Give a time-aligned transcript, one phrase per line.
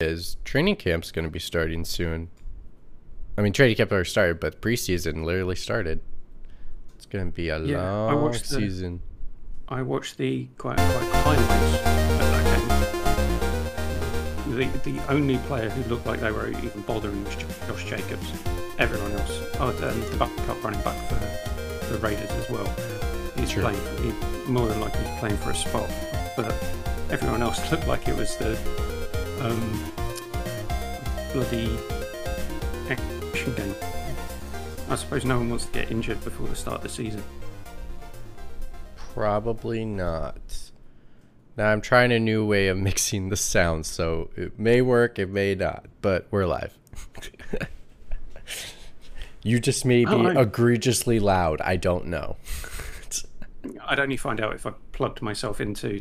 [0.00, 2.28] is training camp's going to be starting soon.
[3.36, 6.00] I mean, training camp already started, but preseason literally started.
[6.94, 9.00] It's going to be a Yeah, I long watched the- season.
[9.68, 12.44] I watched the quite quite highlights that
[14.46, 14.56] game.
[14.56, 18.32] The the only player who looked like they were even bothering was Josh Jacobs.
[18.78, 21.16] Everyone else, oh, and the backup running back for
[21.92, 22.72] the Raiders as well.
[23.36, 23.62] He's Sure.
[23.62, 23.80] playing.
[24.04, 24.12] He,
[24.48, 25.90] more than likely, he's playing for a spot.
[26.36, 26.54] But
[27.10, 28.56] everyone else looked like it was the
[29.40, 29.84] um,
[31.32, 31.78] bloody
[32.88, 33.74] action game.
[34.90, 37.22] I suppose no one wants to get injured before the start of the season.
[39.14, 40.70] Probably not.
[41.56, 45.28] Now I'm trying a new way of mixing the sounds, so it may work, it
[45.28, 46.76] may not, but we're live.
[49.42, 51.60] you just may be Oh, egregiously loud.
[51.60, 52.36] I don't know.
[53.86, 56.00] I'd only find out if I plugged myself into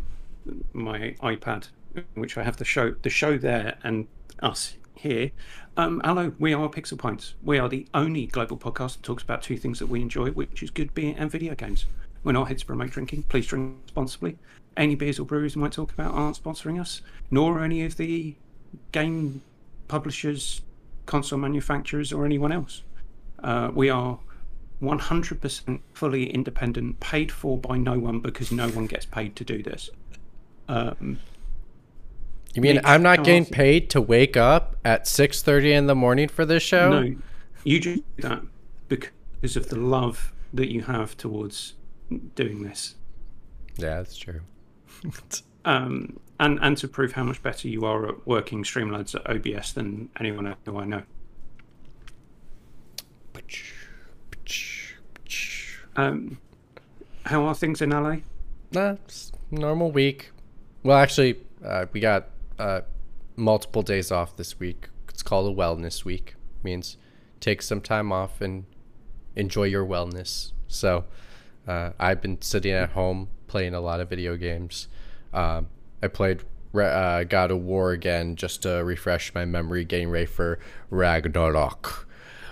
[0.74, 1.68] my iPad,
[2.16, 4.08] which I have the show the show there and
[4.42, 5.32] us here.
[5.76, 7.36] Um, hello, we are Pixel Points.
[7.44, 10.64] We are the only global podcast that talks about two things that we enjoy, which
[10.64, 11.86] is good beer and video games.
[12.24, 13.24] We're not here to promote drinking.
[13.24, 14.38] Please drink responsibly.
[14.76, 18.36] Any beers or breweries we might talk about aren't sponsoring us, nor any of the
[18.92, 19.42] game
[19.88, 20.62] publishers,
[21.06, 22.84] console manufacturers, or anyone else.
[23.44, 24.20] Uh, we are
[24.82, 29.64] 100% fully independent, paid for by no one because no one gets paid to do
[29.64, 29.90] this.
[30.68, 31.20] Um,
[32.58, 36.28] You mean I'm not getting else- paid to wake up at 6:30 in the morning
[36.28, 36.90] for this show?
[36.90, 37.16] no,
[37.64, 38.42] you do that
[38.88, 41.76] because of the love that you have towards
[42.34, 42.96] doing this.
[43.78, 44.42] Yeah, that's true.
[45.66, 49.74] Um, and, and to prove how much better you are at working Streamlabs at OBS
[49.74, 51.04] than anyone else who I know.
[55.98, 56.38] Um,
[57.26, 58.20] how are things in LA?
[58.72, 58.96] Nah,
[59.52, 60.32] normal week.
[60.84, 62.82] Well, actually, uh, we got uh,
[63.36, 64.90] multiple days off this week.
[65.10, 66.36] It's called a wellness week.
[66.64, 66.98] means
[67.40, 68.66] take some time off and
[69.36, 70.52] enjoy your wellness.
[70.68, 71.06] So,
[71.68, 74.88] uh, I've been sitting at home playing a lot of video games.
[75.34, 75.68] Um,
[76.02, 76.44] I played
[76.74, 80.60] uh, God of War again just to refresh my memory, getting ready for
[80.90, 82.08] Ragnarok.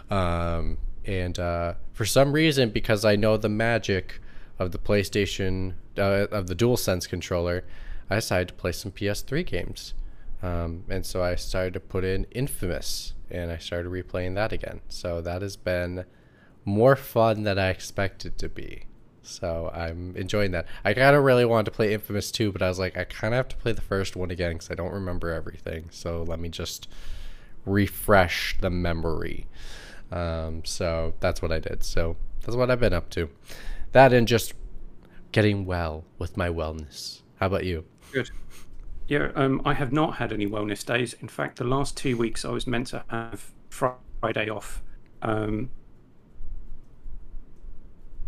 [0.10, 4.20] Um, and uh, for some reason, because I know the magic
[4.58, 7.64] of the PlayStation, uh, of the DualSense controller,
[8.10, 9.94] I decided to play some PS3 games.
[10.44, 14.82] Um, and so I started to put in Infamous, and I started replaying that again.
[14.90, 16.06] So that has been
[16.64, 18.86] more fun than I expected to be.
[19.22, 20.68] So I'm enjoying that.
[20.84, 23.34] I kind of really wanted to play Infamous 2, but I was like, I kind
[23.34, 25.88] of have to play the first one again because I don't remember everything.
[25.90, 26.88] So let me just
[27.66, 29.48] refresh the memory.
[30.12, 31.84] Um, so that's what I did.
[31.84, 33.30] So that's what I've been up to.
[33.94, 34.54] That and just
[35.32, 37.22] getting well with my wellness.
[37.38, 37.86] How about you?
[38.16, 38.32] Good.
[39.10, 41.16] Yeah, um, I have not had any wellness days.
[41.16, 44.82] In fact, the last two weeks I was meant to have Friday off.
[45.22, 45.70] Um,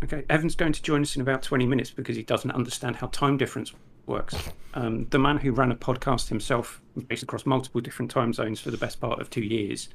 [0.04, 3.06] okay, Evan's going to join us in about 20 minutes because he doesn't understand how
[3.06, 3.72] time difference
[4.04, 4.36] works.
[4.74, 8.70] Um, the man who ran a podcast himself, based across multiple different time zones for
[8.70, 9.88] the best part of two years,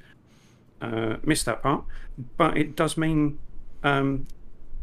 [0.82, 1.86] uh, missed that part.
[2.38, 3.38] But it does mean
[3.84, 4.26] um,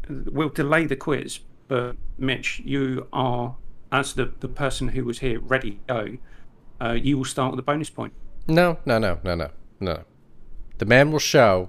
[0.09, 1.41] we'll delay the quiz.
[1.66, 3.56] But Mitch, you are
[3.92, 6.16] as the, the person who was here ready to go,
[6.80, 8.12] uh, you will start with a bonus point.
[8.46, 10.04] No, no, no, no, no, no.
[10.78, 11.68] The man will show.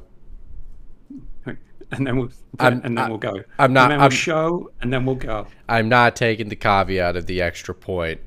[1.93, 3.33] And then we'll I'm- and then I- we'll go.
[3.59, 5.47] I'm not- then we'll I'm- show and then we'll go.
[5.67, 8.21] I'm not taking the caveat of the extra point.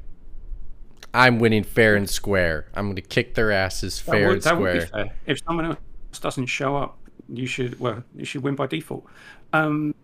[1.15, 2.67] I'm winning fair and square.
[2.75, 5.05] I'm going to kick their asses That fair would, and that would be square.
[5.07, 5.15] fair.
[5.27, 6.99] If someone else doesn't show up,
[7.33, 9.07] you should well, you should win by default.
[9.55, 9.95] Um,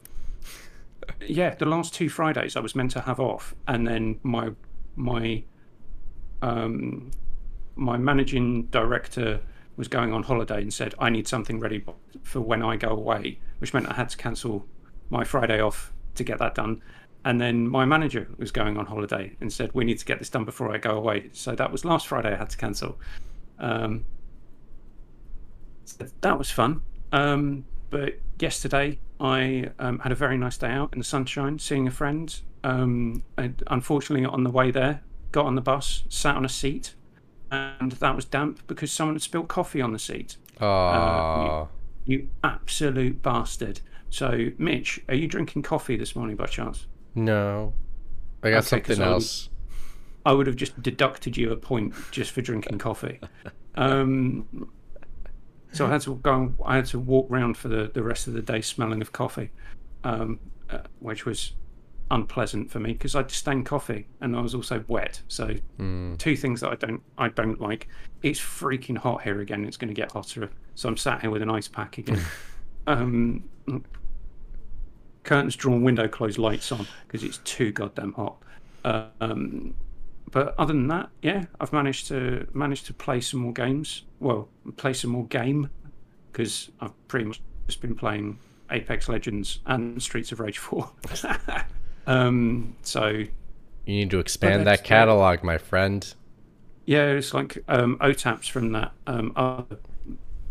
[1.26, 4.50] yeah, the last two Fridays I was meant to have off, and then my
[4.96, 5.42] my
[6.42, 7.10] um,
[7.76, 9.40] my managing director
[9.76, 11.84] was going on holiday and said I need something ready
[12.22, 14.66] for when I go away, which meant I had to cancel
[15.08, 16.82] my Friday off to get that done.
[17.24, 20.30] And then my manager was going on holiday and said we need to get this
[20.30, 21.30] done before I go away.
[21.32, 22.98] So that was last Friday I had to cancel.
[23.58, 24.04] Um,
[25.84, 26.82] so that was fun.
[27.12, 31.86] Um, but yesterday I um, had a very nice day out in the sunshine, seeing
[31.86, 32.34] a friend.
[32.64, 33.22] Um,
[33.68, 35.02] unfortunately, on the way there,
[35.32, 36.94] got on the bus, sat on a seat,
[37.50, 40.36] and that was damp because someone had spilled coffee on the seat.
[40.60, 41.68] Oh,
[42.04, 43.80] You absolute bastard.
[44.10, 46.86] So, Mitch, are you drinking coffee this morning by chance?
[47.14, 47.72] no.
[48.42, 49.50] I got Okay, something I would- else.
[50.24, 53.20] I would have just deducted you a point just for drinking coffee.
[53.74, 54.70] Um,
[55.72, 56.52] so I had to go.
[56.64, 59.50] I had to walk round for the, the rest of the day smelling of coffee,
[60.04, 61.52] um, uh, which was
[62.12, 65.22] unpleasant for me because I disdain coffee and I was also wet.
[65.28, 66.18] So Mm.
[66.18, 67.88] two things that I don't I don't like.
[68.22, 69.64] It's freaking hot here again.
[69.64, 70.50] It's going to get hotter.
[70.74, 72.20] So I'm sat here with an ice pack again.
[72.86, 73.44] um,
[75.22, 78.36] curtains drawn, window closed, lights on because it's too goddamn hot.
[78.84, 79.74] Uh, um,
[80.30, 84.02] but other than that, yeah, I've managed to managed to play some more games.
[84.20, 85.70] Well, play some more game
[86.32, 88.38] because I've pretty much just been playing
[88.70, 90.90] Apex Legends and Streets of Rage 4.
[92.06, 93.26] um, so You
[93.86, 96.12] need to expand that catalog, my friend.
[96.86, 99.78] yeah, it's like um, OTAPs from that um, other,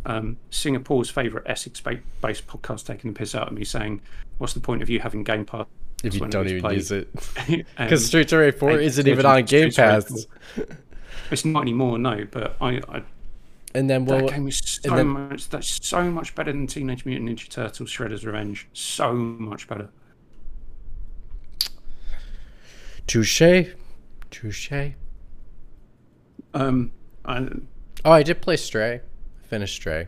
[0.06, 4.02] um, Singapore's favourite Essex-based podcast taking the piss out of me, saying,
[4.38, 5.66] "What's the point of you having Game Pass
[6.04, 7.10] If you don't even played?" use it.
[7.50, 10.26] Um, Because Streets of Rage 4 Apex isn't even on Game Pass.
[11.32, 12.26] It's not anymore, no.
[12.32, 13.04] But I, I
[13.76, 15.50] And then, that well, game is so then- much.
[15.50, 18.68] That's so much better than Teenage Mutant Ninja Turtles: Shredder's Revenge.
[18.74, 19.90] So much better.
[23.08, 23.42] touche.
[24.32, 24.72] Touche.
[26.54, 26.92] Um,
[27.26, 27.48] I,
[28.06, 29.02] Oh, I did play Stray.
[29.44, 30.08] I finished Stray.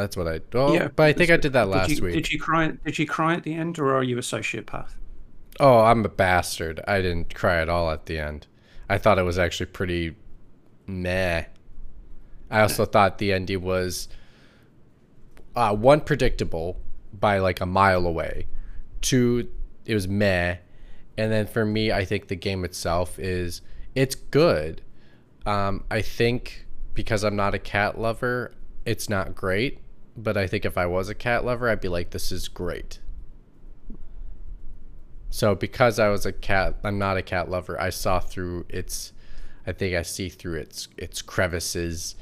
[0.00, 0.40] That's what I.
[0.54, 2.14] Oh, Yeah, but I think I did that did last you, week.
[2.14, 2.68] Did you cry?
[2.84, 4.92] Did you cry at the end, or are you a sociopath?
[5.60, 6.80] Oh, I'm a bastard.
[6.88, 8.46] I didn't cry at all at the end.
[8.88, 10.16] I thought it was actually pretty
[10.86, 11.44] meh.
[12.50, 14.08] I also thought the ending was
[15.54, 16.80] uh, one predictable
[17.12, 18.46] by like a mile away.
[19.02, 19.50] Two,
[19.84, 20.56] it was meh.
[21.18, 23.60] And then for me, I think the game itself is
[23.94, 24.80] it's good.
[25.44, 28.52] Um, I think because I'm not a cat lover,
[28.86, 29.78] it's not great.
[30.22, 32.98] But I think if I was a cat lover, I'd be like, this is great.
[35.30, 37.80] So because I was a cat, I'm not a cat lover.
[37.80, 39.12] I saw through its,
[39.66, 42.16] I think I see through its its crevices,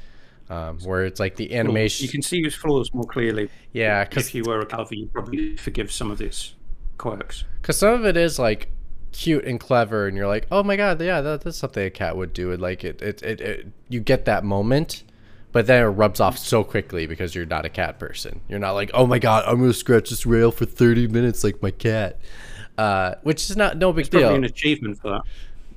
[0.49, 2.05] um, where it's like the animation.
[2.05, 3.49] You can see his flaws more clearly.
[3.73, 6.53] yeah, because If you were a cover, you'd probably forgive some of its
[6.97, 7.45] quirks.
[7.61, 8.69] because some of it is like
[9.11, 12.15] cute and clever, and you're like, oh my god, yeah, that, that's something a cat
[12.15, 12.51] would do.
[12.51, 15.03] And like it, it, it, it, you get that moment,
[15.51, 18.41] but then it rubs off so quickly because you're not a cat person.
[18.47, 21.61] You're not like, oh my god, I'm gonna scratch this rail for 30 minutes like
[21.61, 22.19] my cat,
[22.77, 24.35] uh, which is not no big Probably deal.
[24.35, 25.21] an achievement for that.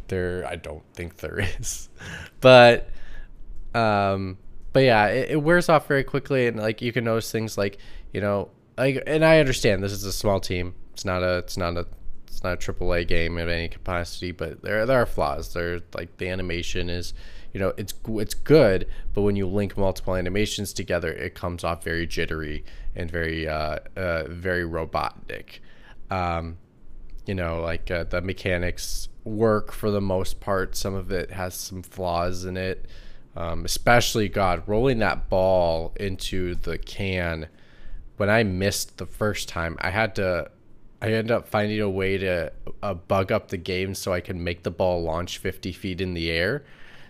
[0.09, 1.89] there i don't think there is
[2.41, 2.91] but
[3.75, 4.37] um
[4.75, 7.79] but yeah it, it wears off very quickly and like you can notice things like
[8.13, 11.57] you know like and i understand this is a small team it's not a it's
[11.57, 11.87] not a
[12.27, 15.81] it's not a triple a game of any capacity but there there are flaws there
[15.95, 17.15] like the animation is
[17.53, 21.85] you know it's it's good but when you link multiple animations together it comes off
[21.85, 22.65] very jittery
[22.95, 25.61] and very uh, uh very robotic.
[26.11, 26.59] Um
[27.27, 30.75] you know like uh, the mechanics work for the most part.
[30.75, 32.87] Some of it has some flaws in it.
[33.35, 37.49] Um, especially god rolling that ball into the can
[38.19, 40.51] when i missed the first time i had to
[41.01, 42.53] i ended up finding a way to
[42.83, 46.13] uh, bug up the game so i could make the ball launch 50 feet in
[46.13, 46.63] the air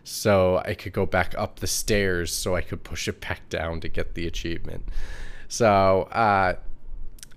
[0.04, 3.80] so i could go back up the stairs so i could push it back down
[3.80, 4.84] to get the achievement
[5.48, 6.54] so uh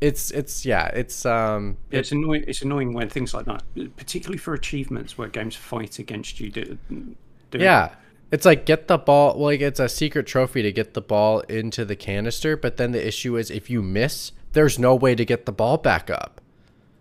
[0.01, 2.43] it's it's yeah it's um Yeah, it's annoying.
[2.47, 3.63] It's annoying when things like that,
[3.95, 6.51] particularly for achievements where games fight against you.
[6.51, 7.95] Do, do Yeah.
[8.31, 11.85] It's like get the ball like it's a secret trophy to get the ball into
[11.85, 15.45] the canister, but then the issue is if you miss, there's no way to get
[15.45, 16.41] the ball back up.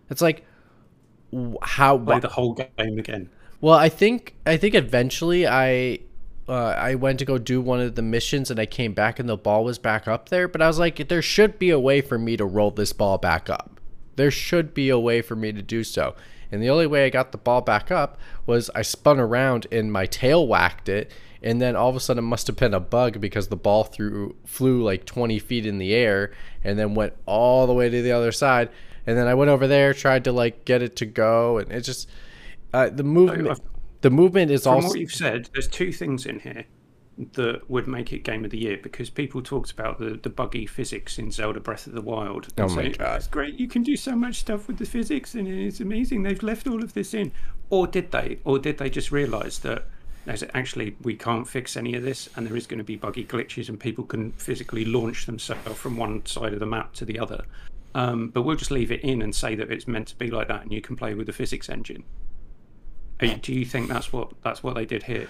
[0.09, 0.45] It's like
[1.61, 3.29] how play the whole game again.
[3.65, 5.97] Well, I think I think eventually I
[6.47, 9.27] uh, I went to go do one of the missions and I came back and
[9.27, 12.01] the ball was back up there, but I was like there should be a way
[12.01, 13.81] for me to roll this ball back up.
[14.17, 16.13] There should be a way for me to do so.
[16.51, 19.91] And the only way I got the ball back up was I spun around and
[19.91, 22.79] my tail whacked it and then all of a sudden it must have been a
[22.79, 26.31] bug because the ball threw flew like 20 feet in the air
[26.63, 28.69] and then went all the way to the other side
[29.07, 31.81] and then I went over there tried to like get it to go and it
[31.81, 32.07] just
[32.75, 33.61] uh, the movement I've-
[34.01, 36.65] the movement is From also what you've said, there's two things in here
[37.33, 40.65] that would make it game of the year because people talked about the, the buggy
[40.65, 42.47] physics in Zelda Breath of the Wild.
[42.57, 43.15] and Oh my God.
[43.17, 46.23] It's great, you can do so much stuff with the physics and it's amazing.
[46.23, 47.31] They've left all of this in.
[47.69, 48.39] Or did they?
[48.43, 49.85] Or did they just realise that
[50.25, 53.23] there's actually we can't fix any of this and there is going to be buggy
[53.23, 57.17] glitches and people can physically launch themselves from one side of the map to the
[57.17, 57.45] other.
[57.95, 60.49] Um, but we'll just leave it in and say that it's meant to be like
[60.49, 62.03] that and you can play with the physics engine.
[63.19, 65.27] Do you think that's what that's what they did here?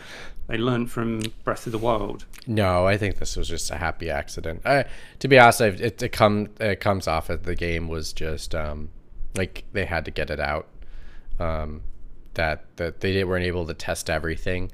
[0.48, 2.25] They learned from Breath of the Wild.
[2.48, 4.62] No, I think this was just a happy accident.
[4.65, 4.86] I,
[5.20, 8.54] to be honest, I've- it, it come it comes off that the game was just
[8.56, 8.89] um,
[9.36, 10.68] like they had to get it out.
[11.39, 11.82] Um,
[12.36, 14.72] that that they didn't, weren't able to test everything.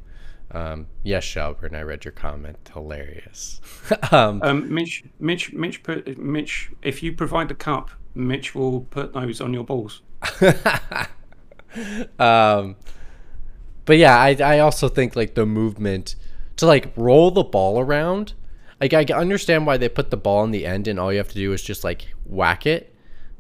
[0.52, 2.70] Um, yes, Shelburne, I read your comment.
[2.74, 3.62] Hilarious.
[4.12, 6.72] um, Um, Mitch, Mitch, Mitch, put, Mitch.
[6.82, 10.02] If you provide the cup Mitch will put those on your balls.
[12.20, 12.76] um,
[13.92, 16.16] but yeah, I I also think like the movement
[16.56, 18.32] to like roll the ball around.
[18.80, 21.28] Like I understand why they put the ball in the end and all you have
[21.28, 22.96] to do is just like whack it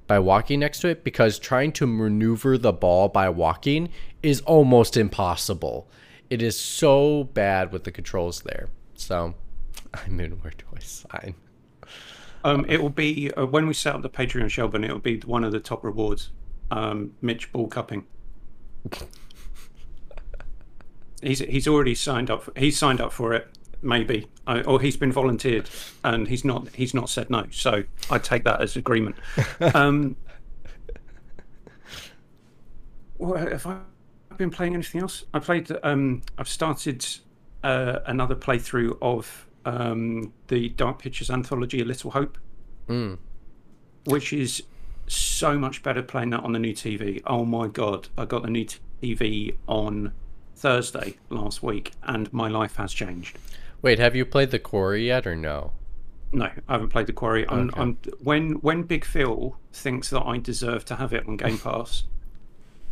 [0.07, 3.87] by walking next to it because trying to maneuver the ball by walking
[4.21, 5.89] is almost impossible.
[6.29, 8.67] It is so bad with the controls there.
[8.95, 9.35] So,
[9.93, 11.35] I mean, where do I sign?
[12.43, 14.83] Um, it will be uh, when we set up the Patreon, Shelburne.
[14.83, 16.31] It will be one of the top rewards.
[16.71, 18.05] Um, Mitch ball cupping.
[21.21, 22.43] He's he's already signed up.
[22.43, 23.47] For, he's signed up for it,
[23.81, 25.69] maybe, uh, or he's been volunteered,
[26.03, 27.45] and he's not he's not said no.
[27.51, 29.15] So I take that as agreement.
[29.73, 30.15] Um,
[33.17, 33.77] well, have I
[34.37, 35.25] been playing anything else?
[35.33, 35.71] I played.
[35.83, 37.05] Um, I've started
[37.63, 42.39] uh, another playthrough of um, the Dark Pictures anthology, A Little Hope,
[42.89, 43.19] mm.
[44.05, 44.63] which is
[45.07, 47.21] so much better playing that on the new TV.
[47.27, 48.65] Oh my god, I got the new
[49.03, 50.13] TV on
[50.61, 53.37] Thursday last week, and my life has changed.
[53.81, 55.73] Wait, have you played the Quarry yet, or no?
[56.31, 57.49] No, I haven't played the Quarry.
[57.49, 57.81] I'm, okay.
[57.81, 62.03] I'm, when when Big Phil thinks that I deserve to have it on Game Pass,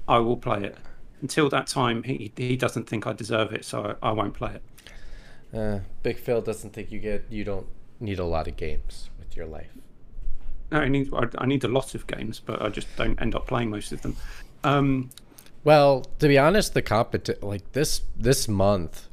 [0.07, 0.77] I will play it.
[1.21, 4.55] Until that time, he he doesn't think I deserve it, so I, I won't play
[4.55, 5.57] it.
[5.57, 7.67] Uh, Big Phil doesn't think you get you don't
[7.99, 9.69] need a lot of games with your life.
[10.71, 13.35] No, I need I, I need a lot of games, but I just don't end
[13.35, 14.15] up playing most of them.
[14.63, 15.11] Um,
[15.63, 19.07] well, to be honest, the competi- like this this month,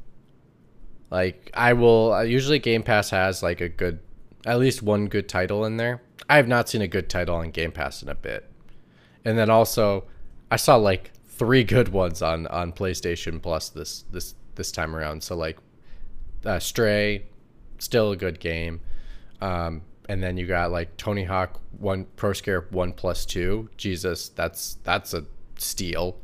[1.09, 3.99] like I will uh, usually Game Pass has like a good,
[4.45, 6.01] at least one good title in there.
[6.29, 8.49] I have not seen a good title on Game Pass in a bit,
[9.25, 10.05] and then also
[10.49, 15.23] I saw like three good ones on on PlayStation Plus this this this time around.
[15.23, 15.57] So like
[16.45, 17.25] uh, Stray,
[17.79, 18.81] still a good game.
[19.41, 23.69] Um, and then you got like Tony Hawk One Pro Skater One Plus Two.
[23.77, 25.25] Jesus, that's that's a
[25.57, 26.17] steal.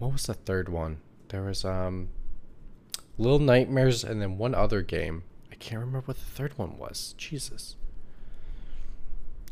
[0.00, 0.96] What was the third one?
[1.28, 2.08] There was um,
[3.18, 5.24] Little Nightmares, and then one other game.
[5.52, 7.14] I can't remember what the third one was.
[7.18, 7.76] Jesus.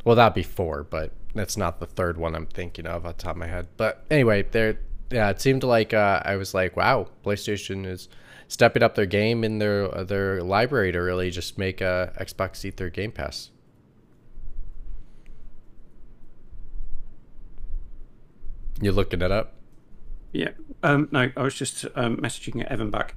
[0.07, 3.23] Well, that'd be four, but that's not the third one I'm thinking of off the
[3.23, 3.67] top of my head.
[3.77, 4.79] But anyway, there,
[5.11, 8.09] yeah, it seemed like uh, I was like, wow, PlayStation is
[8.49, 12.65] stepping up their game in their uh, their library to really just make uh, Xbox
[12.65, 13.51] eat their Game Pass.
[18.81, 19.58] You looking it up?
[20.33, 20.51] Yeah.
[20.83, 23.15] Um, no, I was just um, messaging Evan back.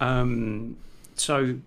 [0.00, 0.76] Um,
[1.14, 1.58] so,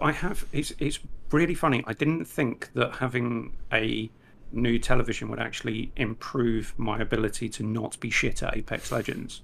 [0.00, 0.44] I have.
[0.52, 0.98] It's it's
[1.30, 1.84] really funny.
[1.86, 4.10] I didn't think that having a
[4.50, 9.42] new television would actually improve my ability to not be shit at Apex Legends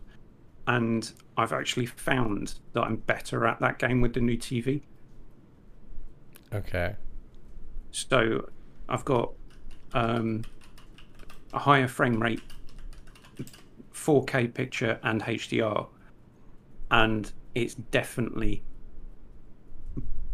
[0.66, 4.82] and I've actually found that I'm better at that game with the new TV.
[6.52, 6.94] Okay.
[7.90, 8.48] So
[8.88, 9.32] I've got
[9.92, 10.44] um,
[11.52, 12.40] a higher frame rate,
[13.94, 15.86] 4K picture, and HDR,
[16.90, 18.62] and it's definitely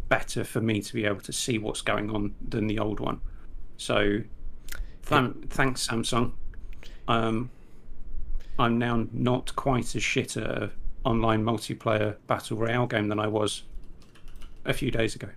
[0.08, 3.20] better for me to be able to see what's going on than the old one.
[3.76, 4.22] So,
[5.06, 6.32] th- thanks, Samsung.
[7.06, 7.50] Um,
[8.58, 10.70] I'm now not quite as shit at an
[11.04, 13.62] online multiplayer battle royale game than I was
[14.64, 15.28] a few days ago.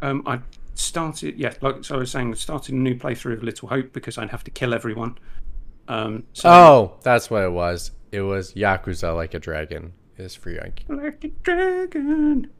[0.00, 0.40] Um, I
[0.78, 4.18] started, yeah, like so I was saying, started a new playthrough of Little Hope because
[4.18, 5.18] I'd have to kill everyone.
[5.88, 7.92] Um, so oh, that's what it was.
[8.12, 9.92] It was Yakuza Like a Dragon.
[10.18, 12.50] Is free on Like a dragon,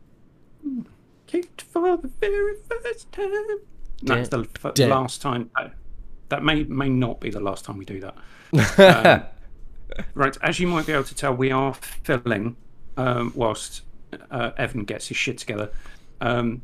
[1.27, 3.61] kicked for the very first time.
[4.03, 5.51] That's the f- last time.
[5.57, 5.69] Uh,
[6.29, 8.15] that may may not be the last time we do that.
[9.97, 12.57] um, right, as you might be able to tell, we are filling
[12.99, 13.83] um, whilst
[14.31, 15.71] uh, Evan gets his shit together.
[16.21, 16.61] Um,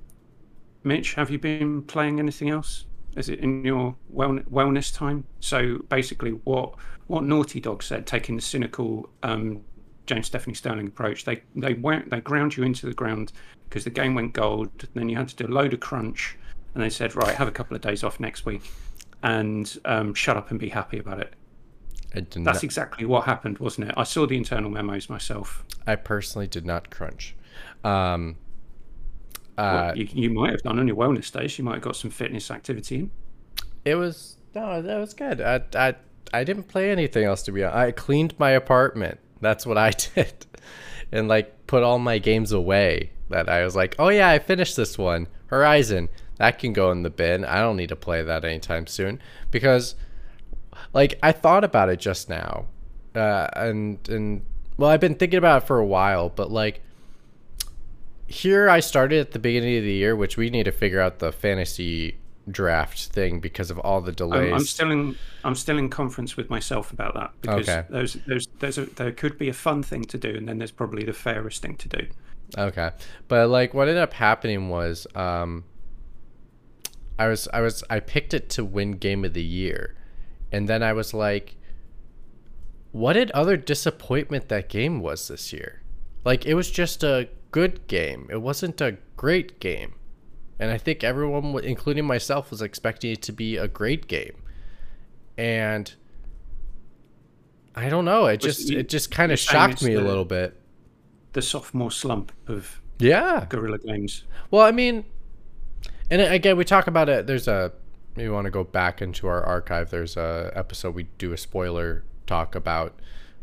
[0.84, 2.86] Mitch, have you been playing anything else?
[3.16, 5.24] Is it in your well, wellness time?
[5.40, 6.74] So basically, what
[7.06, 9.62] what Naughty Dog said, taking the cynical um,
[10.06, 13.32] James Stephanie Sterling approach, they they went they ground you into the ground
[13.68, 14.70] because the game went gold.
[14.94, 16.36] Then you had to do a load of crunch,
[16.74, 18.62] and they said, right, have a couple of days off next week
[19.22, 21.34] and um, shut up and be happy about it.
[22.14, 23.94] That's not, exactly what happened, wasn't it?
[23.96, 25.64] I saw the internal memos myself.
[25.86, 27.34] I personally did not crunch.
[27.84, 28.36] Um,
[29.62, 31.59] uh, well, you, you, might have done on your wellness days.
[31.59, 33.11] You might have got some fitness activity in.
[33.85, 35.40] It was no, that was good.
[35.40, 35.95] I I
[36.33, 37.76] I didn't play anything else to be honest.
[37.76, 39.19] I cleaned my apartment.
[39.40, 40.47] That's what I did,
[41.11, 43.11] and like put all my games away.
[43.31, 46.09] That I was like, oh yeah, I finished this one, Horizon
[46.42, 47.45] that can go in the bin.
[47.45, 49.21] I don't need to play that anytime soon
[49.52, 49.95] because
[50.92, 52.66] like I thought about it just now.
[53.14, 54.42] Uh, and and
[54.76, 56.83] well, I've been thinking about it for a while, but like
[58.32, 61.18] here I started at the beginning of the year, which we need to figure out
[61.18, 62.16] the fantasy
[62.50, 64.48] draft thing because of all the delays.
[64.48, 65.16] I'm, I'm still in.
[65.44, 67.86] I'm still in conference with myself about that because Okay.
[67.90, 70.72] there's there's there's a, there could be a fun thing to do, and then there's
[70.72, 72.06] probably the fairest thing to do.
[72.56, 72.90] Okay.
[73.28, 75.64] But like what ended up happening was um
[77.18, 79.94] I was I was I picked it to win game of the year.
[80.50, 81.56] And then I was like
[82.92, 85.82] what did other disappointment that game was this year.
[86.24, 88.26] Like it was just a good game.
[88.30, 89.94] It wasn't a great game.
[90.59, 94.42] And I think everyone including myself was expecting it to be a great game.
[95.38, 95.92] And
[97.75, 100.25] I don't know, it Was just you- it just kind of shocked me a little
[100.25, 100.59] bit.
[101.32, 103.47] The sophomore slump of Yeah.
[103.49, 104.25] Guerrilla Games.
[104.50, 105.04] Well, I mean,
[106.11, 107.26] and again, we talk about it.
[107.26, 107.73] There's a
[108.14, 109.88] maybe want to go back into our archive.
[109.90, 112.94] There's a episode we do a spoiler talk about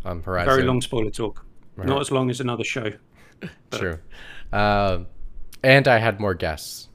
[0.05, 0.53] um, Horizon.
[0.53, 1.43] Very long spoiler talk.
[1.75, 2.91] Not as long as another show.
[3.71, 3.99] True.
[4.51, 5.07] Um,
[5.63, 6.87] and I had more guests.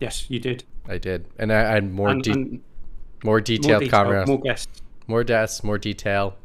[0.00, 0.64] Yes, you did.
[0.88, 2.60] I did, and I, I had more And- de- and more
[3.24, 4.82] more detailed detail, comments, more guests.
[5.06, 6.36] more deaths, more detail.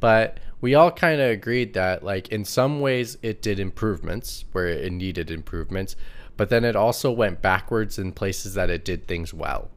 [0.00, 4.66] But we all kind of agreed that, like, in some ways, it did improvements where
[4.68, 5.94] it needed improvements,
[6.38, 9.70] but then it also went backwards in places that it did things well.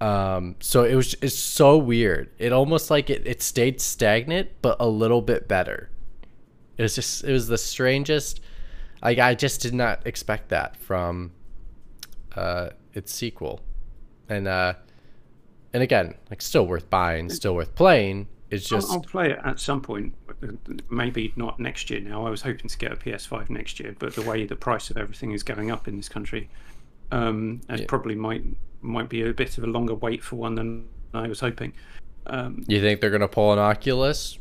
[0.00, 2.30] Um, so it was it's so weird.
[2.38, 5.90] It almost like it, it stayed stagnant, but a little bit better.
[6.76, 8.40] It was just it was the strangest.
[9.02, 11.32] Like I just did not expect that from
[12.34, 13.60] uh, its sequel,
[14.28, 14.74] and uh,
[15.72, 18.28] and again, like still worth buying, still worth playing.
[18.50, 20.14] It's I'll, just I'll play it at some point.
[20.90, 22.00] Maybe not next year.
[22.00, 24.90] Now I was hoping to get a PS5 next year, but the way the price
[24.90, 26.48] of everything is going up in this country,
[27.10, 28.44] um, it probably might
[28.82, 31.72] might be a bit of a longer wait for one than I was hoping.
[32.26, 34.38] Um, you think they're gonna pull an Oculus?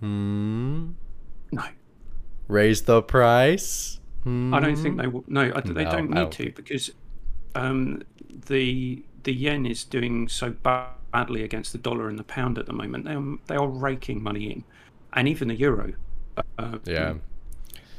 [0.00, 0.90] Hmm.
[1.52, 1.62] No,
[2.48, 4.00] Raise the price?
[4.24, 5.24] I don't think they will.
[5.26, 6.90] No, I, they No, don't need don't to because
[7.54, 8.02] um,
[8.46, 12.72] the the yen is doing so badly against the dollar and the pound at the
[12.72, 13.04] moment.
[13.04, 14.64] They are, they are raking money in,
[15.14, 15.94] and even the euro.
[16.58, 17.14] Uh, Yeah.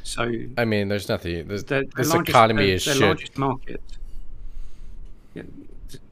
[0.04, 1.48] So I mean, there's nothing.
[1.48, 3.02] This, their, this largest, economy their, is their shit.
[3.02, 3.82] largest market.
[5.34, 5.44] Yeah,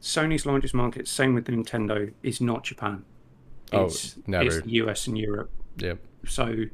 [0.02, 3.06] Sony's largest market, same with Nintendo, is not Japan.
[3.72, 4.58] Oh, It's, never.
[4.58, 5.52] It's the US and Europe.
[5.78, 6.00] Yep.
[6.28, 6.66] So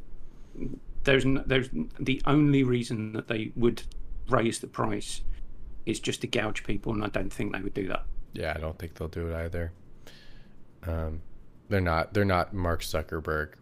[1.04, 3.84] there's n- there's the only reason that they would
[4.30, 5.22] raise the price
[5.86, 8.06] is just to gouge people, and I don't think they would do that.
[8.34, 9.72] Yeah, I don't think they'll do it either.
[10.86, 11.22] Um,
[11.70, 12.13] they're not.
[12.13, 13.54] They're not Mark Zuckerberg.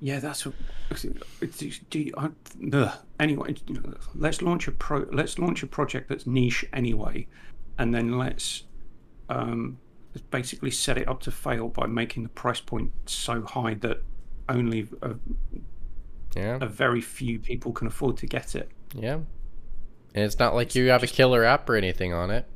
[0.00, 0.54] Yeah, that's what.
[1.40, 2.28] Do, do you, I,
[2.72, 2.92] ugh.
[3.18, 3.54] anyway?
[4.14, 5.06] Let's launch a pro.
[5.10, 7.26] Let's launch a project that's niche anyway,
[7.78, 8.64] and then let's
[9.28, 9.78] um,
[10.14, 14.02] let's basically set it up to fail by making the price point so high that
[14.48, 15.14] only a,
[16.36, 16.58] Yeah.
[16.60, 18.68] a very few people can afford to get it.
[18.94, 19.14] Yeah.
[20.14, 22.46] And it's not like you have a killer app or anything on it.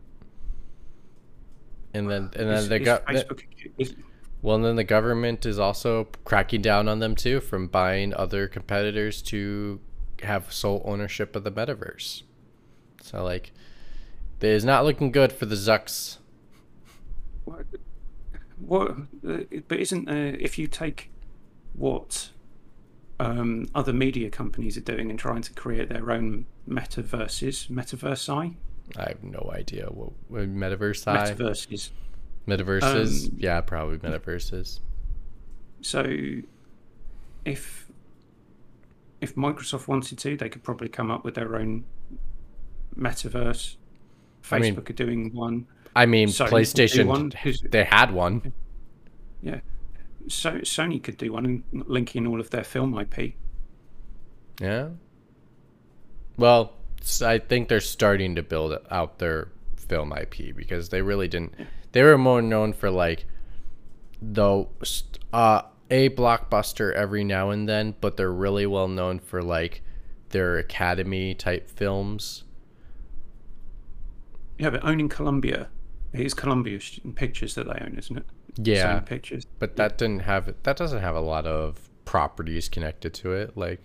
[1.95, 3.43] And then and then they got Facebook.
[3.79, 3.95] Is,
[4.43, 8.47] well, and then the government is also cracking down on them too from buying other
[8.47, 9.81] competitors to
[10.23, 12.23] have sole ownership of the metaverse.
[13.03, 13.53] So like,
[14.41, 16.19] it is not looking good for the Zucks.
[17.45, 17.65] what,
[18.61, 18.95] what
[19.67, 21.11] but isn't uh, if you take
[21.79, 22.31] what
[23.21, 28.57] um, other media companies are doing and trying to create their own metaverses, metaversi,
[28.97, 31.91] I have no idea what, what metaverse I metaverses.
[32.47, 33.29] metaverses.
[33.29, 34.81] Um, yeah, probably metaverses.
[35.81, 36.05] So,
[37.45, 37.87] if
[39.21, 41.85] if Microsoft wanted to, they could probably come up with their own
[42.97, 43.77] metaverse.
[44.43, 45.67] Facebook I mean, are doing one.
[45.95, 47.07] I mean, Sony PlayStation.
[47.07, 47.33] one,
[47.71, 48.53] They had one.
[49.43, 49.61] Yeah,
[50.27, 53.35] so Sony could do one and link all of their film IP.
[54.61, 54.89] Yeah.
[56.37, 56.75] Well,
[57.23, 61.55] I think they're starting to build out their film IP because they really didn't.
[61.93, 63.25] They were more known for like
[64.21, 64.67] the
[65.33, 69.83] uh, a blockbuster every now and then, but they're really well known for like
[70.31, 72.45] their Academy type films.
[74.59, 75.69] Yeah, but owning Columbia,
[76.13, 76.81] it is Columbia
[77.15, 78.27] Pictures that they own, isn't it?
[78.61, 79.47] Yeah, Pictures.
[79.59, 83.57] but that didn't have that doesn't have a lot of properties connected to it.
[83.57, 83.83] Like,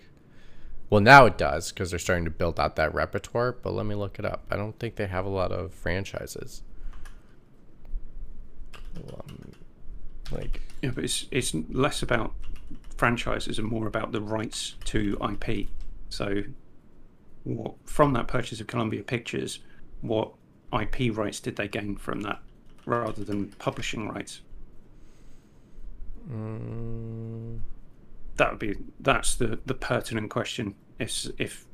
[0.90, 3.52] well, now it does because they're starting to build out that repertoire.
[3.52, 4.46] But let me look it up.
[4.50, 6.62] I don't think they have a lot of franchises.
[8.96, 9.52] Um,
[10.30, 12.32] like, Yeah, but it's it's less about
[12.96, 15.68] franchises and more about the rights to IP.
[16.08, 16.42] So,
[17.44, 19.60] what from that purchase of Columbia Pictures,
[20.00, 20.32] what
[20.72, 22.40] IP rights did they gain from that,
[22.86, 24.40] rather than publishing rights?
[26.28, 27.58] Mm,
[28.36, 30.74] that would be that's the the pertinent question.
[30.98, 31.66] If if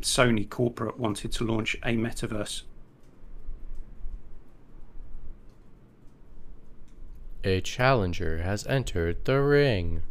[0.00, 2.62] Sony corporate wanted to launch a metaverse,
[7.46, 10.02] A challenger has entered the ring.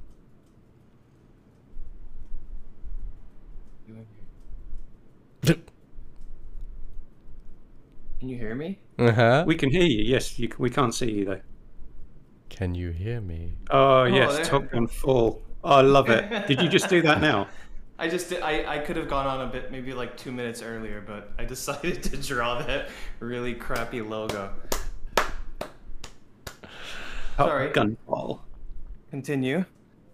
[5.43, 5.63] Can
[8.21, 8.77] you hear me?
[8.99, 9.43] Uh huh.
[9.47, 10.03] we can hear you.
[10.03, 11.41] Yes, you, we can't see you though.
[12.53, 13.53] Can you hear me?
[13.71, 15.41] Oh, there- yes, Top Gun Fall.
[15.63, 16.47] Oh, I love it.
[16.47, 17.47] Did you just do that now?
[17.99, 20.61] I just did, I I could have gone on a bit maybe like two minutes
[20.61, 22.89] earlier, but I decided to draw that
[23.19, 24.51] really crappy logo.
[27.37, 27.69] Top Sorry.
[27.71, 28.43] Gun Fall.
[29.09, 29.65] Continue.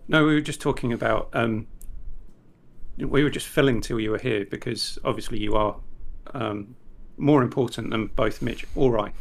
[0.07, 1.29] No, we were just talking about.
[1.33, 1.67] Um,
[2.97, 5.75] we were just filling till you were here because obviously you are
[6.33, 6.75] um,
[7.17, 9.11] more important than both Mitch or I.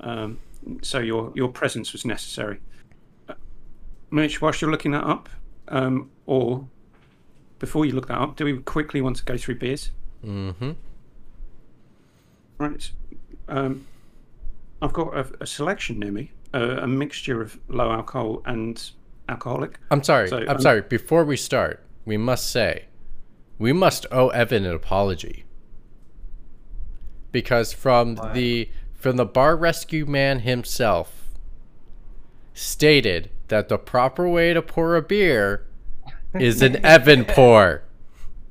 [0.00, 0.38] Um,
[0.82, 2.60] so your your presence was necessary.
[3.28, 3.34] Uh,
[4.10, 5.28] Mitch, whilst you're looking that up,
[5.68, 6.66] um, or
[7.58, 9.90] before you look that up, do we quickly want to go through beers?
[10.24, 10.72] Mm-hmm.
[12.58, 12.90] Right.
[13.48, 13.86] Um,
[14.80, 18.90] I've got a, a selection near me, uh, a mixture of low alcohol and
[19.28, 19.78] alcoholic.
[19.90, 20.28] I'm sorry.
[20.28, 20.82] So, I'm um, sorry.
[20.82, 22.86] Before we start, we must say,
[23.58, 25.44] we must owe Evan an apology.
[27.30, 28.32] Because from Why?
[28.32, 28.68] the
[29.02, 31.28] from the bar rescue man himself
[32.54, 35.66] stated that the proper way to pour a beer
[36.34, 37.82] is an Evan pour.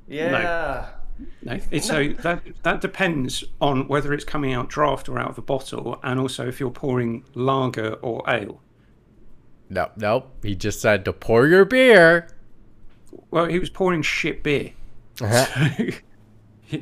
[0.09, 0.89] Yeah.
[1.41, 5.37] No, it's, so that that depends on whether it's coming out draft or out of
[5.37, 8.59] a bottle, and also if you're pouring lager or ale.
[9.69, 10.35] No, nope.
[10.43, 12.27] He just said to pour your beer.
[13.29, 14.73] Well, he was pouring shit beer.
[15.21, 15.91] Uh-huh.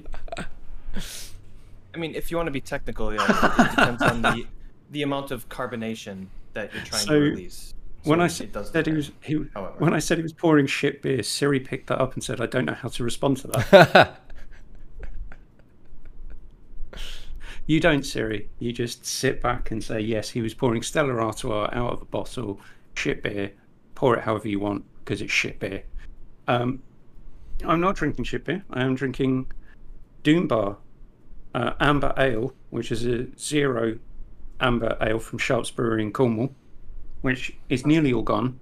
[1.94, 4.46] I mean, if you want to be technical, yeah, it, depends on the
[4.92, 7.74] the amount of carbonation that you're trying So, to release.
[8.04, 9.76] when I said, he was he, however.
[9.80, 12.46] when I said he was pouring shit beer, Siri picked that up and said, "I
[12.46, 14.20] don't know how to respond to that."
[17.66, 18.50] you don't, Siri.
[18.60, 22.06] You just sit back and say, "Yes, he was pouring Stella Artois out of a
[22.06, 22.60] bottle,
[22.96, 23.52] shit beer.
[23.96, 25.84] Pour it however you want because it's shit beer."
[26.48, 26.82] Um,
[27.66, 28.64] I'm not drinking shit beer.
[28.72, 29.52] I am drinking
[30.24, 30.78] Doombar
[31.54, 34.00] uh, Amber Ale, which is a zero
[34.60, 36.54] amber ale from Sharps Brewery in Cornwall,
[37.22, 38.60] which is nearly all gone.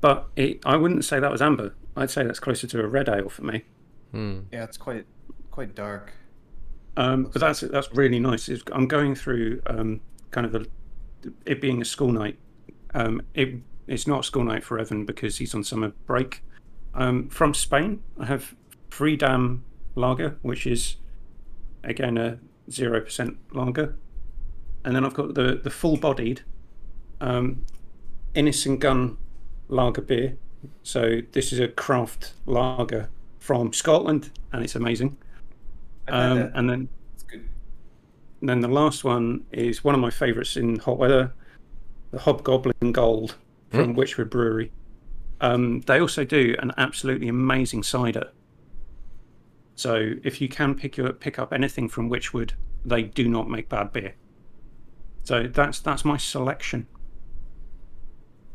[0.00, 1.74] But it, I wouldn't say that was amber.
[1.96, 3.64] I'd say that's closer to a red ale for me.
[4.12, 4.40] Hmm.
[4.52, 5.06] yeah, it's quite
[5.50, 6.12] quite dark.
[6.96, 8.48] Um, but that's that's really nice.
[8.48, 10.66] It's, I'm going through um, kind of a,
[11.44, 12.38] it being a school night.
[12.94, 16.42] Um, it it's not a school night for Evan because he's on summer break.
[16.94, 18.54] Um, from Spain, I have
[18.90, 20.96] Freedom Lager, which is
[21.88, 22.38] again a
[22.70, 23.96] zero percent lager,
[24.84, 26.42] and then I've got the the full bodied
[27.20, 27.64] um,
[28.34, 29.16] Innis & Gunn
[29.68, 30.36] Lager beer.
[30.82, 35.16] So this is a craft lager from Scotland, and it's amazing.
[36.08, 37.48] I've had Um, and then It's good.
[38.40, 41.32] and then the last one is one of my favourites in hot weather,
[42.10, 43.36] the Hobgoblin Gold
[43.70, 44.70] from Wychwood Brewery.
[45.40, 48.30] Um, they also do an absolutely amazing cider.
[49.78, 52.50] So if you can pick your, pick up anything from Wychwood,
[52.84, 54.16] they do not make bad beer.
[55.22, 56.88] So that's that's my selection.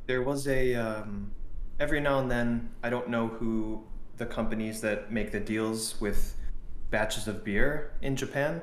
[0.06, 1.32] There was a um,
[1.80, 3.86] every now and then I don't know who
[4.18, 6.36] the companies that make the deals with
[6.90, 8.62] batches of beer in Japan,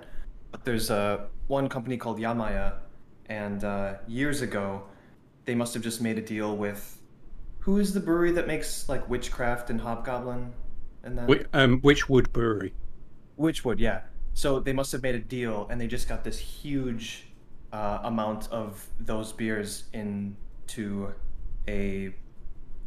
[0.50, 2.74] but there's a one company called Yamaya,
[3.30, 4.82] and uh, years ago
[5.46, 7.00] they must have just made a deal with
[7.60, 10.52] who is the brewery that makes like Wychcraft and Hobgoblin
[11.02, 12.72] and that Wi- Um, Wychwood Brewery.
[13.38, 14.02] Wychwood, yeah.
[14.34, 17.26] So they must have made a deal, and they just got this huge
[17.72, 21.12] uh, amount of those beers into
[21.68, 22.14] a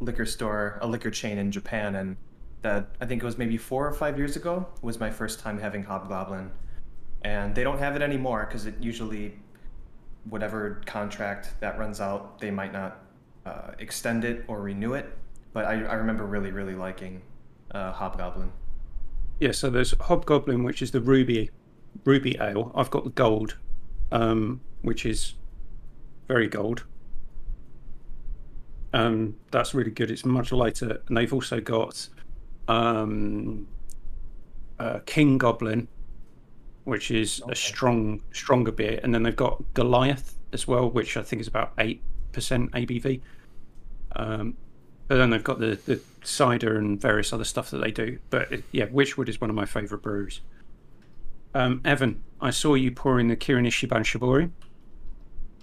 [0.00, 2.16] liquor store, a liquor chain in Japan, and
[2.62, 5.58] that I think it was maybe four or five years ago was my first time
[5.58, 6.50] having Hobgoblin,
[7.22, 9.34] and they don't have it anymore because it usually,
[10.28, 13.02] whatever contract that runs out, they might not
[13.44, 15.06] uh, extend it or renew it.
[15.52, 17.22] But I, I remember really, really liking
[17.74, 18.52] uh, Hobgoblin.
[19.40, 21.50] Yeah, so there's Hobgoblin, which is the ruby
[22.04, 22.72] ruby ale.
[22.74, 23.56] I've got the gold,
[24.12, 25.34] um, which is
[26.28, 26.84] very gold.
[28.92, 30.10] Um, that's really good.
[30.10, 32.08] It's much lighter, and they've also got
[32.68, 33.66] um,
[34.78, 35.88] uh, King Goblin,
[36.84, 41.22] which is a strong, stronger beer, and then they've got Goliath as well, which I
[41.22, 43.20] think is about eight percent ABV.
[44.16, 44.56] Um,
[45.08, 48.18] but then they've got the, the cider and various other stuff that they do.
[48.30, 50.40] But it- yeah, Wychwood is one of my favourite brews.
[51.54, 54.50] Um, Evan, I saw you pouring the Kirin Ichiban Shibori.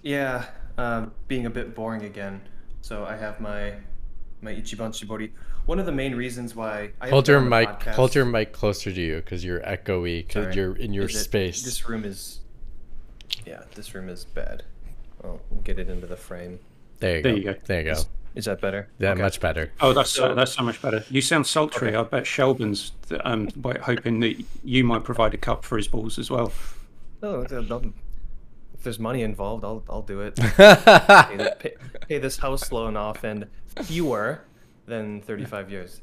[0.02, 0.46] Yeah,
[0.78, 2.40] um, being a bit boring again.
[2.80, 3.74] So I have my
[4.40, 5.30] my Ichiban Shibori.
[5.66, 8.90] One of the main reasons why I hold your mic podcast- hold your mic closer
[8.92, 12.40] to you because you're echoey because you're in your Is it- space This room is,
[13.46, 14.64] yeah, this room is bad.
[15.22, 16.58] Well, we'll get it into the frame.
[16.98, 17.54] there you There go you go.
[17.66, 18.88] there you go Is, is that better?
[18.98, 19.22] that Okay.
[19.22, 21.04] much better Oh, that's So- that's so much better.
[21.10, 21.88] You sound sultry.
[21.88, 21.96] Okay.
[21.96, 22.92] I bet Shelburne's
[23.24, 26.52] um, wait, hoping that you might provide a cup for his balls as well.
[27.22, 27.92] No, no, no,
[28.74, 30.36] if there's money involved, I'll I'll do it.
[30.56, 31.74] pay, pay,
[32.08, 33.48] pay this house loan off in
[33.82, 34.44] fewer
[34.86, 36.00] than 35 years.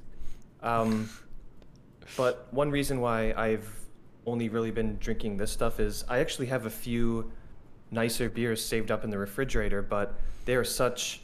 [0.63, 1.09] Um,
[2.17, 3.69] but one reason why I've
[4.25, 7.31] only really been drinking this stuff is I actually have a few
[7.91, 10.13] nicer beers saved up in the refrigerator, but
[10.45, 11.21] they are such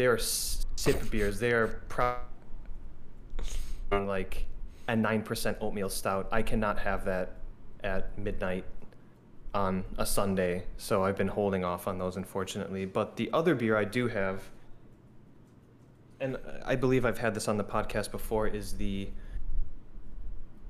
[0.00, 1.38] they are sip beers.
[1.38, 2.16] They are pro-
[3.92, 4.46] like
[4.88, 6.26] a nine percent oatmeal stout.
[6.32, 7.34] I cannot have that
[7.84, 8.64] at midnight
[9.52, 12.86] on a Sunday, so I've been holding off on those, unfortunately.
[12.86, 14.42] But the other beer I do have,
[16.18, 19.10] and I believe I've had this on the podcast before, is the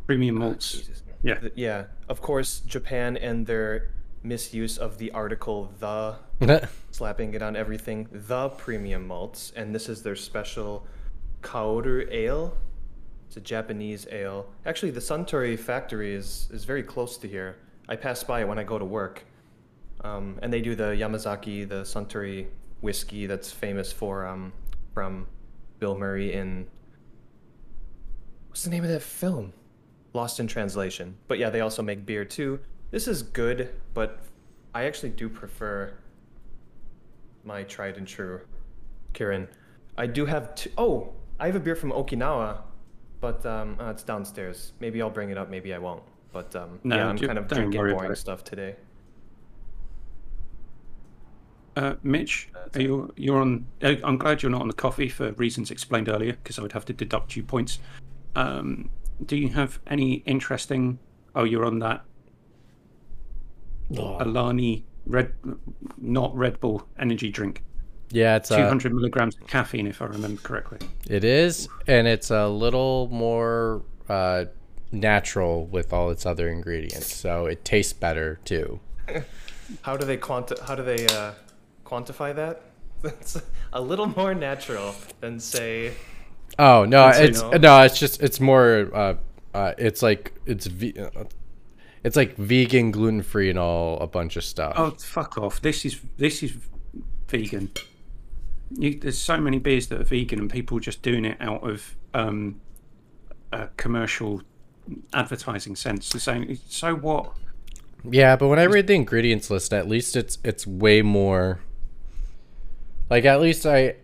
[0.09, 0.73] Premium malts.
[0.73, 1.05] Jesus.
[1.23, 1.39] Yeah.
[1.55, 1.85] Yeah.
[2.09, 6.17] Of course, Japan and their misuse of the article "the,"
[6.91, 8.09] slapping it on everything.
[8.11, 10.87] The premium malts, and this is their special
[11.43, 12.57] Kaoru ale.
[13.27, 14.47] It's a Japanese ale.
[14.67, 17.57] Actually, the Suntory factory is is very close to here.
[17.89, 19.25] I pass by it when I go to work,
[20.03, 22.47] um, and they do the Yamazaki, the Suntory
[22.81, 24.53] whiskey that's famous for um,
[24.95, 25.27] from
[25.79, 26.67] Bill Murray in
[28.49, 29.53] what's the name of that film?
[30.13, 31.17] Lost in Translation.
[31.29, 32.61] But yeah, they also make beer too.
[32.91, 34.21] This is good, but
[34.75, 35.95] I actually do prefer
[37.45, 38.41] my tried and true
[39.15, 39.47] Kirin.
[39.97, 42.59] I do have two oh, I have a beer from Okinawa,
[43.21, 44.73] but um, uh, it's downstairs.
[44.81, 46.03] Maybe I'll bring it up, maybe I won't.
[46.33, 48.77] But um, No, yeah, I'm kind of drinking boring stuff today.
[51.77, 53.67] Uh, Mitch, are you you're on?
[53.83, 56.73] uh, I'm glad you're not on the coffee for reasons explained earlier, because I would
[56.73, 57.79] have to deduct you points.
[58.35, 58.91] Um,
[59.25, 60.99] do you have any interesting?
[61.35, 62.05] Oh, you're on that
[63.97, 65.33] Alani Red,
[65.99, 67.63] not Red Bull energy drink.
[68.11, 70.79] yeah it's uh, 200 milligrams of caffeine, if I remember correctly.
[71.09, 74.45] it is and it's a little more uh,
[74.93, 78.81] natural with all its other ingredients so it tastes better too
[79.83, 81.33] How do they quanti- How do they uh,
[81.85, 82.63] quantify that?
[83.05, 83.41] It's
[83.73, 85.93] a little more natural than say.
[86.59, 87.51] Oh no, it's no.
[87.53, 87.83] no.
[87.83, 88.91] it's just it's more.
[88.93, 89.15] Uh,
[89.55, 91.25] uh, it's like it's ve- uh,
[92.03, 94.75] it's like vegan, gluten free, and all a bunch of stuff.
[94.77, 95.61] Oh, fuck off!
[95.61, 96.57] This is this is
[97.29, 97.71] vegan.
[98.71, 101.97] You, there's so many beers that are vegan, and people just doing it out of
[102.15, 102.61] um,
[103.53, 104.43] a commercial
[105.13, 106.09] advertising sense.
[106.11, 107.33] They're saying, "So what?"
[108.03, 111.61] Yeah, but when I read the ingredients list, at least it's it's way more.
[113.11, 113.97] Like at least I.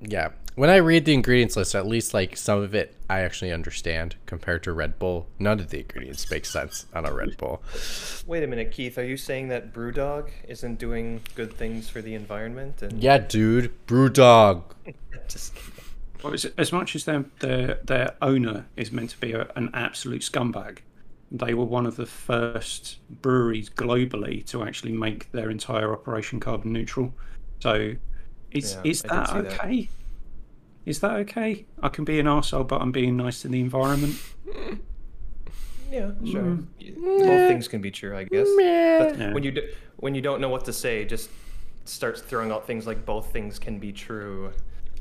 [0.00, 3.52] Yeah, when I read the ingredients list, at least like some of it I actually
[3.52, 5.26] understand compared to Red Bull.
[5.38, 7.62] None of the ingredients make sense on a Red Bull.
[8.26, 8.96] Wait a minute, Keith.
[8.98, 12.82] Are you saying that BrewDog isn't doing good things for the environment?
[12.82, 14.62] And Yeah, dude, BrewDog.
[15.28, 15.70] just kidding.
[16.22, 19.70] Well, as, as much as their their their owner is meant to be a, an
[19.74, 20.78] absolute scumbag,
[21.30, 26.72] they were one of the first breweries globally to actually make their entire operation carbon
[26.72, 27.12] neutral.
[27.60, 27.92] So,
[28.52, 29.82] is Yeah, is that okay?
[29.82, 30.03] that.
[30.84, 30.90] Okay?
[30.90, 31.66] Is that okay?
[31.82, 34.16] I can be an arsehole, but I'm being nice to the environment.
[35.90, 36.42] Yeah, sure.
[36.42, 36.66] Mm.
[37.20, 38.48] Both things can be true, I guess.
[38.56, 39.32] But Yeah.
[39.32, 39.62] when you do,
[39.98, 41.30] when you don't know what to say, just
[41.84, 44.50] start throwing out things like both things can be true,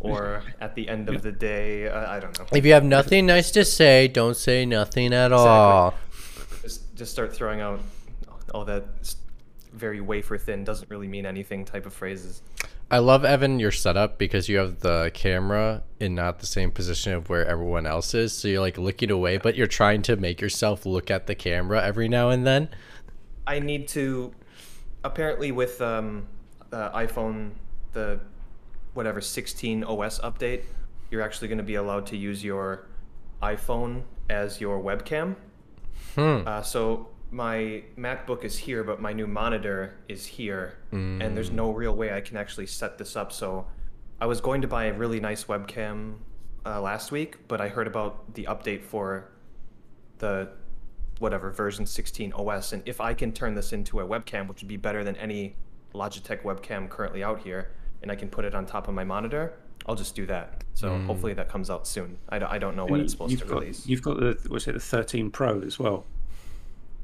[0.02, 2.46] or at the end of the day, uh, I don't know.
[2.54, 5.96] If you have nothing nice to say, don't say nothing at all.
[6.62, 7.80] Just just start throwing out
[8.54, 8.86] all that
[9.74, 12.44] very wafer thin doesn't really mean anything type of phrases.
[12.94, 17.14] I love Evan your setup because you have the camera in not the same position
[17.14, 18.38] of where everyone else is.
[18.38, 21.84] So you're like looking away, but you're trying to make yourself look at the camera
[21.84, 22.70] every now and then.
[23.48, 24.32] I need to.
[25.04, 26.28] Apparently, with um,
[26.70, 27.54] the iPhone,
[27.94, 28.20] the
[28.94, 30.66] whatever 16 OS update,
[31.10, 32.90] you're actually going to be allowed to use your
[33.42, 35.36] iPhone as your webcam.
[36.14, 36.44] Hmm.
[36.46, 40.78] Uh, so my MacBook is here, but my new monitor is here,
[41.22, 43.32] and there's no real way I can actually set this up.
[43.32, 43.66] So
[44.22, 46.18] I was going to buy a really nice webcam
[46.66, 49.32] uh, last week, but I heard about the update for
[50.20, 50.50] the
[51.20, 54.68] whatever version 16 OS, and if I can turn this into a webcam, which would
[54.68, 55.56] be better than any
[55.96, 57.72] Logitech webcam currently out here,
[58.04, 59.54] and I can put it on top of my monitor,
[59.88, 60.64] I'll just do that.
[60.76, 62.18] So hopefully that comes out soon.
[62.30, 63.86] I don't, I don't know when it's supposed to got, release.
[63.88, 66.06] You've got the was it the 13 Pro as well?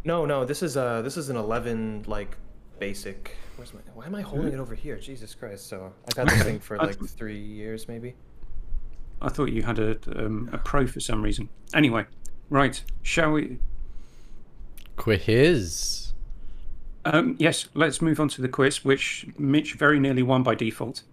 [0.04, 2.38] No, no, this is a this is an 11 like
[2.80, 3.36] basic.
[3.56, 3.82] Where's my?
[3.94, 4.98] Why am I holding it over here?
[4.98, 5.68] Jesus Christ!
[5.68, 8.16] So I've had this thing for like three years, maybe.
[9.22, 11.50] I thought you had a um, a pro for some reason.
[11.74, 12.06] Anyway,
[12.50, 12.82] right?
[13.02, 13.60] Shall we?
[14.96, 16.14] Quiz.
[17.06, 21.04] Um, yes, let's move on to the quiz, which Mitch very nearly won by default.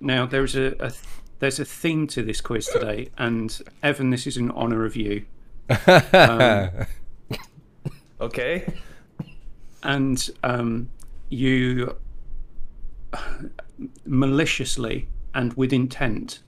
[0.00, 0.92] Now there's a, a
[1.38, 5.26] there's a theme to this quiz today, and Evan, this is in honour of you.
[5.86, 6.86] Um,
[8.24, 8.64] Okay.
[9.82, 10.88] and um,
[11.28, 11.94] you
[14.06, 16.40] maliciously and with intent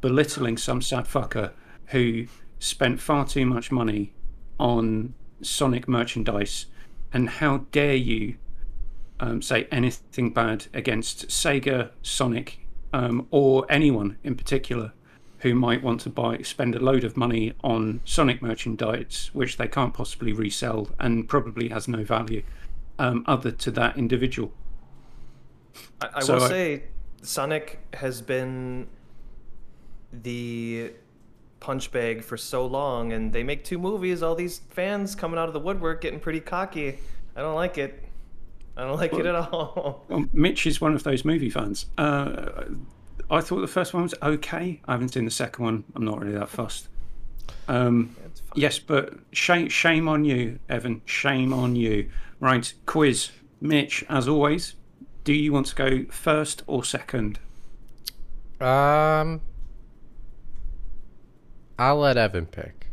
[0.00, 1.52] belittling some sad fucker
[1.86, 2.26] who
[2.58, 4.12] spent far too much money
[4.58, 6.66] on Sonic merchandise,
[7.12, 8.36] and how dare you
[9.20, 12.60] um, say anything bad against Sega, Sonic,
[12.92, 14.92] um, or anyone in particular
[15.42, 19.68] who might want to buy spend a load of money on Sonic merchandise, which they
[19.68, 22.42] can't possibly resell and probably has no value
[22.98, 24.52] um, other to that individual.
[26.00, 26.82] I, I So will I- say,
[27.22, 28.86] Sonic has been
[30.12, 30.92] the
[31.60, 34.22] punch bag for so long, and they make two movies.
[34.22, 36.98] All these fans coming out of the woodwork getting pretty cocky.
[37.36, 38.02] I don't like it.
[38.76, 40.04] I don't like it at all.
[40.08, 41.86] Well, Mitch is one of those movie fans.
[41.98, 42.64] Uh,
[43.32, 44.80] I thought the first one was okay.
[44.86, 45.84] I haven't seen the second one.
[45.96, 46.88] I'm not really that fussed.
[47.66, 51.00] Um, It's yes, but shame, shame on you, Evan.
[51.06, 52.10] Shame on you.
[52.40, 53.30] Right, quiz.
[53.60, 54.74] Mitch, as always,
[55.24, 57.38] do you want to go first or second?
[58.60, 59.40] Um,
[61.78, 62.86] I'll let Evan pick,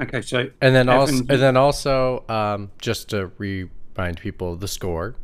[0.00, 4.56] Okay, so and then Evan, also, you- and then also, um, just to remind people
[4.56, 5.14] the score,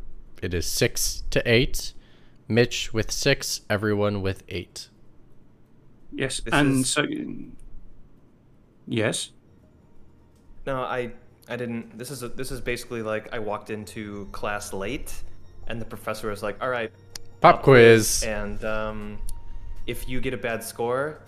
[0.41, 1.93] it is six to eight.
[2.55, 4.89] Mitch with six, everyone with eight.
[6.11, 7.05] yes, This and is- so
[8.87, 9.31] yes.
[10.65, 11.11] No, I
[11.47, 11.97] I didn't.
[11.97, 15.13] This is a, this is basically like I walked into class late,
[15.67, 16.91] and the professor was like, "All right,
[17.39, 18.23] Pop quiz.
[18.23, 19.17] and um,
[19.87, 21.21] if you get a bad score,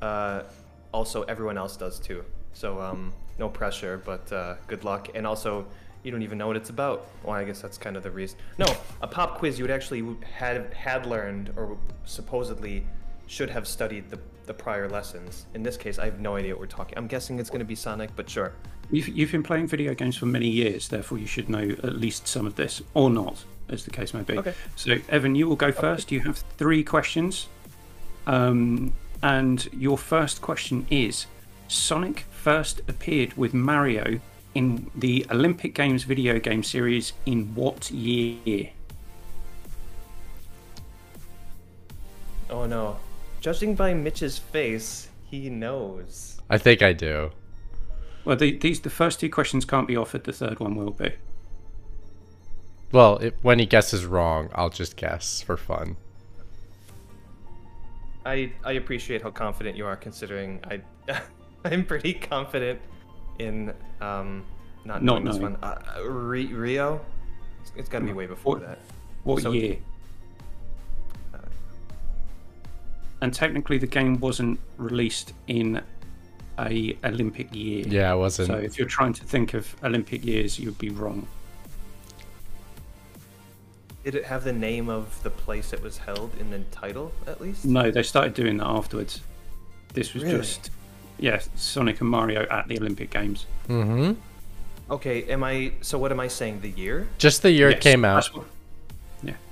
[0.00, 0.44] uh,
[0.92, 2.24] also everyone else does too.
[2.54, 5.10] So um, no pressure, but uh, good luck.
[5.14, 5.66] And also,
[6.02, 7.08] you don't even know what it's about.
[7.22, 8.38] Well, I guess that's kind of the reason.
[8.58, 8.66] No,
[9.02, 10.04] a pop quiz you would actually
[10.36, 12.86] had had learned or supposedly
[13.26, 15.46] should have studied the the prior lessons.
[15.54, 16.96] In this case, I have no idea what we're talking.
[16.98, 18.54] I'm guessing it's going to be Sonic, but sure.
[18.90, 22.26] You've, you've been playing video games for many years, therefore you should know at least
[22.26, 24.38] some of this, or not, as the case may be.
[24.38, 24.54] Okay.
[24.76, 26.10] So, Evan, you will go first.
[26.10, 27.48] You have three questions.
[28.26, 31.26] Um, and your first question is
[31.68, 34.20] Sonic first appeared with Mario
[34.54, 38.70] in the Olympic Games video game series in what year?
[42.50, 42.96] Oh no.
[43.40, 46.40] Judging by Mitch's face, he knows.
[46.50, 47.30] I think I do.
[48.24, 50.24] Well, the, these the first two questions can't be offered.
[50.24, 51.12] The third one will be.
[52.90, 55.96] Well, it, when he guesses wrong, I'll just guess for fun.
[58.24, 60.80] I I appreciate how confident you are, considering I
[61.64, 62.80] I'm pretty confident
[63.38, 64.44] in um
[64.84, 65.52] not Not knowing this knowing.
[65.54, 65.62] one.
[65.62, 67.00] Uh, uh, Rio,
[67.60, 68.78] it's, it's got to be way before What- that.
[69.24, 69.76] What So- year?
[71.34, 71.38] Uh,
[73.20, 75.82] And technically, the game wasn't released in
[76.58, 77.84] a Olympic year.
[77.86, 78.48] Yeah, it wasn't.
[78.48, 81.26] So if you're trying to think of Olympic years, you'd be wrong.
[84.04, 87.40] Did it have the name of the place it was held in the title at
[87.40, 87.64] least?
[87.66, 89.20] No, they started doing that afterwards.
[89.92, 90.38] This was Really?
[90.38, 90.70] just
[91.18, 93.46] yeah, Sonic and Mario at the Olympic Games.
[93.68, 94.12] mm-hmm.
[94.90, 95.72] Okay, am I?
[95.82, 96.60] So what am I saying?
[96.62, 97.08] The year?
[97.18, 98.14] Just the year it came out.
[98.14, 98.46] that's what-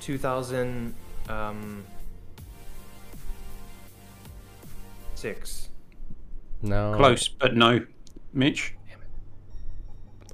[0.01, 0.95] 2000
[1.29, 1.85] um
[5.15, 5.69] six.
[6.63, 6.95] No.
[6.97, 7.85] Close, but no.
[8.33, 8.75] Mitch,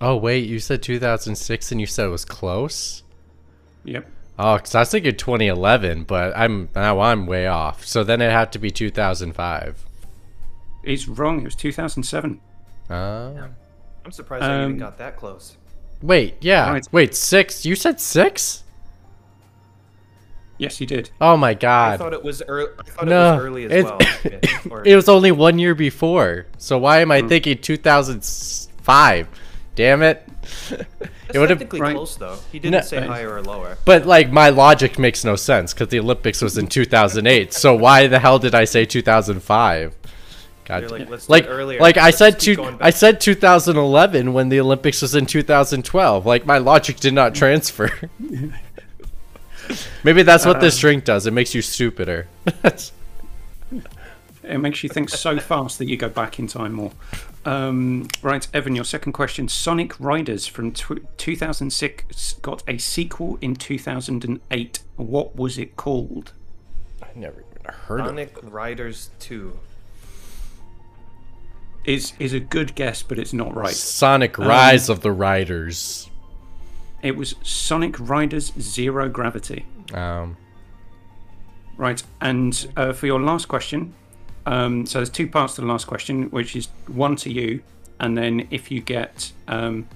[0.00, 3.02] Oh wait, you said 2006 and you said it was close.
[3.84, 4.08] yep.
[4.38, 7.84] Oh, because I was thinking 2011, but I'm now I'm way off.
[7.86, 9.84] So then it had to be 2005.
[10.82, 11.40] It's wrong.
[11.40, 12.40] It was 2007.
[12.90, 12.94] Oh.
[14.04, 15.56] I'm surprised I even Um, got that close.
[16.02, 16.70] Wait, yeah.
[16.70, 16.86] Right.
[16.90, 17.64] Wait, six.
[17.64, 18.64] You said six?
[20.58, 21.10] Yes, you did.
[21.20, 21.98] Oh my I god.
[21.98, 22.70] thought it was early.
[22.78, 23.98] I thought no, it was early as it's- well.
[24.84, 26.46] Yeah, it was only one year before.
[26.58, 27.28] So why am I Hmm.
[27.28, 29.28] thinking 2005?
[29.74, 30.28] Damn it.
[30.68, 30.82] That's
[31.34, 31.94] it would have technically Right.
[31.94, 32.36] close though.
[32.52, 32.80] He didn't No.
[32.82, 33.76] say higher or lower.
[33.84, 37.52] But like my logic makes no sense because the Olympics was in 2008.
[37.52, 39.94] so why the hell did I say 2005?
[40.64, 41.80] God, like, damn- "Let's do like, it earlier.
[41.80, 46.24] like I Let's said, just two, I said 2011 when the Olympics was in 2012.
[46.24, 47.90] Like my logic did not transfer.
[50.04, 50.80] Maybe that's what this Uh.
[50.82, 51.26] drink does.
[51.26, 52.26] It makes you stupider.
[54.44, 56.90] It makes you think so fast that you go back in time more.
[57.44, 59.46] Um, right, Evan, your second question.
[59.48, 64.80] Sonic Riders from tw 2006 got a sequel in 2008.
[64.96, 66.32] What was it called?
[67.00, 68.08] I never even heard of it.
[68.08, 69.56] Sonic Riders 2.
[71.84, 73.74] Is is a good guess, but it's not right.
[73.74, 76.08] Sonic Rise of the Riders.
[77.02, 79.66] It was Sonic Riders Zero Gravity.
[79.92, 80.36] Um,
[81.76, 83.94] Right, and uh, for your last question,
[84.46, 87.62] um, so there's two parts to the last question, which is one to you,
[87.98, 89.88] and then if you get um,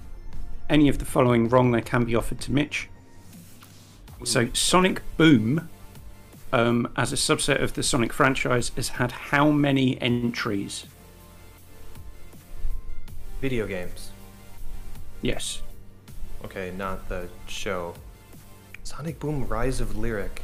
[0.71, 2.89] any of the following wrong, they can be offered to Mitch.
[4.25, 5.69] So Sonic Boom,
[6.53, 10.87] um, as a subset of the Sonic franchise, has had how many entries?
[13.41, 14.11] Video games.
[15.23, 15.63] Yes.
[16.45, 17.95] Okay, not the show.
[18.83, 20.43] Sonic Boom Rise of Lyric.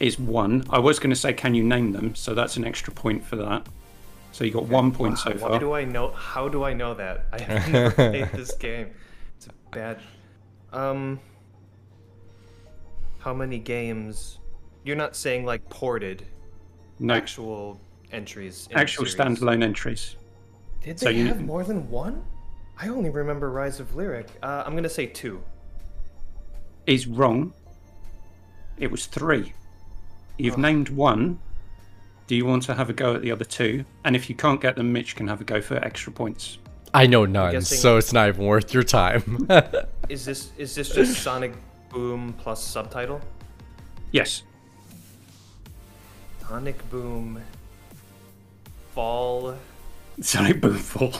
[0.00, 0.64] Is one.
[0.70, 2.14] I was going to say, can you name them?
[2.14, 3.66] So that's an extra point for that.
[4.32, 5.58] So you got one point so Why far.
[5.60, 6.10] do I know?
[6.10, 7.26] How do I know that?
[7.32, 8.90] I have never played this game.
[9.36, 10.00] It's a bad.
[10.72, 11.20] Um.
[13.20, 14.38] How many games?
[14.84, 16.26] You're not saying like ported
[16.98, 17.80] No, actual
[18.10, 18.66] entries.
[18.70, 19.16] in actual series.
[19.16, 20.16] standalone entries.
[20.84, 22.22] Did So they you- have more than one?
[22.78, 24.28] I only remember Rise of Lyric.
[24.42, 25.42] Uh, I'm gonna say two.
[26.86, 27.54] is wrong.
[28.76, 29.54] It was three.
[30.36, 31.38] You've named one.
[32.26, 33.84] Do you want to have a go at the other two?
[34.04, 36.58] And if you can't get them, Mitch can have a go for extra points.
[36.92, 39.48] I know none, guessing- so it's not even worth your time.
[40.10, 41.54] Is this is this just Sonic
[41.88, 43.20] Boom plus subtitle?
[44.12, 44.42] Yes.
[46.46, 47.40] Sonic Boom.
[48.94, 49.56] Fall.
[50.20, 51.12] Sonic Boom Fall.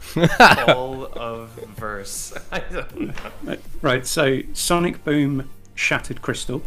[0.00, 2.32] Fall of verse.
[2.52, 3.56] I don't know.
[3.82, 6.62] Right, so Sonic Boom Shattered Crystal.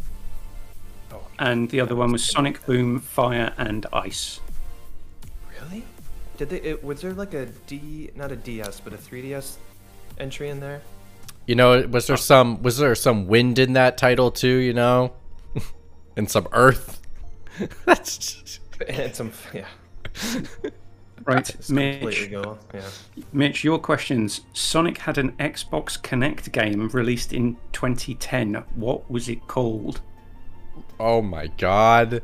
[1.11, 4.39] Oh, and the other one was Sonic Boom Fire and Ice.
[5.61, 5.83] Really?
[6.37, 6.61] Did they?
[6.61, 9.57] It, was there like a D, not a DS, but a 3DS
[10.19, 10.81] entry in there?
[11.47, 14.57] you know, was there some was there some wind in that title too?
[14.57, 15.13] You know,
[16.15, 17.01] and some earth.
[17.85, 19.65] That's just- And some, yeah.
[21.25, 22.29] Right, Mitch.
[22.29, 22.55] Yeah.
[23.33, 24.41] Mitch, your questions.
[24.53, 28.55] Sonic had an Xbox Kinect game released in 2010.
[28.75, 30.01] What was it called?
[30.99, 32.21] oh my god.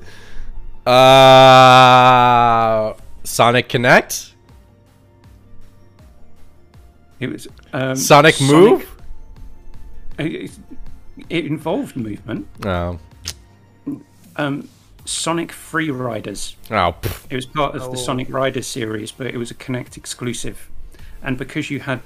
[0.85, 2.93] Uh,
[3.23, 4.33] Sonic Connect,
[7.19, 8.89] It was um, Sonic Move.
[10.17, 10.51] It,
[11.29, 12.47] it involved movement.
[12.63, 12.99] Oh,
[14.37, 14.69] Um,
[15.07, 16.55] Sonic Free Riders.
[16.69, 17.25] oh, pff.
[17.29, 17.91] It was part of Oh.
[17.91, 20.69] the Sonic Riders series, but it was a Kinect exclusive.
[21.23, 22.01] And because you had,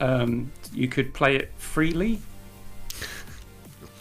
[0.00, 2.20] um, you could play it freely.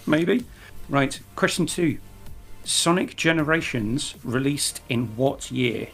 [0.06, 0.46] Maybe.
[0.88, 1.20] Right.
[1.36, 1.98] Question two.
[2.64, 5.90] Sonic Generations released in what year?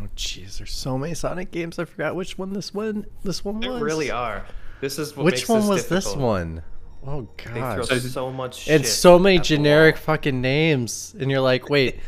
[0.00, 0.58] oh, jeez.
[0.58, 1.78] There's so many Sonic games.
[1.78, 3.06] I forgot which one this one.
[3.22, 3.66] This one was.
[3.66, 4.44] There really are.
[4.80, 6.24] This is what Which makes one this was this difficult.
[6.24, 6.62] one?
[7.06, 7.86] Oh They throw god.
[7.86, 8.74] So- so much shit.
[8.76, 12.00] And so many generic fucking names, and you're like, wait,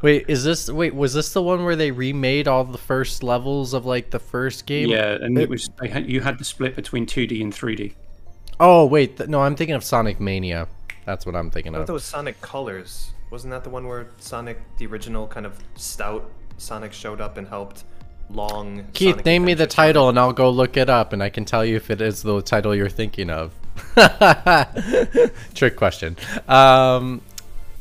[0.00, 0.94] wait, is this wait?
[0.94, 4.64] Was this the one where they remade all the first levels of like the first
[4.66, 4.88] game?
[4.90, 7.94] Yeah, and it was they had, you had the split between 2D and 3D.
[8.60, 10.68] Oh wait, th- no, I'm thinking of Sonic Mania.
[11.04, 11.86] That's what I'm thinking I thought of.
[11.88, 13.10] that was Sonic Colors.
[13.30, 17.48] Wasn't that the one where Sonic, the original kind of stout Sonic, showed up and
[17.48, 17.82] helped
[18.30, 18.86] long?
[18.92, 21.44] Keith, Sonic name me the title, and I'll go look it up, and I can
[21.44, 23.52] tell you if it is the title you're thinking of.
[25.54, 26.16] Trick question.
[26.48, 27.22] Um,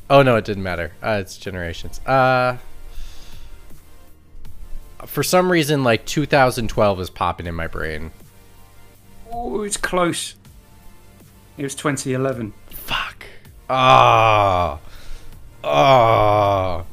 [0.10, 0.94] oh no, it didn't matter.
[1.02, 2.00] Uh, it's Generations.
[2.06, 2.58] Uh,
[5.06, 8.12] for some reason, like 2012 is popping in my brain.
[9.32, 10.36] Oh, it's close.
[11.58, 12.54] It was 2011.
[12.70, 13.26] Fuck.
[13.70, 14.80] Ah.
[15.64, 16.84] Ah.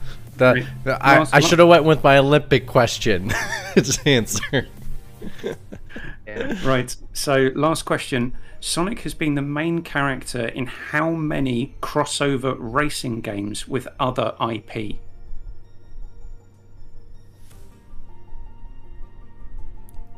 [0.41, 0.67] The, Right.
[0.85, 3.31] the- I, Last I should have went with my Olympic question.
[3.77, 4.67] Its answer.
[6.27, 6.67] Yeah.
[6.67, 6.97] Right.
[7.13, 8.33] So, last question.
[8.59, 14.97] Sonic has been the main character in how many crossover racing games with other IP?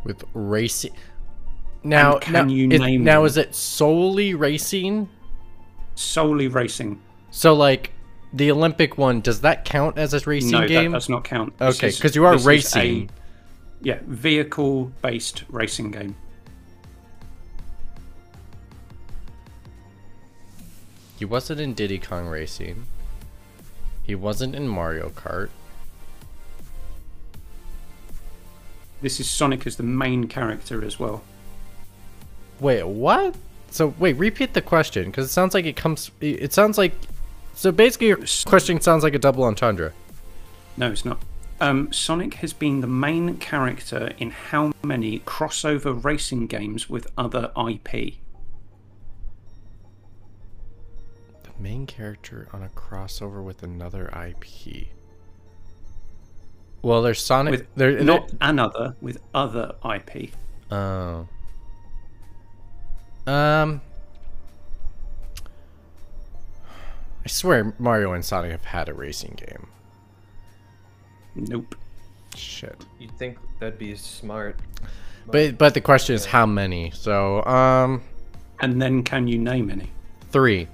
[0.05, 0.95] With racing.
[1.83, 5.09] Now, can now, you is, name now is it solely racing?
[5.97, 7.01] Solely racing.
[7.33, 7.91] So like
[8.33, 10.93] the Olympic one, does that count as a racing no, game?
[10.93, 11.53] that does not count.
[11.61, 13.11] Okay, 'cause you are is a- racing.
[13.83, 16.17] yeah, vehicle-based racing game.
[21.19, 22.85] He wasn't in Diddy Kong Racing.
[24.03, 25.51] He wasn't in Mario Kart.
[29.01, 31.23] This is Sonic as the main character as well.
[32.61, 33.35] Wait, what?
[33.71, 36.11] So wait, repeat the question because it sounds like it comes.
[36.21, 36.93] It sounds like.
[37.55, 39.93] So basically, your question sounds like a double entendre.
[40.77, 41.23] No, it's not.
[41.61, 47.53] Um, Sonic has been the main character in how many crossover racing games with other
[47.57, 48.15] IP?
[51.45, 54.89] The main character on a crossover with another IP.
[56.83, 57.53] Well, there's Sonic.
[57.53, 60.31] With there, not another, with other IP.
[60.73, 61.29] Oh.
[63.25, 63.81] Um.
[67.25, 69.69] I swear Mario and Sonic have had a racing game.
[71.35, 71.75] Nope.
[72.37, 72.85] Shit.
[72.99, 74.59] You'd think that'd be smart.
[75.27, 76.91] But but the question is how many?
[76.91, 78.03] So um
[78.61, 79.91] And then can you name any?
[80.31, 80.67] 3.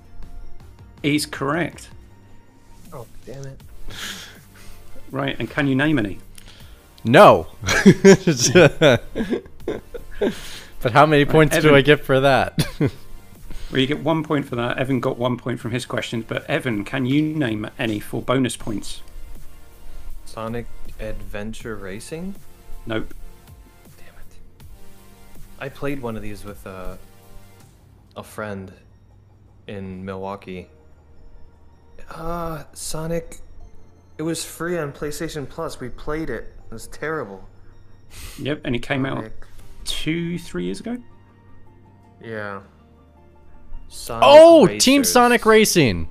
[1.03, 1.91] He's correct.
[2.93, 3.61] Oh, damn it.
[5.11, 6.19] Right, and can you name any?
[7.05, 7.47] No.
[10.83, 12.67] but how many points do I get for that?
[13.71, 14.79] Well, you get one point for that.
[14.79, 18.57] Evan got one point from his questions, but Evan, can you name any for bonus
[18.57, 19.03] points?
[20.25, 20.67] Sonic
[21.01, 22.35] Adventure Racing?
[22.87, 23.13] Nope.
[23.99, 24.65] Damn it.
[25.61, 26.97] I played one of these with uh,
[28.17, 28.73] a friend
[29.67, 30.69] in Milwaukee.
[32.11, 33.39] Uh, Sonic.
[34.17, 35.79] It was free on PlayStation Plus.
[35.79, 36.55] We played it.
[36.71, 37.47] It was terrible.
[38.39, 39.31] Yep, and it came out
[39.85, 40.97] two, three years ago.
[42.23, 42.61] Yeah.
[43.89, 46.09] Sonic oh, Team Sonic Racing.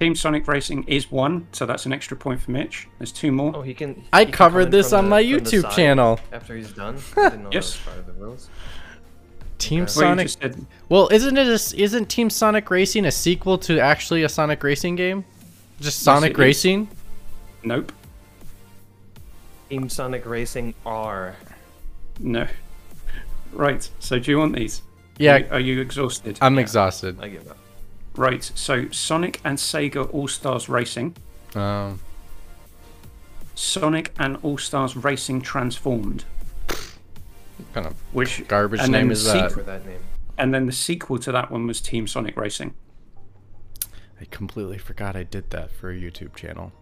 [0.00, 2.88] Team Sonic Racing is one, so that's an extra point for Mitch.
[2.98, 3.52] There's two more.
[3.56, 4.04] Oh, he can.
[4.12, 6.20] I can covered this on the- my YouTube channel.
[6.32, 6.98] After he's done.
[7.16, 7.72] I didn't know Yes.
[7.72, 8.48] that was part of the rules.
[9.58, 9.92] Team Okay.
[9.92, 10.26] Sonic.
[10.26, 14.28] just said Well, isn't it a, isn't Team Sonic Racing a sequel to actually a
[14.28, 15.24] Sonic Racing game?
[15.80, 16.38] Just Sonic it is.
[16.38, 16.88] Racing?
[17.62, 17.92] nope,
[19.70, 21.36] Team Sonic Racing R.
[22.20, 22.46] no.
[23.52, 24.82] Right, so do you want these?
[25.18, 26.38] Yeah, Are you, are you exhausted?
[26.40, 26.60] I'm Yeah.
[26.62, 27.18] exhausted.
[27.20, 27.56] I give up.
[28.16, 31.16] Right, so Sonic and Sega All Stars Racing,
[31.54, 32.00] Um,
[33.54, 36.24] Sonic and All Stars Racing Transformed,
[37.72, 39.52] kind of which garbage name is that?
[39.52, 40.00] For that name.
[40.38, 42.74] and then the sequel to that one was Team Sonic Racing.
[44.20, 46.72] I completely forgot I did that for a YouTube channel.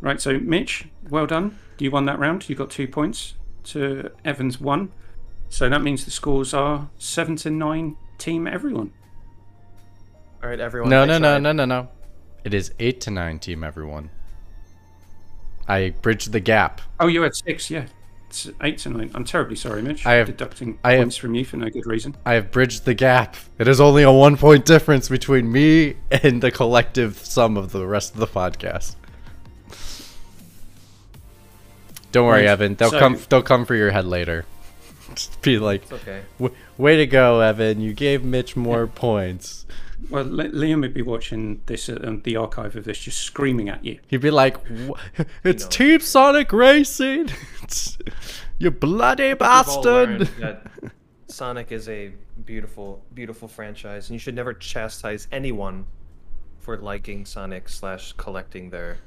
[0.00, 1.58] Right, so Mitch, well done.
[1.78, 2.48] You won that round.
[2.48, 3.34] You got two points
[3.64, 4.90] to Evans one.
[5.52, 7.98] So that means the scores are seven to nine.
[8.16, 8.90] Team everyone.
[10.42, 10.88] All right, everyone.
[10.88, 11.88] No, I no, no, no, no, no.
[12.42, 14.08] It is eight to nine, team everyone.
[15.68, 16.80] I bridged the gap.
[16.98, 17.70] Oh, you had six.
[17.70, 17.84] Yeah,
[18.30, 19.10] it's eight to nine.
[19.14, 20.06] I'm terribly sorry, Mitch.
[20.06, 22.16] I have- deducting I have- points from you for no good reason.
[22.24, 23.36] I have bridged the gap.
[23.58, 27.86] It is only a one point difference between me and the collective sum of the
[27.86, 28.96] rest of the podcast.
[32.10, 32.74] Don't worry, Evan.
[32.74, 33.18] They'll so- come.
[33.28, 34.46] They'll come for your head later.
[35.14, 36.22] Just be like, It's okay.
[36.78, 37.80] "Way to go, Evan!
[37.80, 39.66] You gave Mitch more points."
[40.10, 43.68] Well, Li- Liam would be watching this at um, the archive of this, just screaming
[43.68, 44.00] at you.
[44.08, 44.98] He'd be like, "Wha-
[45.44, 45.70] "It's No.
[45.70, 47.28] Team Sonic Racing!
[47.62, 47.98] It's-
[48.58, 50.92] you bloody We've all learned bastard!"
[51.28, 52.12] Sonic is a
[52.44, 55.86] beautiful, beautiful franchise, and you should never chastise anyone
[56.58, 58.98] for liking Sonic slash collecting their.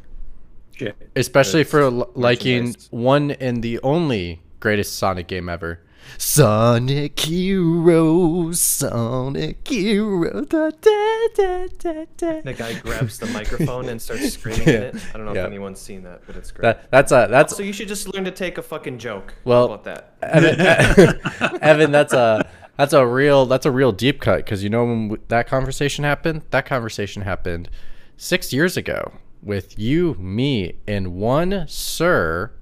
[0.76, 0.96] Shit.
[1.16, 5.80] Especially for l- liking one and the only greatest Sonic game ever.
[6.18, 10.48] Sonic Heroes, Sonic Heroes.
[10.48, 12.42] Da, da, da, da, da.
[12.42, 14.96] The guy grabs the microphone and starts screaming Yeah, it.
[15.14, 15.42] I don't know yeah.
[15.42, 16.64] if anyone's seen that, but it's great.
[16.64, 19.34] That, that's a that's so you should just learn to take a fucking joke.
[19.44, 20.14] Well- How about that?
[20.22, 22.48] Evan, Evan, that's a
[22.78, 26.44] that's a real that's a real deep cut because you know when that conversation happened.
[26.52, 27.70] That conversation happened
[28.18, 32.54] six years ago with you, me, and one Sir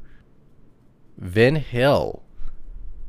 [1.18, 2.23] Vin Hill.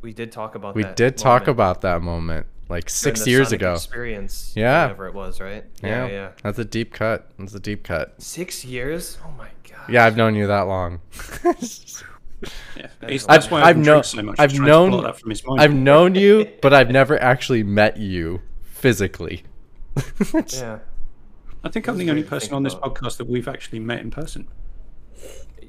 [0.05, 0.97] We did talk about We that.
[0.97, 3.73] did talk moment about that moment like six the years Sonic ago.
[3.73, 4.53] Experience.
[4.55, 4.83] Yeah.
[4.83, 5.65] Whatever it was, right?
[5.83, 6.29] Yeah, Yeah, yeah.
[6.43, 7.31] That's a deep cut.
[7.39, 8.15] That's a deep cut.
[8.23, 9.17] Six years?
[9.27, 9.89] Oh my god.
[9.89, 11.01] Yeah, I've known you that long.
[12.77, 12.89] Yeah.
[13.01, 14.37] That's He's- a why I've I've known- known so much.
[14.39, 15.63] I've He's trying to known- that from his mind.
[15.63, 19.45] I've known you, but I've never actually met you physically.
[20.53, 20.81] Yeah.
[21.65, 22.97] I think I'm the only person on this about.
[22.97, 24.49] podcast that we've actually met in person.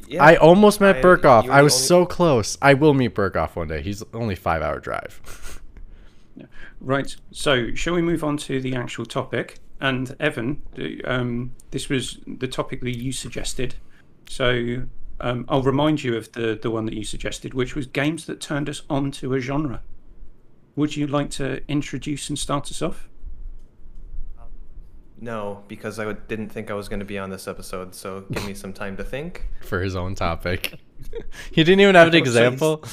[0.07, 0.23] Yeah.
[0.23, 1.49] I almost met I- Burkoff.
[1.49, 2.57] I was only- so close.
[2.61, 3.81] I will meet Burkoff one day.
[3.81, 5.61] He's only five hour drive.
[6.81, 7.15] Right.
[7.31, 9.59] So, shall we move on to the actual topic?
[9.79, 10.61] And Evan,
[11.05, 13.75] um, this was the topic that you suggested.
[14.29, 14.83] So,
[15.21, 18.41] um, I'll remind you of the the one that you suggested, which was games that
[18.41, 19.81] turned us on to a genre.
[20.75, 23.09] Would you like to introduce and start us off?
[25.25, 28.25] No, because I would- didn't think I was going to be on this episode, so
[28.31, 29.47] give me some time to think.
[29.61, 30.79] for his own topic.
[31.51, 32.83] he didn't even have an example.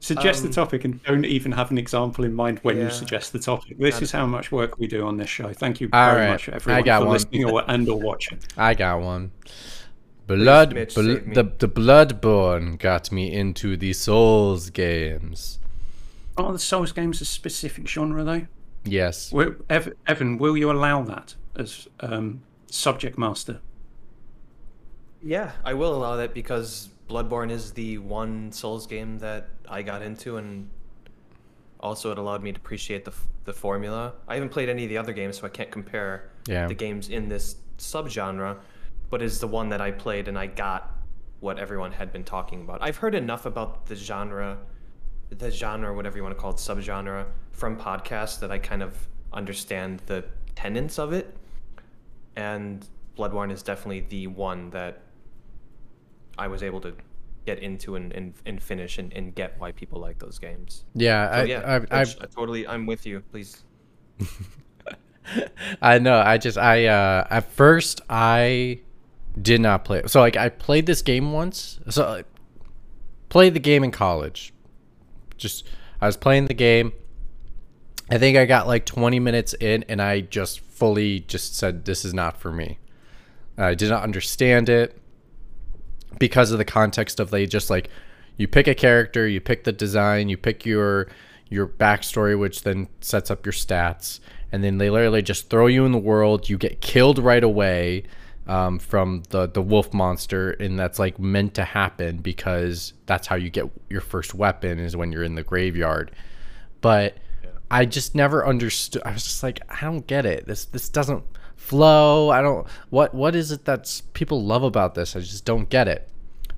[0.00, 2.84] suggest Um, the topic and don't even have an example in mind when Yeah.
[2.84, 3.78] you suggest the topic.
[3.78, 5.52] This is how much work we do on this show.
[5.52, 7.12] Thank you All very right, much, I everyone, got for one.
[7.14, 8.38] listening or, and or watching.
[8.56, 9.32] I got one.
[10.26, 15.58] Blood, Mitch, bl- the the Bloodborne got me into the Souls games.
[16.36, 18.46] Are the Souls games a specific genre, though?
[18.84, 19.32] Yes.
[19.68, 23.60] Evan, will you allow that as um, subject master?
[25.22, 30.00] Yeah, I will allow that because Bloodborne is the one Souls game that I got
[30.02, 30.68] into, and
[31.80, 33.12] also it allowed me to appreciate the
[33.44, 34.12] the formula.
[34.28, 36.66] I haven't played any of the other games, so I can't compare Yeah.
[36.66, 38.58] the games in this subgenre,
[39.08, 40.94] but is the one that I played and I got
[41.40, 42.82] what everyone had been talking about.
[42.82, 44.58] I've heard enough about the genre,
[45.30, 48.96] the genre, whatever you want to call it, subgenre, from podcasts that I kind of
[49.32, 50.24] understand the
[50.54, 51.36] tenets of it.
[52.36, 55.02] And Bloodborne is definitely the one that
[56.38, 56.94] I was able to
[57.46, 60.84] get into and, and, and finish and, and get why people like those games.
[60.94, 63.22] Yeah, So I, yeah, I, I, I totally, I'm with you.
[63.30, 63.62] Please.
[65.82, 66.18] I know.
[66.18, 68.80] I just, I, uh, at first, I
[69.40, 70.02] did not play.
[70.06, 71.78] So, like, I played this game once.
[71.88, 72.24] So, I
[73.28, 74.52] played the game in college.
[75.40, 75.66] Just,
[76.00, 76.92] I was playing the game.
[78.10, 82.04] I think I got like 20 minutes in, and I just fully just said, "This
[82.04, 82.78] is not for me."
[83.56, 84.98] I did not understand it
[86.18, 87.88] because of the context of they just like
[88.36, 91.08] you pick a character, you pick the design, you pick your
[91.48, 94.20] your backstory, which then sets up your stats,
[94.50, 96.48] and then they literally just throw you in the world.
[96.48, 98.04] You get killed right away
[98.50, 103.36] um, from the the wolf monster, and that's like meant to happen because that's how
[103.36, 106.10] you get your first weapon is when you're in the graveyard.
[106.80, 107.16] But
[107.70, 109.02] I just never understood.
[109.04, 110.46] I was just like, I don't get it.
[110.48, 111.22] This this doesn't
[111.54, 112.30] flow.
[112.30, 112.66] I don't.
[112.88, 115.14] What what is it that people love about this?
[115.14, 116.08] I just don't get it.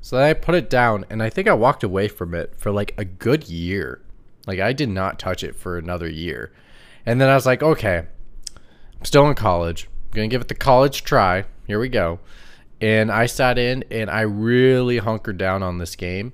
[0.00, 2.72] So then I put it down, and I think I walked away from it for
[2.72, 4.00] like a good year.
[4.46, 6.54] Like I did not touch it for another year,
[7.04, 8.06] and then I was like, okay,
[8.98, 9.90] I'm still in college.
[10.06, 11.44] I'm gonna give it the college try.
[11.66, 12.20] Here we go.
[12.80, 16.32] And I sat in and I really hunkered down on this game,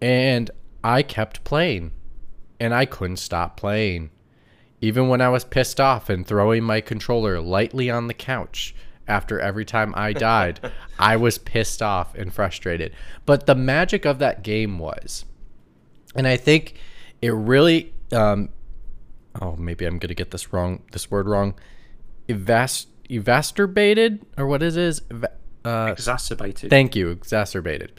[0.00, 0.50] and
[0.82, 1.92] I kept playing
[2.62, 4.10] and I couldn't stop playing.
[4.80, 8.72] Even when I was pissed off and throwing my controller lightly on the couch
[9.08, 10.60] after every time I died,
[10.98, 12.94] I was pissed off and frustrated.
[13.26, 15.24] But the magic of that game was,
[16.14, 16.74] and I think
[17.20, 18.50] it really, um,
[19.40, 21.54] oh, maybe I'm gonna get this wrong, this word wrong,
[22.28, 25.00] evast, evasturbated or what is it?
[25.64, 26.70] Uh, Exacerbated.
[26.70, 27.92] thank you, exacerbated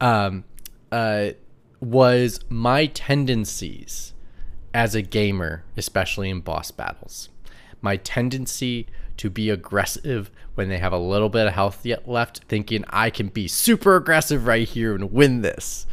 [0.00, 0.44] um,
[0.90, 1.30] uh,
[1.80, 4.14] was my tendencies
[4.74, 7.28] as a gamer, especially in boss battles.
[7.80, 8.86] My tendency
[9.16, 13.10] to be aggressive when they have a little bit of health yet left, thinking I
[13.10, 15.86] can be super aggressive right here and win this,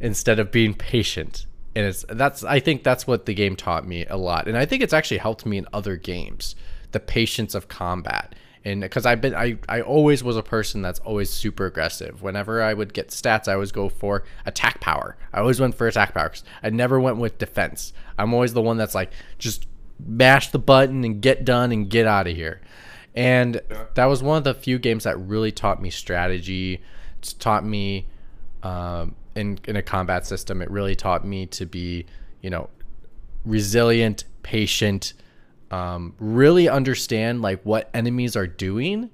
[0.00, 1.46] instead of being patient.
[1.74, 4.66] And it's that's I think that's what the game taught me a lot, and I
[4.66, 6.54] think it's actually helped me in other games,
[6.92, 8.34] the patience of combat
[8.64, 12.22] and because I've been I, I always was a person that's always super aggressive.
[12.22, 15.16] Whenever I would get stats, I always go for attack power.
[15.32, 16.28] I always went for attack power.
[16.28, 17.92] 'cause I never went with defense.
[18.18, 19.66] I'm always the one that's like just
[19.98, 22.60] mash the button and get done and get out of here.
[23.16, 23.60] And
[23.94, 26.80] that was one of the few games that really taught me strategy.
[27.18, 28.06] It's taught me
[28.62, 30.62] um, in in a combat system.
[30.62, 32.06] It really taught me to be
[32.40, 32.70] you know
[33.44, 35.14] resilient, patient,
[35.72, 39.10] um, really understand like what enemies are doing.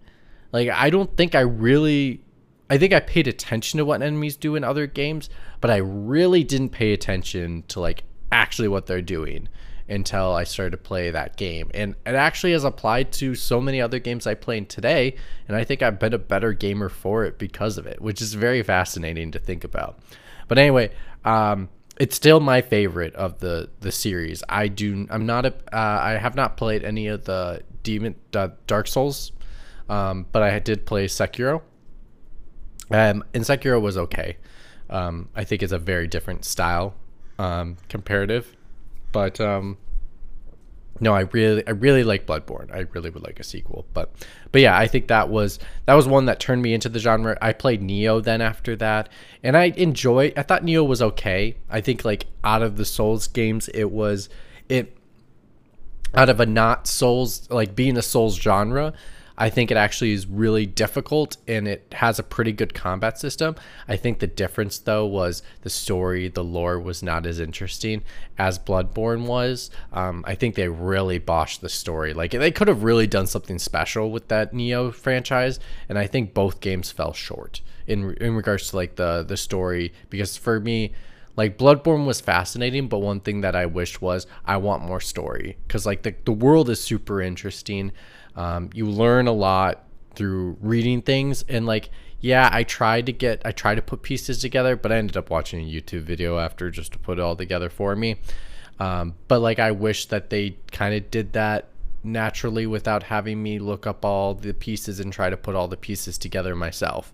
[0.53, 2.23] Like I don't think I really
[2.69, 5.31] I think I paid attention to what enemies do in other games,
[5.61, 9.49] but I really didn't pay attention to like actually what they're doing
[9.89, 11.71] until I started to play that game.
[11.73, 15.15] And it actually has applied to so many other games I play today,
[15.47, 18.35] and I think I've been a better gamer for it because of it, which is
[18.35, 19.99] very fascinating to think about.
[20.47, 20.91] But anyway,
[21.25, 24.43] um, it's still my favorite of the the series.
[24.49, 25.07] I do.
[25.11, 25.55] I'm not a.
[25.73, 29.33] Uh, I have not played any of the Demon uh, Dark Souls,
[29.89, 31.63] um, but I did play Sekiro.
[32.91, 34.37] Um, and Sekiro was okay.
[34.89, 36.95] Um, I think it's a very different style,
[37.39, 38.57] um, comparative,
[39.13, 39.77] but um,
[41.01, 42.73] no, I really, I really like Bloodborne.
[42.73, 44.13] I really would like a sequel, but,
[44.53, 47.37] but yeah, I think that was that was one that turned me into the genre.
[47.41, 49.09] I played Nioh then after that,
[49.43, 50.33] and I enjoy.
[50.37, 51.57] I thought Nioh was okay.
[51.71, 54.29] I think like out of the Souls games, it was
[54.69, 54.97] it
[56.15, 58.93] out of a not Souls like being a Souls genre.
[59.41, 63.55] I think it actually is really difficult and it has a pretty good combat system.
[63.87, 68.03] I think the difference though was the story, the lore was not as interesting
[68.37, 69.71] as Bloodborne was.
[69.93, 72.13] Um, I think they really boshed the story.
[72.13, 76.35] Like they could have really done something special with that Nioh franchise, and I think
[76.35, 79.93] both games fell short in in regards to like the the story.
[80.11, 80.93] Because for me,
[81.37, 85.57] Like Bloodborne was fascinating, but one thing that I wished was I want more story
[85.67, 87.93] because like the the world is super interesting.
[88.39, 89.85] Um, you learn a lot
[90.15, 94.41] through reading things and like yeah, I tried to get I tried to put pieces
[94.41, 97.37] together, but I ended up watching a YouTube video after just to put it all
[97.37, 98.17] together for me.
[98.81, 101.69] Um, but like I wish that they kind of did that
[102.05, 105.77] naturally without having me look up all the pieces and try to put all the
[105.77, 107.13] pieces together myself.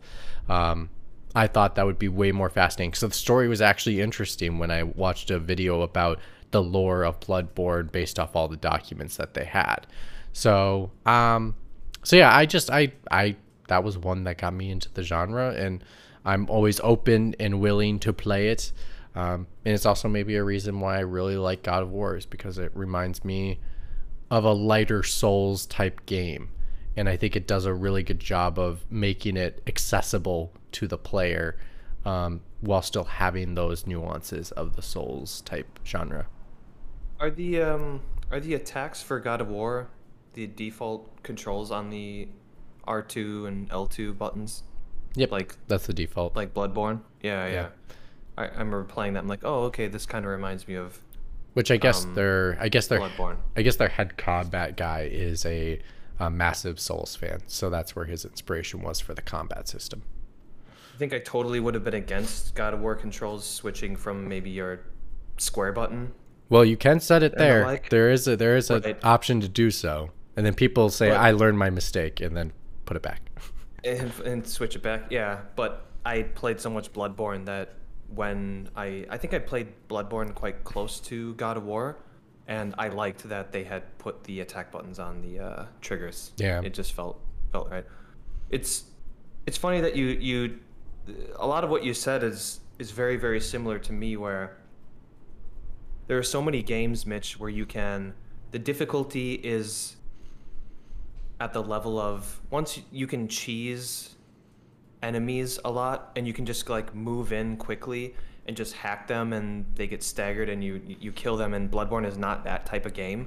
[0.48, 0.90] Um,
[1.34, 2.94] I thought that would be way more fascinating.
[2.94, 6.20] So the story was actually interesting when I watched a video about
[6.50, 9.86] the lore of Bloodborne based off all the documents that they had.
[10.34, 11.54] So, um,
[12.02, 13.36] so yeah, I just I I
[13.68, 15.82] that was one that got me into the genre, and
[16.24, 18.72] I'm always open and willing to play it.
[19.14, 22.26] Um, and it's also maybe a reason why I really like God of War is
[22.26, 23.60] because it reminds me
[24.28, 26.50] of a lighter Souls type game,
[26.96, 30.98] and I think it does a really good job of making it accessible to the
[30.98, 31.56] player
[32.04, 36.26] um, while still having those nuances of the Souls type genre.
[37.20, 38.00] Are the um,
[38.32, 39.86] are the attacks for God of War
[40.34, 42.28] the default controls on the
[42.86, 44.62] R2 and L2 buttons?
[45.16, 46.34] Yep, Like that's the default.
[46.36, 47.00] like Bloodborne?
[47.22, 47.52] Yeah, yeah.
[47.52, 47.68] Yeah.
[48.36, 49.20] I, I remember playing that.
[49.20, 51.00] I'm like, oh, okay, this kind of reminds me of
[51.52, 53.36] Which I guess um, their I guess their Bloodborne.
[53.56, 55.80] I guess their head combat guy is a,
[56.18, 60.02] a massive Souls fan, so that's where his inspiration was for the combat system.
[60.94, 64.50] I think I totally would have been against God of War controls switching from maybe
[64.50, 64.80] your
[65.38, 66.12] square button.
[66.48, 67.64] Well, you can set it there.
[67.64, 67.88] like.
[67.88, 68.98] There is a there is an Right.
[69.04, 72.52] option to do so, and then people say, But- "I learned my mistake," and then
[72.84, 73.20] put it back.
[73.84, 75.10] and, and switch it back.
[75.10, 77.74] Yeah, but I played so much Bloodborne that
[78.14, 81.98] when I I think I played Bloodborne quite close to God of War,
[82.46, 86.32] and I liked that they had put the attack buttons on the uh, triggers.
[86.36, 86.62] Yeah.
[86.62, 87.20] it just felt
[87.52, 87.84] felt right.
[88.50, 88.84] It's
[89.46, 90.58] it's funny that you you
[91.36, 94.56] a lot of what you said is is very very similar to me where
[96.06, 98.14] there are so many games mitch where you can
[98.50, 99.96] the difficulty is
[101.40, 104.14] at the level of once you can cheese
[105.02, 108.14] enemies a lot and you can just like move in quickly
[108.46, 112.06] and just hack them and they get staggered and you you kill them and bloodborne
[112.06, 113.26] is not that type of game.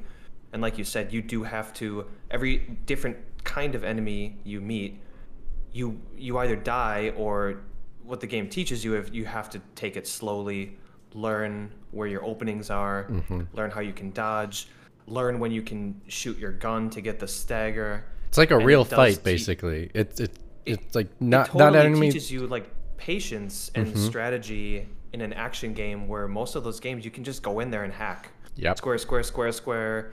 [0.53, 4.99] And like you said you do have to every different kind of enemy you meet
[5.71, 7.61] you you either die or
[8.03, 10.77] what the game teaches you if you have to take it slowly
[11.13, 13.41] learn where your openings are mm-hmm.
[13.53, 14.67] learn how you can dodge
[15.07, 18.65] learn when you can shoot your gun to get the stagger It's like a And
[18.65, 19.89] real does fight, te- basically.
[19.93, 22.11] It's it, it- it's like it not totally not enemy.
[22.11, 24.05] teaches you like patience and Mm-hmm.
[24.05, 27.71] strategy in an action game where most of those games you can just go in
[27.71, 28.77] there and hack Yep.
[28.77, 30.11] square square square square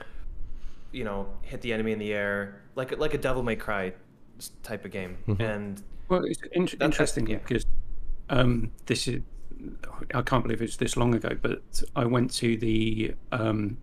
[0.92, 3.92] you know hit the enemy in the air like like a devil may cry
[4.62, 5.42] type of game Mm-hmm.
[5.42, 7.38] and Well, it's in- that- interesting yeah.
[7.38, 7.66] because
[8.30, 9.22] um, this is.
[10.14, 11.62] I can't believe it's this long ago, but
[11.96, 13.76] I went to the um,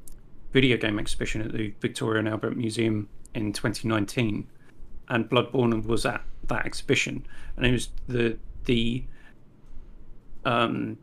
[0.52, 4.48] video game exhibition at the Victoria and Albert Museum in 2019,
[5.10, 7.26] and Bloodborne was at that exhibition,
[7.58, 9.04] and it was the the
[10.46, 10.98] um,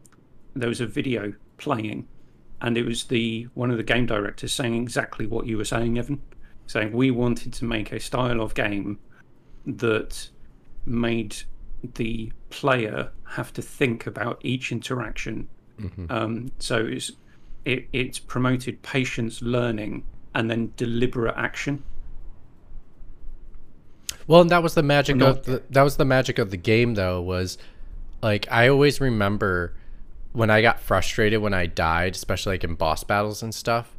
[0.55, 2.07] there was a video playing,
[2.61, 5.99] and it was the one of the game directors saying exactly what you were saying,
[5.99, 6.21] Evan,
[6.67, 8.99] saying we wanted to make a style of game
[9.67, 10.29] that
[10.87, 11.37] made
[11.95, 15.49] the player have to think about each interaction.
[16.11, 17.13] Um, so it's,
[17.69, 20.05] it, it's promoted patience, learning,
[20.35, 21.83] and then deliberate action.
[24.27, 25.29] Well, and that was the magic No.
[25.29, 27.57] of the, that was the magic of the game though was
[28.23, 29.75] like I always remember
[30.33, 33.95] when I got frustrated when I died, especially like in boss battles and stuff.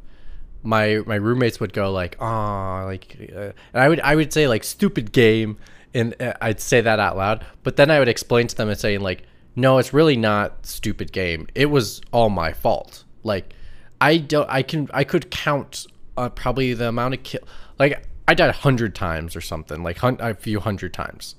[0.62, 4.46] My my roommates would go like, "Oh, like," uh, and I would I would say
[4.46, 5.56] like "stupid game,"
[5.94, 7.44] and uh, I'd say that out loud.
[7.62, 9.22] But then I would explain to them and saying like,
[9.56, 11.48] "No, it's really not stupid game.
[11.54, 13.04] It was all my fault.
[13.24, 13.54] Like,
[14.00, 14.48] I don't.
[14.50, 14.88] I can.
[14.92, 15.86] I could count
[16.16, 17.40] uh, probably the amount of kill.
[17.78, 19.82] Like, I died a hundred times or something.
[19.82, 21.34] Like hun- a few hundred times.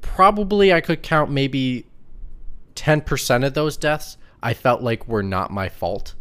[0.00, 1.86] Probably I could count maybe
[2.74, 4.16] ten percent of those deaths.
[4.42, 6.14] I felt like were not my fault,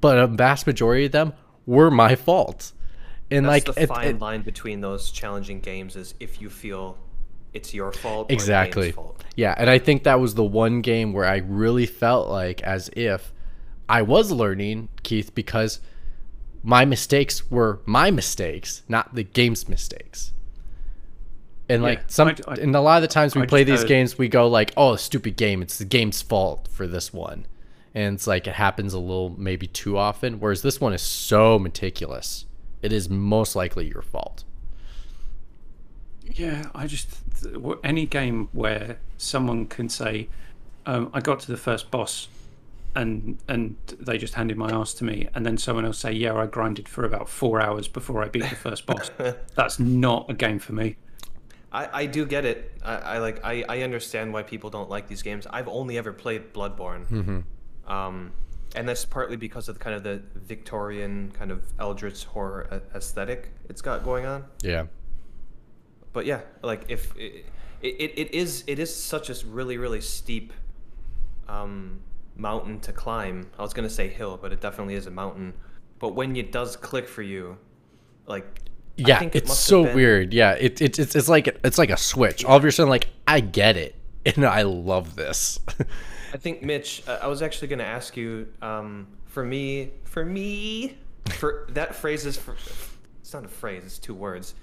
[0.00, 1.32] but a vast majority of them
[1.66, 2.72] were my fault.
[3.30, 6.50] And that's like the it- fine it- line between those challenging games is if you
[6.50, 6.98] feel
[7.54, 9.22] it's your fault exactly fault.
[9.36, 12.88] yeah and i think that was the one game where i really felt like as
[12.96, 13.30] if
[13.98, 15.78] i was learning keith because
[16.64, 20.32] my mistakes were my mistakes not the game's mistakes.
[21.68, 23.64] And like Yeah, some I- I- and a lot of the times we I play
[23.64, 25.62] these heard- games we go like oh stupid game.
[25.62, 27.46] It's the game's fault for this one.
[27.94, 31.58] And it's like it happens a little maybe too often whereas this one is so
[31.58, 32.46] meticulous.
[32.82, 34.44] It is most likely your fault.
[36.34, 37.08] Yeah, I just
[37.82, 40.28] any game where someone can say,
[40.86, 42.28] um, "I got to the first boss
[42.94, 46.34] and and they just handed my ass to me, and then someone else say, "Yeah,
[46.34, 49.10] I grinded for about four hours before I beat the first boss."
[49.54, 50.96] That's not a game for me.
[51.72, 52.72] I, I do get it.
[52.84, 55.46] I, I like I, I understand why people don't like these games.
[55.48, 57.90] I've only ever played Bloodborne, Mm-hmm.
[57.92, 58.32] um,
[58.76, 63.52] and that's partly because of the, kind of the Victorian kind of Eldritch horror aesthetic
[63.68, 64.44] it's got going on.
[64.62, 64.86] Yeah.
[66.12, 67.46] But yeah, like if it,
[67.80, 70.52] it, it is it is such a really really steep
[71.48, 72.00] um,
[72.36, 73.50] mountain to climb.
[73.58, 75.54] I was gonna say hill, but it definitely is a mountain.
[75.98, 77.56] But when it does click for you,
[78.26, 80.32] like I Yeah, think it it's must have so been- weird.
[80.34, 82.44] Yeah, it, it, it's it's like it's like a switch.
[82.44, 83.94] All of a sudden, like I get it,
[84.26, 85.58] and I love this.
[86.34, 88.48] I think Mitch, uh, I was actually going to ask you.
[88.62, 90.96] Um, for me, for me,
[91.28, 92.36] for that phrase is.
[92.38, 92.54] For,
[93.20, 93.82] it's not a phrase.
[93.84, 94.54] It's two words.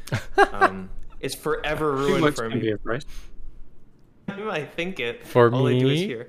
[0.51, 0.89] Um,
[1.21, 2.71] it's forever Too ruined much for can be me.
[2.73, 3.05] a phrase.
[4.27, 5.25] I think it.
[5.25, 6.23] For All I do is me?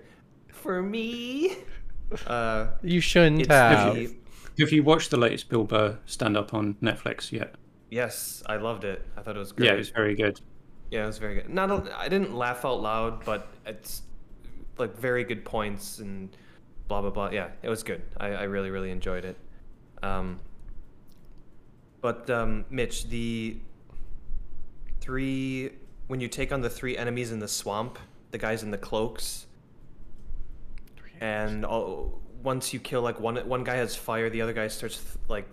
[0.63, 0.73] Hear.
[0.73, 1.57] For me.
[2.27, 3.95] Uh, you shouldn't it's have.
[3.95, 4.17] the,
[4.59, 7.55] Have you watched the latest Bill Burr stand up on Netflix yet?
[7.91, 9.05] yes, I loved it.
[9.17, 9.67] I thought it was great.
[9.67, 10.41] Yeah, it's very good.
[10.91, 11.49] Yeah, it was very good.
[11.49, 14.03] Not a, I didn't laugh out loud, but it's
[14.79, 16.35] like very good points and
[16.89, 17.31] blah blah blah.
[17.31, 18.03] Yeah, it was good.
[18.17, 19.37] I, I really really enjoyed it.
[20.03, 20.41] Um,
[22.01, 23.59] but um, Mitch, the
[25.01, 25.71] three
[26.07, 27.99] when you take on the three enemies in the swamp,
[28.31, 29.47] the guys in the cloaks,
[31.21, 35.19] and all, once you kill like one one guy has fire, the other guy starts
[35.29, 35.47] like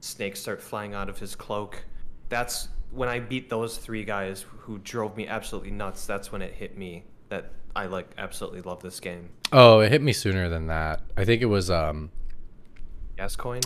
[0.00, 1.84] snakes start flying out of his cloak.
[2.28, 6.06] That's when I beat those three guys who drove me absolutely nuts.
[6.06, 9.30] That's when it hit me that I like absolutely love this game.
[9.52, 11.00] Oh, it hit me sooner than that.
[11.16, 12.10] I think it was um
[13.16, 13.62] Gascoigne.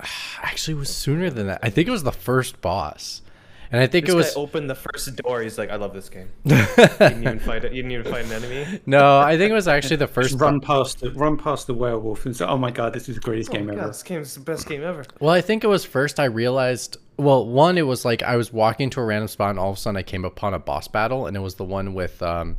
[0.42, 1.60] actually it was sooner than that.
[1.62, 3.22] I think it was the first boss.
[3.70, 5.42] And I think This it was guy opened the first door.
[5.42, 7.64] He's like, "I love this game." you didn't even fight.
[7.64, 8.80] It, you didn't even fight an enemy.
[8.86, 11.74] No, I think it was actually the first Just run past the run past the
[11.74, 14.02] werewolf and say, "Oh my god, this is the greatest Oh game my ever." This
[14.02, 15.04] game is the best game ever.
[15.20, 16.96] Well, I think it was first I realized.
[17.16, 19.76] Well, one, it was like I was walking to a random spot, and all of
[19.76, 22.22] a sudden I came upon a boss battle, and it was the one with.
[22.22, 22.56] Um,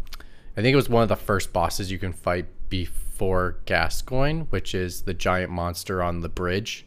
[0.57, 4.73] I think it was one of the first bosses you can fight before Gascoigne, which
[4.73, 6.85] is the giant monster on the bridge,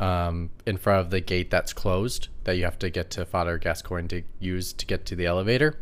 [0.00, 3.58] um, in front of the gate that's closed that you have to get to Father
[3.58, 5.78] Gascoigne to use to get to the elevator.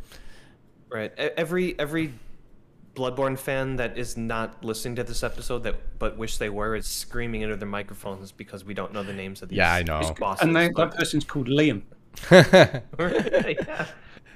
[0.91, 1.13] Right.
[1.19, 2.13] Every every
[2.95, 6.87] Bloodborne fan that is not listening to this episode that but wish they were is
[6.87, 9.57] screaming into their microphones because we don't know the names of these.
[9.57, 10.15] Yeah, I know.
[10.19, 10.47] bosses.
[10.47, 11.83] And they, that person's called Liam.
[12.31, 13.87] yeah.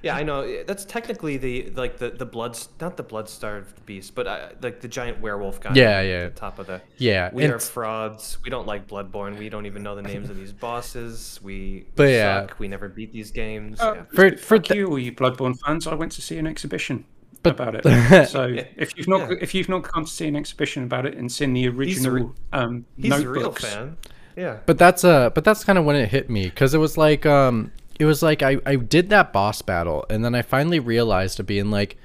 [0.02, 0.62] Yeah, I know.
[0.64, 4.80] That's technically the like the the blood not the blood starved beast, but uh, like
[4.80, 5.72] the giant werewolf guy.
[5.74, 6.24] Yeah, at yeah.
[6.24, 6.80] The top of the.
[6.96, 8.38] Yeah, We are frauds.
[8.44, 9.38] We don't like Bloodborne.
[9.38, 11.40] We don't even know the names of these bosses.
[11.42, 12.46] We But yeah.
[12.46, 12.58] suck.
[12.58, 13.80] We never beat these games.
[13.80, 14.02] Uh, yeah.
[14.14, 15.86] For for Fuck the, you, all you Bloodborne fans!
[15.86, 17.04] I went to see an exhibition
[17.42, 17.84] But- about it.
[18.28, 18.64] So Yeah.
[18.76, 19.36] if you've not Yeah.
[19.40, 22.30] if you've not come to see an exhibition about it and seen the original re-
[22.52, 23.96] um, He's a real notebooks, fan.
[24.36, 24.58] Yeah.
[24.66, 27.26] But that's uh but that's kind of when it hit me cuz it was like
[27.26, 31.36] um it was like I I did that boss battle and then I finally realized
[31.36, 31.96] to being like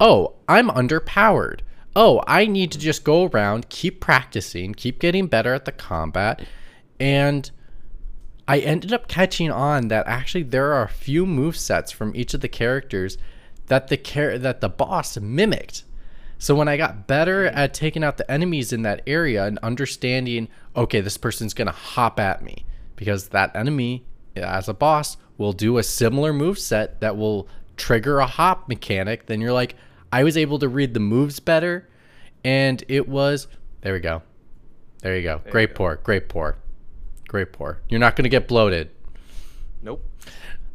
[0.00, 1.60] oh, I'm underpowered.
[1.94, 6.44] Oh, I need to just go around, keep practicing, keep getting better at the combat
[6.98, 7.50] and
[8.46, 12.34] I ended up catching on that actually there are a few move sets from each
[12.34, 13.16] of the characters
[13.66, 15.84] that the char- that the boss mimicked.
[16.38, 20.48] So when I got better at taking out the enemies in that area and understanding,
[20.76, 22.66] okay, this person's gonna hop at me
[22.96, 24.04] because that enemy,
[24.36, 29.26] as a boss, will do a similar move set that will trigger a hop mechanic.
[29.26, 29.76] Then you're like,
[30.12, 31.88] I was able to read the moves better,
[32.44, 33.48] and it was
[33.80, 34.22] there we go,
[35.00, 35.76] there you go, great go.
[35.76, 36.56] pour, great pour,
[37.28, 37.80] great pour.
[37.88, 38.90] You're not gonna get bloated.
[39.82, 40.02] Nope.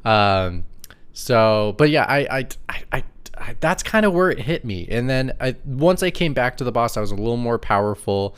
[0.06, 0.66] Um,
[1.14, 3.04] so, but yeah, I, I, I, I,
[3.38, 4.88] I that's kind of where it hit me.
[4.90, 7.58] And then I, once I came back to the boss, I was a little more
[7.58, 8.36] powerful.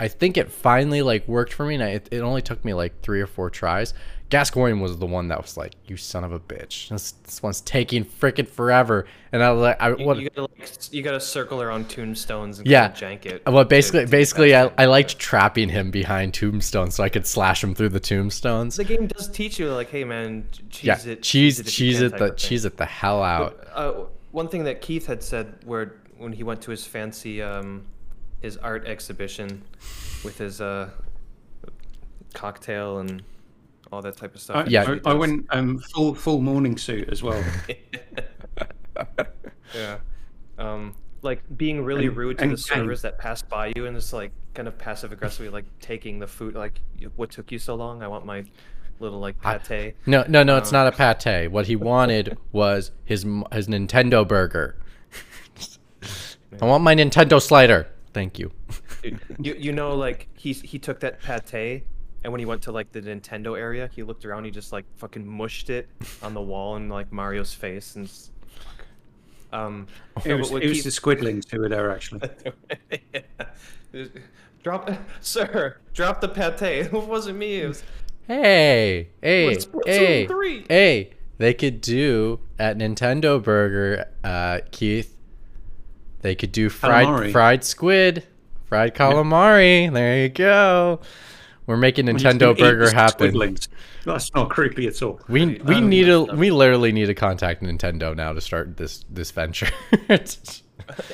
[0.00, 2.74] I think it finally like worked for me, and I, it, it only took me
[2.74, 3.94] like three or four tries.
[4.30, 6.88] Gascoigne was the one that was like, "You son of a bitch!
[6.90, 10.42] This, this one's taking freaking forever." And I was like, "I You, what?" you gotta
[10.42, 12.90] like you gotta circle around tombstones and Yeah.
[12.90, 13.42] jank it.
[13.46, 14.70] Well, to- basically, to basically, I.
[14.76, 18.76] I liked trapping him behind tombstones so I could slash him through the tombstones.
[18.76, 22.02] The game does teach you like, hey man, cheese yeah, it, cheese, if you cheese
[22.02, 23.66] it, the cheese it the hell out.
[23.72, 23.92] Uh,
[24.32, 27.86] one thing that Keith had said, where when he went to his fancy, um,
[28.42, 29.62] his art exhibition,
[30.22, 30.90] with his uh,
[32.34, 33.22] cocktail and
[33.92, 34.66] all that type of stuff.
[34.66, 34.96] I, Yeah.
[35.04, 37.42] I, I went um, full full morning suit as well.
[39.74, 39.98] yeah.
[40.58, 43.96] Um, like being really And- rude to and the servers that pass by you and
[43.96, 46.54] just like kind of passive aggressively like taking the food.
[46.54, 46.80] Like,
[47.16, 48.02] what took you so long?
[48.02, 48.44] I want my
[49.00, 49.96] little like I- pate.
[50.06, 50.56] No, no, no.
[50.56, 51.50] It's Um, not a pate.
[51.50, 53.22] What he wanted was his
[53.52, 54.76] his Nintendo burger.
[56.60, 57.88] I want my Nintendo slider.
[58.14, 58.50] Thank you.
[59.38, 61.84] you you know like he he took that pate
[62.24, 64.84] and when he went to like the Nintendo area, he looked around, he just like
[64.96, 65.88] fucking mushed it
[66.22, 68.84] on the wall in like Mario's face and fuck.
[69.52, 69.86] Um
[70.24, 72.28] It was, it was Keith- the squidlings who were there actually.
[74.62, 74.90] drop
[75.20, 76.52] sir, drop the pate.
[76.62, 77.60] It wasn't me.
[77.62, 77.82] It was
[78.26, 80.66] Hey, hey, What's Splatoon hey, 3?
[80.68, 81.10] hey.
[81.38, 85.16] They could do at Nintendo Burger, uh, Keith.
[86.20, 87.30] They could do fried Calamari.
[87.32, 88.24] fried squid,
[88.66, 89.90] fried calamari.
[89.92, 90.98] There you go.
[91.68, 93.30] We're making Nintendo Burger happen.
[93.32, 93.68] squidlings.
[94.04, 95.20] That's not creepy at all.
[95.28, 99.04] We we Um, need a we literally need to contact Nintendo now to start this
[99.10, 99.68] this venture.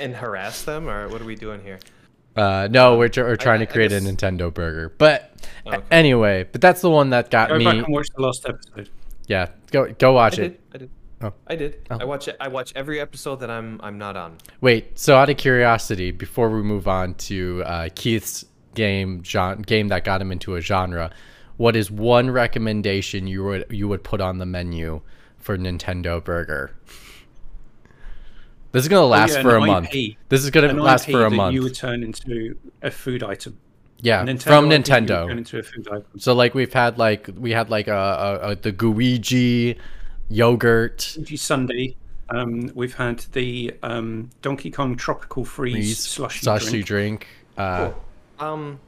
[0.00, 1.78] and harass them or what are we doing here?
[2.36, 5.32] uh, no, we're, tr- we're trying I to create guess- a Nintendo Burger, but
[5.66, 5.78] Okay.
[5.90, 7.64] anyway, but that's the one that got Go me.
[7.64, 8.90] back and watch the last episode.
[9.26, 10.48] Yeah, go go I watch it.
[10.48, 10.60] did.
[10.74, 10.90] I did.
[11.22, 11.32] Oh.
[11.46, 11.86] I did.
[11.90, 11.98] Oh.
[12.00, 12.36] I watch it.
[12.40, 14.36] I watch every episode that I'm I'm not on.
[14.60, 18.44] Wait, so out of curiosity, before we move on to uh, Keith's
[18.74, 21.10] game genre, game that got him into a genre,
[21.56, 25.00] what is one recommendation you would you would put on the menu
[25.38, 26.72] for Nintendo Burger?
[28.72, 29.90] This is gonna last Oh, yeah, for a an month.
[30.28, 31.54] This is gonna An last IP for a that month.
[31.54, 33.56] You would turn into a food item.
[34.00, 35.28] yeah, Nintendo from IP Nintendo.
[35.28, 36.04] Turn into a food item.
[36.18, 37.92] So like we've had like we had like a,
[38.42, 39.78] a, a the Guigi
[40.28, 41.96] yogurt Luigi Sunday.
[42.30, 46.86] Um, we've had the um, Donkey Kong Tropical Freeze freeze slushy, slushy drink.
[46.86, 47.28] drink.
[47.56, 47.92] Uh,
[48.38, 48.80] Um,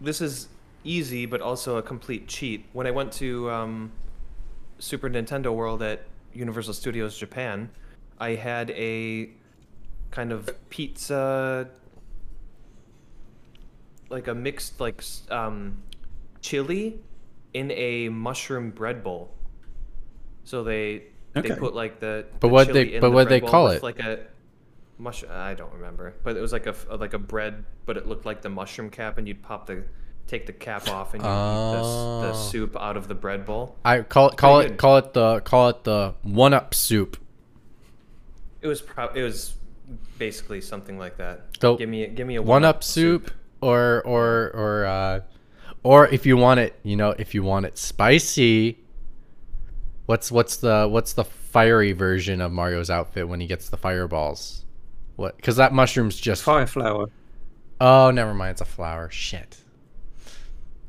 [0.00, 0.48] this is
[0.84, 2.64] easy, but also a complete cheat.
[2.72, 3.92] When I went to um,
[4.78, 7.70] Super Nintendo World at Universal Studios Japan,
[8.18, 9.30] I had a
[10.10, 11.68] kind of pizza,
[14.08, 15.78] like a mixed like um,
[16.40, 17.00] chili
[17.54, 19.30] in a mushroom bread bowl.
[20.44, 23.40] So they they put like the But the what chili they- but the what they
[23.40, 23.82] call it?
[23.82, 24.20] Like a
[24.98, 25.24] mush.
[25.24, 28.42] I don't remember, but it was like a like a bread, but it looked like
[28.42, 29.84] the mushroom cap, and you'd pop the
[30.26, 32.48] take the cap off and you eat the, the Oh.
[32.50, 33.76] soup out of the bread bowl.
[33.84, 37.16] I call it call it call it the call it the one up soup.
[38.60, 39.54] It was pro- it was
[40.18, 41.46] basically something like that.
[41.60, 43.30] So, give me a, give me a one up soup,
[43.62, 45.20] or or or uh
[45.84, 48.78] or if you want it you know if you want it spicy
[50.06, 54.64] what's what's the what's the fiery version of mario's outfit when he gets the fireballs
[55.18, 57.06] what because that mushroom's just Fire flower.
[57.80, 59.58] oh never mind it's a flower shit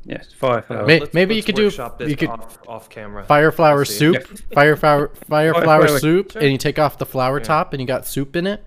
[0.06, 0.86] Yes, fire flower.
[0.88, 1.70] May- Let's- maybe you let's could do-
[2.00, 3.26] this you could- off, off camera.
[3.26, 4.16] fire flower soup
[4.54, 6.42] fire flower fire flower flower, soup sure.
[6.42, 7.44] and you take off the flower Yeah.
[7.44, 8.64] top and you got soup in it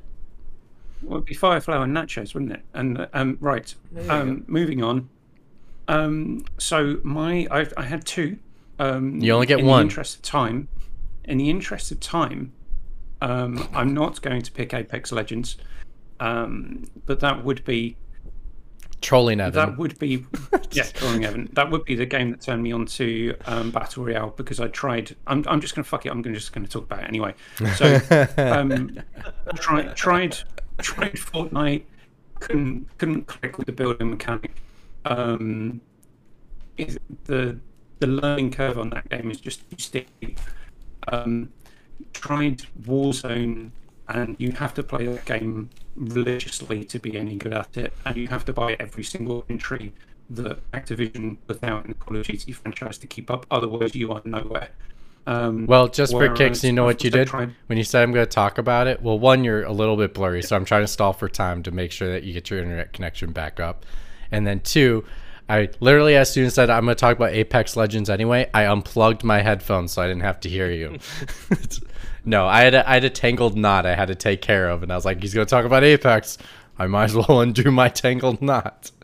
[1.02, 2.62] Well, it'd be fire flower nachos, wouldn't it?
[2.74, 5.08] And um, right, There you um, moving on.
[5.88, 8.38] Um, so my, I, I had two.
[8.78, 9.78] Um, You only get in one.
[9.80, 10.68] The interest of time,
[11.24, 12.52] in the interest of time,
[13.22, 15.56] um, I'm not going to pick Apex Legends,
[16.18, 17.96] um, but that would be
[19.00, 20.24] trolling evan that would be
[20.72, 21.48] yeah, trolling Evan.
[21.52, 24.68] That would be the game that turned me on to um, Battle Royale because I
[24.68, 25.14] tried.
[25.26, 26.10] I'm, I'm just going to fuck it.
[26.10, 27.34] I'm gonna, just going to talk about it anyway.
[27.76, 28.00] So
[28.38, 28.98] um,
[29.54, 30.36] tried tried
[30.78, 31.84] tried Fortnite.
[32.40, 34.56] Couldn't couldn't click with the building mechanic.
[35.04, 35.80] Um,
[36.76, 37.58] the
[38.00, 40.40] the learning curve on that game is just too steep.
[41.08, 41.50] Um,
[42.12, 43.70] tried Warzone,
[44.08, 48.16] and you have to play that game religiously to be any good at it, and
[48.16, 49.92] you have to buy every single entry
[50.30, 53.46] that Activision put out in the Call of Duty franchise to keep up.
[53.50, 54.70] Otherwise, you are nowhere.
[55.26, 58.12] Um, Well, just for kicks, you know what you did tried- when you said I'm
[58.12, 59.02] going to talk about it.
[59.02, 61.70] Well, one, you're a little bit blurry, so I'm trying to stall for time to
[61.70, 63.86] make sure that you get your internet connection back up.
[64.32, 65.04] And then two,
[65.48, 68.48] I literally, as soon as I said I'm going to talk about Apex Legends anyway,
[68.54, 70.98] I unplugged my headphones so I didn't have to hear you.
[72.24, 74.82] no, I had a, I had a tangled knot I had to take care of,
[74.82, 76.38] and I was like, he's going to talk about Apex.
[76.78, 78.90] I might as well undo my tangled knot.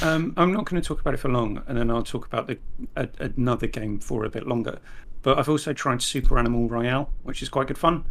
[0.00, 2.46] Um, I'm not going to talk about it for long, and then I'll talk about
[2.46, 2.58] the
[2.96, 3.06] a,
[3.36, 4.78] another game for a bit longer.
[5.20, 8.06] But I've also tried Super Animal Royale, which is quite good fun.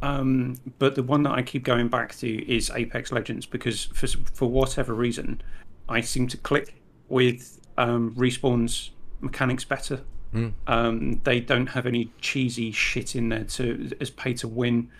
[0.00, 4.06] Um, but the one that I keep going back to is Apex Legends because for
[4.06, 5.42] for whatever reason,
[5.88, 6.74] I seem to click
[7.08, 10.00] with um, Respawn's mechanics better.
[10.66, 14.90] Um, they don't have any cheesy shit in there to as pay to win.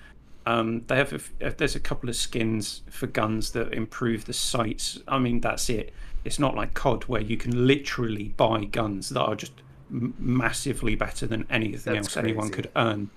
[0.47, 4.27] Um, they have a f- uh, there's a couple of skins for guns that improve
[4.27, 5.01] the sights.
[5.09, 5.93] I mean that's it.
[6.25, 9.53] It's not like COD where you can literally buy guns that are just
[9.91, 13.11] massively better than anything That's else anyone could earn.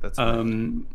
[0.00, 0.86] That's Um,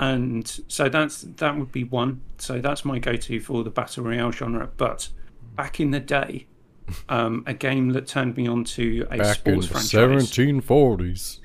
[0.00, 2.22] and so that's that would be one.
[2.38, 4.68] So that's my go-to for the battle royale genre.
[4.76, 5.08] But
[5.54, 6.46] back in the day,
[7.08, 10.30] um, a game that turned me on to a Back in sports the franchise.
[10.32, 11.38] 1740s.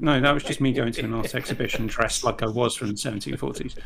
[0.00, 2.88] No, that was just me going to an art exhibition dressed like I was from
[2.88, 3.76] the 1740s.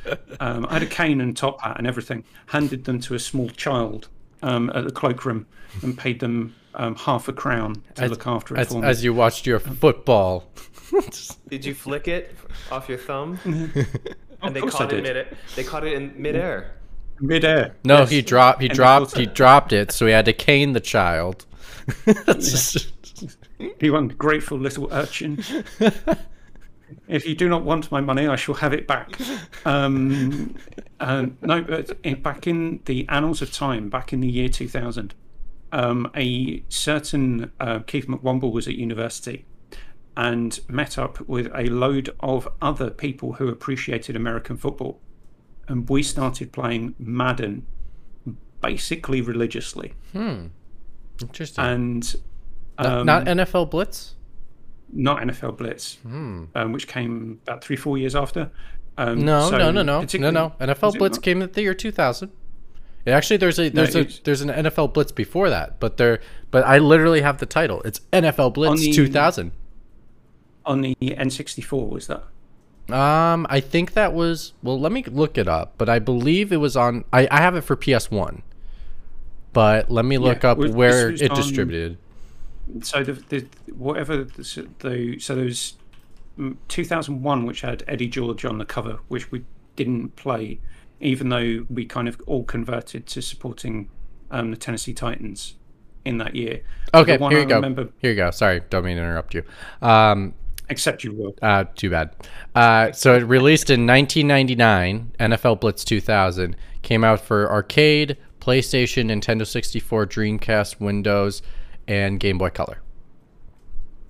[0.40, 2.24] Um, I had a cane and top hat and everything.
[2.46, 4.08] Handed them to a small child
[4.42, 5.46] um, at the cloakroom
[5.82, 8.86] and paid them um, half a crown to As- look after it As, for me.
[8.88, 10.48] as you watched your football.
[11.48, 12.34] Did you flick it
[12.70, 13.38] off your thumb?
[14.42, 15.14] Of and they course I caught it did.
[15.16, 16.72] mid they caught it in midair.
[17.20, 17.74] Midair.
[17.84, 18.10] no, Yes.
[18.10, 18.62] he dropped.
[18.62, 19.14] He And dropped.
[19.14, 21.44] He dropped it, so he had to cane the child.
[23.78, 25.44] You want grateful little urchin.
[27.08, 29.18] if you do not want my money, I shall have it back.
[29.66, 30.54] Um,
[30.98, 35.14] and no, but in, back in the annals of time, back in the year 2000,
[35.72, 39.44] um, a certain uh, Keith McWomble was at university
[40.16, 45.00] and met up with a load of other people who appreciated American football.
[45.68, 47.64] And we started playing Madden
[48.60, 49.94] basically religiously.
[51.20, 51.64] Interesting.
[51.64, 52.14] And
[52.78, 54.14] Not- um, not NFL Blitz.
[54.92, 56.44] not NFL Blitz, Hmm.
[56.54, 58.50] um, which came about three, four years after.
[58.98, 60.52] Um, No, so no, no, no, no, no.
[60.60, 61.22] NFL Blitz not?
[61.22, 62.30] came in the year 2000.
[63.06, 66.66] Yeah, actually, there's a there's a there's an NFL Blitz before that, but there but
[66.66, 67.80] I literally have the title.
[67.82, 69.52] It's NFL Blitz the- 2000.
[70.66, 71.88] On the N64.
[71.88, 72.24] Was that?
[72.94, 74.78] Um, I think that was well.
[74.80, 77.04] Let me look it up, but I believe it was on.
[77.12, 78.42] I I have it for PS1,
[79.52, 81.98] but let me look Yeah, up was- where it on- distributed.
[82.82, 85.74] So the, the whatever the, so the so there was
[86.38, 89.44] mm, 2001, which had Eddie George on the cover, which we
[89.76, 90.60] didn't play,
[91.00, 93.88] even though we kind of all converted to supporting
[94.30, 95.54] um, the Tennessee Titans
[96.04, 96.62] in that year.
[96.94, 97.56] Okay, one here I go.
[97.56, 98.30] remember- Here you go.
[98.30, 99.42] Sorry, don't mean to interrupt you.
[99.82, 100.34] Um,
[100.70, 101.34] Except you will.
[101.42, 102.14] Uh, too bad.
[102.54, 105.12] Uh, so it released in 1999.
[105.18, 111.42] NFL Blitz 2000 came out for arcade, PlayStation, Nintendo 64, Dreamcast, Windows,
[111.88, 112.80] and Game Boy Color.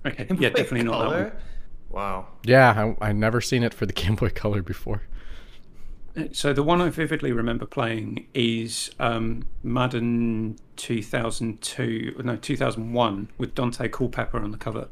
[0.05, 1.31] Okay, yeah, Wait, definitely not that one.
[1.89, 2.27] Wow.
[2.45, 5.01] Yeah, I, I've never seen it for the Game Boy Color before.
[6.33, 13.89] So the one I vividly remember playing is um, Madden 2002, no 2001, with Daunte
[13.91, 14.89] Culpepper on the cover.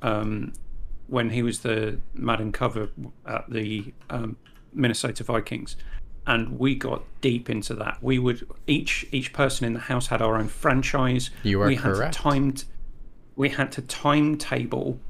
[0.00, 0.52] Um,
[1.08, 2.88] when he was the Madden cover
[3.26, 4.36] at the um,
[4.72, 5.76] Minnesota Vikings,
[6.26, 7.98] and we got deep into that.
[8.02, 11.30] We would each each person in the house had our own franchise.
[11.42, 12.14] You are we had correct.
[12.14, 12.64] To timed,
[13.36, 15.00] we had to timetable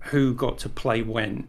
[0.00, 1.48] who got to play when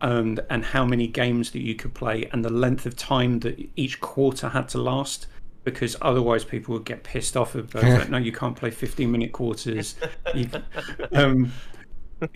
[0.00, 3.58] and and how many games that you could play and the length of time that
[3.76, 5.28] each quarter had to last
[5.64, 9.32] because otherwise people would get pissed off about like, no you can't play 15 minute
[9.32, 9.94] quarters
[10.34, 10.48] you,
[11.12, 11.52] um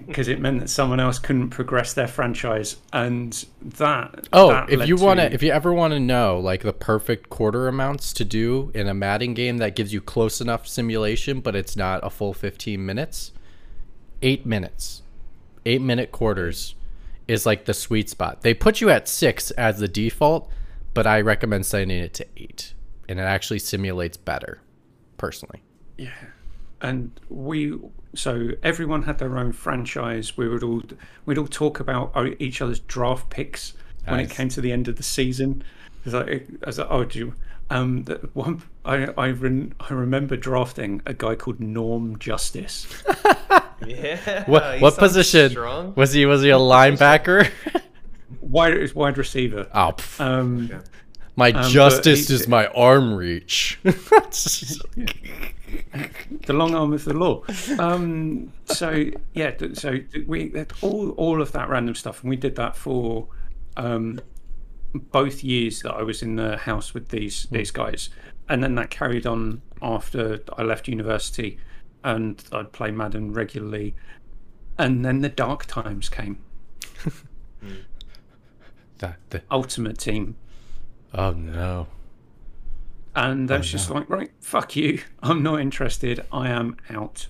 [0.07, 4.89] because it meant that someone else couldn't progress their franchise and that Oh, that if
[4.89, 8.25] you want to- if you ever want to know like the perfect quarter amounts to
[8.25, 12.11] do in a Madden game that gives you close enough simulation, but it's not a
[12.11, 13.33] full 15 minutes,
[14.23, 15.03] eight minutes,
[15.65, 16.75] eight minute quarters
[17.29, 18.43] is like the sweet spot.
[18.43, 20.51] They put you at six as the default,
[20.95, 22.73] but I recommend setting it to eight,
[23.09, 24.61] and it actually simulates better,
[25.19, 25.63] personally.
[25.99, 26.11] Yeah,
[26.81, 27.79] and we
[28.17, 30.37] so everyone had their own franchise.
[30.37, 30.83] We would all
[31.25, 33.75] we'd all talk about each other's draft picks
[34.07, 35.63] when it came to the end of the season.
[36.05, 37.35] It's like, I was like, oh, do you,
[37.71, 42.87] um, the one I I, re- I remember drafting a guy called Norm Justice.
[43.87, 44.45] Yeah.
[44.49, 45.93] What what position Strong.
[45.97, 46.25] was he?
[46.25, 47.51] Was he a linebacker?
[48.41, 49.69] wide wide receiver.
[49.75, 50.71] oh, pff, Um,
[51.37, 53.79] my but justice is my arm reach.
[53.83, 53.93] the
[56.53, 57.43] long arm of the law.
[57.79, 62.57] Um, so yeah, so we had all all of that random stuff, and we did
[62.57, 63.29] that for
[63.77, 64.21] um,
[64.95, 68.09] both years that I was in the house with these these guys,
[68.49, 71.59] and then that carried on after I left university,
[72.03, 73.95] and I'd play Madden regularly,
[74.79, 76.39] and then the dark times came.
[78.99, 80.37] That- the- Ultimate Team.
[81.17, 81.87] Oh no.
[83.15, 85.01] and i that's just like right fuck you.
[85.23, 86.25] I'm not interested.
[86.31, 87.27] I am out.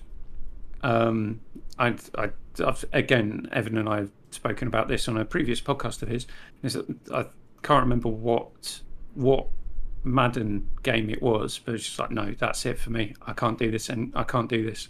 [0.83, 1.39] Um
[1.79, 2.29] I, I
[2.63, 6.27] I've, again evan and i've spoken about this on a previous podcast of his.
[6.63, 7.25] Is that i
[7.63, 8.81] can't remember what
[9.15, 9.47] what
[10.03, 13.13] madden game it was but it's just like no that's it for me.
[13.25, 14.89] I can't do this and i can't do this.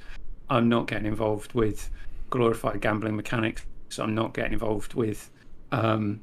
[0.50, 1.90] I'm not getting involved with
[2.30, 3.66] glorified gambling mechanics.
[3.90, 5.30] So i'm not getting involved with
[5.72, 6.22] um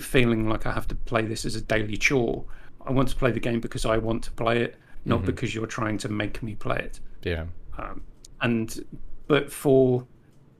[0.00, 2.44] feeling like I have to play this as a daily chore.
[2.86, 5.66] I want to play the game because I want to play it, not because you're
[5.66, 7.00] trying to make me play it.
[7.22, 7.44] Yeah.
[7.76, 8.02] Um,
[8.40, 8.84] and
[9.26, 10.06] but for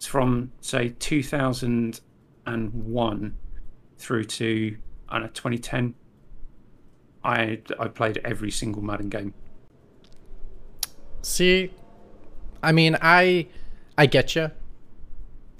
[0.00, 3.36] from say 2001
[3.98, 4.76] through to
[5.08, 5.94] I don't know 2010,
[7.24, 9.32] I I played every single Madden game.
[11.22, 11.70] See,
[12.62, 13.46] I mean, I
[13.96, 14.50] I get you.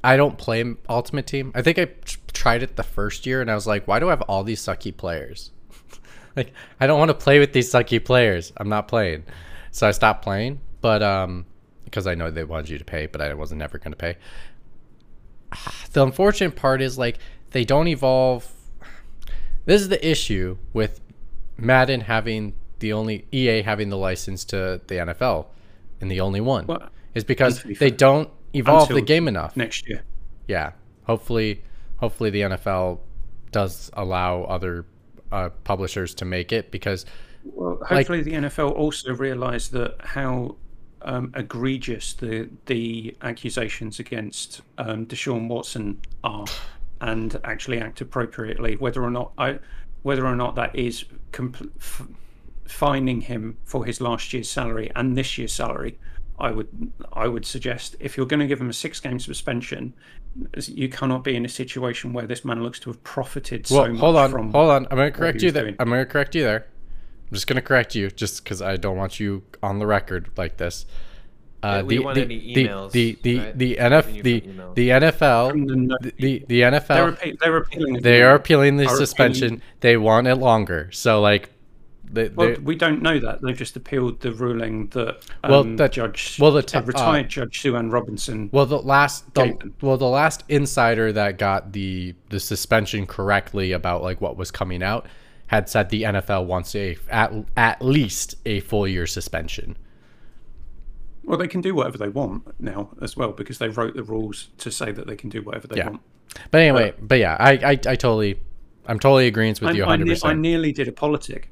[0.05, 1.51] I don't play Ultimate Team.
[1.55, 1.89] I think I
[2.39, 4.61] tried it the first year and I was like, why do I have all these
[4.61, 5.51] sucky players?
[6.37, 8.53] like, I don't want to play with these sucky players.
[8.57, 9.25] I'm not playing.
[9.73, 11.47] So I stopped playing, but um,
[11.85, 14.17] because I know they wanted you to pay, but I wasn't ever going to pay.
[15.93, 17.19] The unfortunate part is like
[17.51, 18.51] they don't evolve.
[19.65, 21.01] This is the issue with
[21.59, 25.47] Madden having the only EA having the license to the NFL
[26.01, 29.57] and the only one Well, is because they don't evolve the game enough.
[29.57, 30.03] next year.
[30.47, 30.73] Yeah,
[31.05, 31.63] hopefully,
[31.99, 33.01] hopefully the NFL
[33.53, 34.87] does allow other
[35.31, 37.05] uh, publishers to make it because
[37.45, 40.57] Well, Like- hopefully the NFL also realised that how
[41.03, 46.47] um, egregious the the accusations against um, Deshaun Watson are,
[47.01, 48.75] and actually act appropriately.
[48.77, 49.59] Whether or not I,
[50.03, 52.09] whether or not that is compl- f-
[52.65, 55.97] fining him for his last year's salary and this year's salary,
[56.41, 56.69] I would
[57.13, 59.95] I would suggest if you're going to give him a six game suspension,
[60.67, 63.89] you cannot be in a situation where this man looks to have profited so well,
[63.91, 64.53] much hold on, from.
[64.53, 64.87] hold on.
[64.91, 65.65] I'm gonna correct you there.
[65.65, 65.77] doing.
[65.79, 66.67] I'm gonna correct you there.
[67.31, 70.57] I'm just gonna correct you just because I don't want you on the record like
[70.57, 70.87] this.
[71.63, 73.59] Uh, Yeah, we the, want the, any emails, the the right?
[73.59, 74.75] the NF you the from emails.
[74.77, 77.97] the NFL the the, the the they're, NFL they're appealing.
[77.97, 79.47] it they are appealing the suspension.
[79.55, 80.89] appealing- They want it longer.
[80.93, 81.51] So like,
[82.11, 83.43] they, Well, we don't know that.
[83.43, 87.29] They've just appealed the ruling that um, Well, that- Judge, well, the t- uh, retired
[87.29, 88.49] Judge Sue Ann Robinson.
[88.53, 94.03] Well, the last the, well the last insider that got the the suspension correctly about
[94.03, 95.07] like what was coming out
[95.49, 99.77] had said the NFL wants a at at least a full year suspension.
[101.25, 104.49] Well, they can do whatever they want now as well because they wrote the rules
[104.59, 105.91] to say that they can do whatever they Yeah.
[105.91, 106.03] want.
[106.51, 108.41] But anyway, but yeah, I I, I totally
[108.87, 111.51] I'm totally agreeing with I, you I, ne- I nearly did a politic.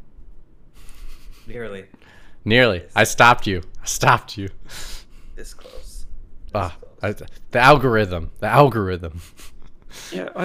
[1.46, 1.84] Nearly
[2.44, 3.62] Nearly, I stopped you.
[3.82, 4.48] I stopped you.
[5.34, 6.06] this close.
[6.54, 9.20] Ah, I, the algorithm, the algorithm.
[10.12, 10.44] Yeah, I,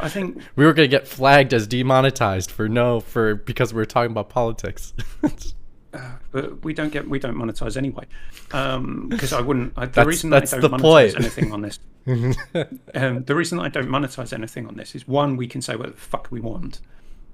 [0.00, 3.86] I think We were gonna get flagged as demonetized for no for because we were
[3.86, 4.92] talking about politics.
[6.32, 8.04] but we don't get we don't monetize anyway
[8.48, 9.72] because I wouldn't.
[9.76, 11.12] I, the That's- reason that's that I the don't point.
[11.14, 11.78] monetize anything on this,
[12.94, 15.76] um, the reason that I don't monetize anything on this is one, we can say
[15.76, 16.80] whatever the fuck we want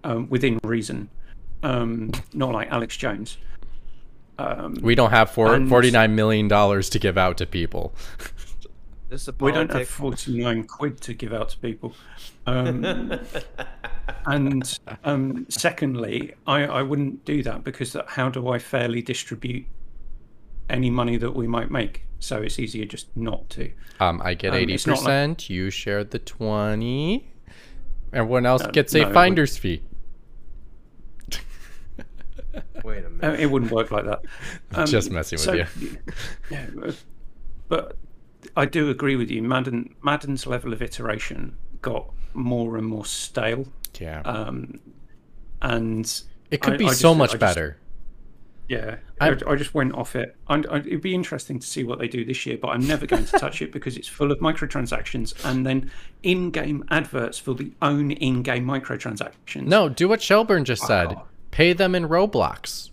[0.04, 1.08] um, within reason,
[1.62, 3.38] um, not like Alex Jones.
[4.38, 7.92] Um, we don't have four, 49 million dollars to give out to people.
[9.10, 11.94] This is a we don't have forty nine quid to give out to people.
[12.46, 13.18] Um,
[14.26, 19.66] and um, secondly, I, I wouldn't do that because how do I fairly distribute
[20.68, 22.04] any money that we might make?
[22.20, 23.72] So it's easier just not to.
[23.98, 25.50] Um, I get Um, eighty it's not like- percent.
[25.50, 27.26] You share the twenty.
[28.12, 29.82] Everyone else Uh, gets a it would- finder's fee.
[32.84, 33.40] Wait a minute.
[33.40, 34.22] it wouldn't work like that.
[34.74, 35.66] Um, Just messing with so- you.
[36.50, 36.92] Yeah, uh,
[37.68, 37.96] but
[38.56, 39.42] I do agree with you.
[39.42, 43.66] Madden Madden's level of iteration got more and more stale,
[43.98, 44.78] Yeah, um,
[45.62, 47.76] and it could I- be I so just- much just- better.
[48.68, 50.36] Yeah, I- I, just went off it.
[50.48, 53.32] It'd be interesting to see what they do this year, but I'm never going to
[53.36, 55.90] touch it because it's full of microtransactions and then
[56.22, 59.64] in-game adverts for the own in-game microtransactions.
[59.66, 61.16] No, do what Shelburne just said.
[61.50, 61.56] Wow.
[61.56, 62.90] Pay them in Roblox.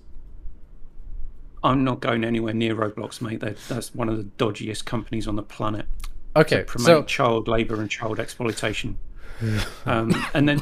[1.64, 3.40] I'm not going anywhere near Roblox, mate.
[3.40, 5.86] They're, that's one of the dodgiest companies on the planet.
[6.36, 8.98] Okay, promote so child labor and child exploitation.
[9.86, 10.60] um, and then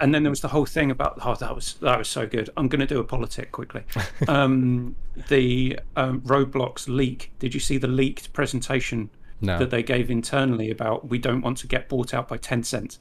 [0.00, 2.50] and then there was the whole thing about oh that was that was so good.
[2.56, 3.84] I'm going to do a politic quickly.
[4.28, 4.96] Um,
[5.28, 7.32] the um, Roblox leak.
[7.38, 9.10] Did you see the leaked presentation
[9.40, 9.58] no.
[9.58, 12.98] that they gave internally about we don't want to get bought out by Tencent?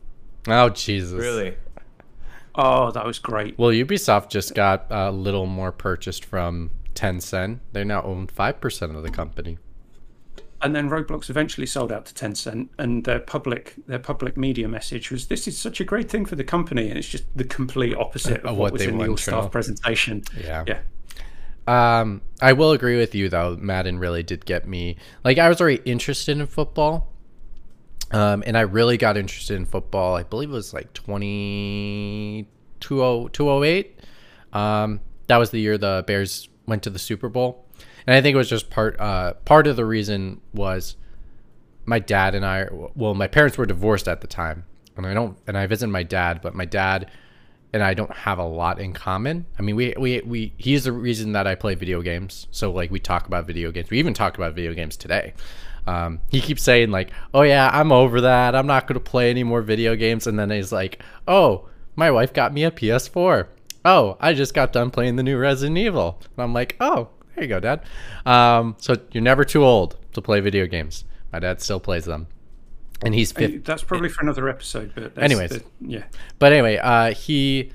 [0.47, 1.19] Oh Jesus!
[1.19, 1.57] Really?
[2.57, 3.57] Oh, that was great.
[3.57, 7.59] Well, Ubisoft just got a little more purchased from Tencent.
[7.71, 9.59] They now own five percent of the company.
[10.59, 15.11] And then Roblox eventually sold out to Tencent, and their public their public media message
[15.11, 17.95] was, "This is such a great thing for the company," and it's just the complete
[17.95, 20.23] opposite of Of what, what was they in the all staff presentation.
[20.35, 20.63] Yeah.
[20.67, 20.79] Yeah.
[21.67, 23.55] Um, I will agree with you though.
[23.59, 24.97] Madden really did get me.
[25.23, 27.11] Like I was already interested in football,
[28.11, 30.15] um, and I really got interested in football.
[30.15, 32.47] I believe it was like 20,
[32.79, 33.99] 20 208.
[34.53, 37.65] Um, that was the year the Bears went to the Super Bowl,
[38.05, 38.99] and I think it was just part.
[38.99, 40.95] Uh, part of the reason was
[41.85, 42.67] my dad and I.
[42.95, 44.65] Well, my parents were divorced at the time,
[44.95, 45.37] and I don't.
[45.47, 47.11] And I visited my dad, but my dad
[47.73, 49.45] and I don't have a lot in common.
[49.59, 52.47] I mean, we we we he's the reason that I play video games.
[52.51, 53.89] So like we talk about video games.
[53.89, 55.33] We even talk about video games today.
[55.87, 58.55] Um, he keeps saying like, "Oh yeah, I'm over that.
[58.55, 62.11] I'm not going to play any more video games." And then he's like, "Oh, my
[62.11, 63.47] wife got me a PS4.
[63.85, 67.43] Oh, I just got done playing the new Resident Evil." And I'm like, "Oh, there
[67.45, 67.81] you go, Dad."
[68.25, 71.05] Um, so you're never too old to play video games.
[71.31, 72.27] My dad still plays them.
[73.03, 73.59] and he's 50.
[73.59, 74.91] That's probably for another episode.
[74.95, 75.51] But Anyways.
[75.51, 76.03] the- yeah.
[76.39, 77.71] But anyway, uh, he,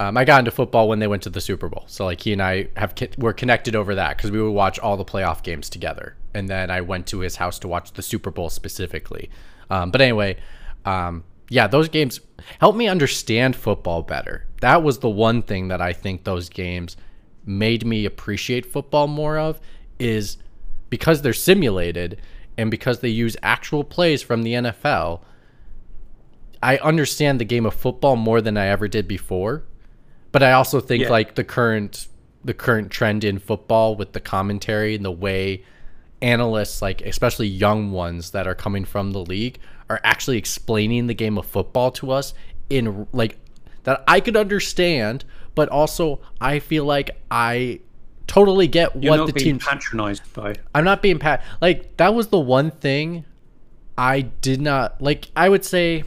[0.00, 1.84] um, I got into football when they went to the Super Bowl.
[1.86, 4.96] So like he and I have were connected over that because we would watch all
[4.96, 6.16] the playoff games together.
[6.34, 9.30] And then I went to his house to watch the Super Bowl specifically.
[9.70, 10.36] Um, but anyway,
[10.84, 12.20] um, yeah, those games
[12.58, 14.46] helped me understand football better.
[14.60, 16.96] That was the one thing that I think those games
[17.46, 19.60] made me appreciate football more of
[19.98, 20.38] is
[20.90, 22.20] because they're simulated
[22.56, 25.20] and because they use actual plays from the NFL.
[26.62, 29.64] I understand the game of football more than I ever did before.
[30.34, 31.10] But I also think Yeah.
[31.10, 32.08] like the current
[32.44, 35.62] the current trend in football with the commentary and the way
[36.20, 39.58] analysts like especially young ones that are coming from the league
[39.88, 42.34] are actually explaining the game of football to us
[42.68, 43.38] in like
[43.84, 45.24] that I could understand,
[45.54, 47.78] but also I feel like I
[48.26, 50.54] totally get You're what not the being team patronised by.
[50.74, 51.44] I'm not being pat.
[51.60, 53.24] Like that was the one thing
[53.96, 55.30] I did not like.
[55.36, 56.02] I would say,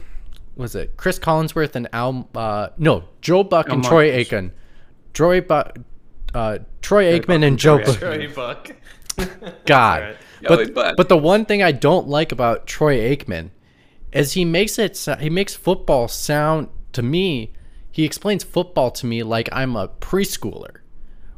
[0.58, 2.28] was it Chris Collinsworth and Al?
[2.34, 4.20] Uh, no, Joe Buck Al and Troy Michaels.
[4.26, 4.52] Aiken.
[5.14, 5.78] Troy Buck,
[6.34, 7.96] uh, Troy Buck Aikman and and Joe Buck.
[7.98, 8.70] Troy Buck.
[9.64, 10.02] God.
[10.02, 10.16] alright.
[10.42, 13.50] But, Oh, but- but the one thing I don't like about Troy Aikman
[14.12, 17.52] is he makes it he makes football sound to me
[17.90, 20.76] he explains football to me like I'm a preschooler.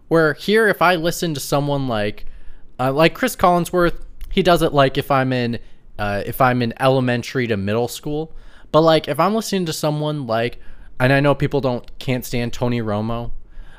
[0.08, 2.26] Where here if I listen to someone like
[2.78, 5.58] uh, like Chris Collinsworth, he does it like if I'm in
[5.98, 8.34] uh, if I'm in elementary to middle school.
[8.72, 10.58] But like if I'm listening to someone like
[10.98, 13.32] and I know people don't can't stand Tony Romo,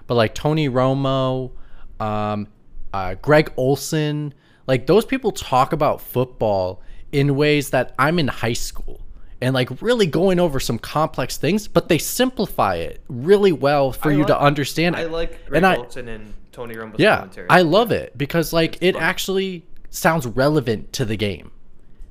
[0.07, 1.51] but like Tony Romo,
[1.99, 2.47] um,
[2.93, 4.33] uh, Greg Olsen,
[4.67, 6.81] like those people talk about football
[7.11, 9.01] in ways that I'm in high school
[9.41, 14.09] and like really going over some complex things, but they simplify it really well for
[14.09, 14.95] I you like- to understand.
[14.95, 15.11] I it.
[15.11, 17.47] like Greg and I, Olsen and Tony Romo's yeah, commentary.
[17.49, 21.51] I love it because like it actually sounds relevant to the game,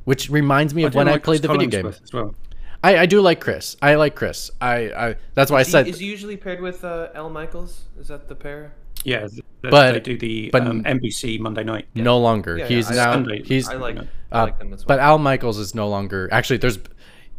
[0.05, 1.87] which reminds me of do when I like played the Chris video game.
[1.87, 2.35] As well.
[2.83, 3.77] I, I do like Chris.
[3.83, 4.51] I like Chris.
[4.61, 7.29] I, I that's why I Is he- said is he usually paired with uh, Al
[7.31, 7.83] Michaels?
[7.99, 8.73] Is that the pair?
[9.05, 11.87] Yeah, th- th- But- they do the but- um, NBC Monday night.
[11.95, 12.05] Yeah.
[12.05, 12.57] no longer.
[12.59, 13.43] Yeah, he's yeah, I- now Sunday.
[13.43, 14.97] he's I like, Uh, I like them as well.
[14.97, 16.57] But Al Michaels is no longer actually.
[16.59, 16.79] There's,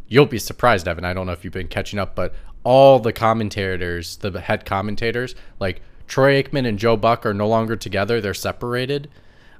[0.08, 1.04] you'll be surprised, Evan.
[1.04, 5.34] I don't know if you've been catching up, but all the commentators, the head commentators,
[5.58, 8.20] like Troy Aikman and Joe Buck, are no longer together.
[8.20, 9.08] They're separated.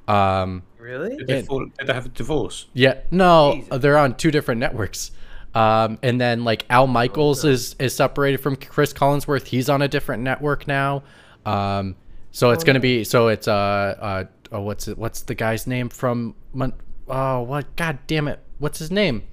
[0.08, 1.16] Um, really?
[1.16, 2.66] Did they, and- fall, did they have a divorce?
[2.74, 3.78] yeah, no, Jesus.
[3.78, 5.10] they're on two different networks.
[5.54, 9.46] Um, and then like Al Michaels is is separated from Chris Collinsworth.
[9.46, 11.02] He's on a different network now.
[11.44, 11.96] Um,
[12.30, 15.90] so it's gonna be so it's uh uh oh, what's it what's the guy's name
[15.90, 16.72] from Mon-
[17.08, 18.40] oh what god damn it.
[18.58, 19.24] What's his name?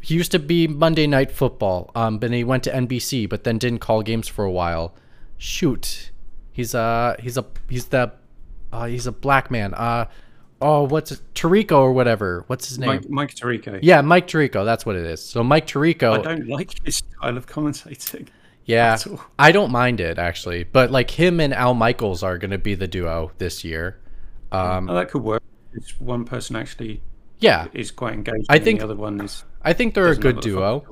[0.00, 3.58] He used to be Monday Night Football um but he went to NBC but then
[3.58, 4.94] didn't call games for a while.
[5.38, 6.10] Shoot.
[6.50, 8.12] He's uh he's a he's the
[8.72, 9.72] uh he's a black man.
[9.74, 10.06] Uh
[10.60, 13.78] oh what's it Tarico or whatever what's his name Mike, Mike Tirico.
[13.82, 17.36] yeah Mike Tirico that's what it is so Mike Tirico I don't like his style
[17.36, 18.28] of commentating.
[18.64, 18.96] yeah.
[19.38, 22.88] I don't mind it actually but like him and Al Michaels are gonna be the
[22.88, 23.98] duo this year
[24.52, 25.42] um Oh, that could work.
[25.74, 27.02] It's one person actually
[27.38, 28.46] yeah is quite engaged.
[28.48, 29.44] I think- the other one is.
[29.62, 30.86] I think they're a good duo.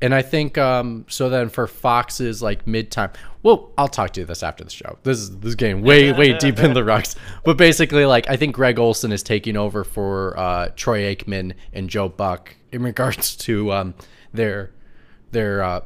[0.00, 3.10] And I think um so then for Fox's like mid time
[3.42, 4.98] well, I'll talk to you this after the show.
[5.02, 7.16] This is this is getting way, way deep in the rocks.
[7.44, 11.88] But basically like I think Greg Olsen is taking over for uh Troy Aikman and
[11.90, 13.94] Joe Buck in regards to um
[14.32, 14.70] their
[15.32, 15.80] their uh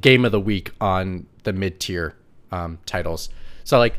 [0.00, 2.16] game of the week on the mid tier
[2.52, 3.30] um titles.
[3.64, 3.96] So like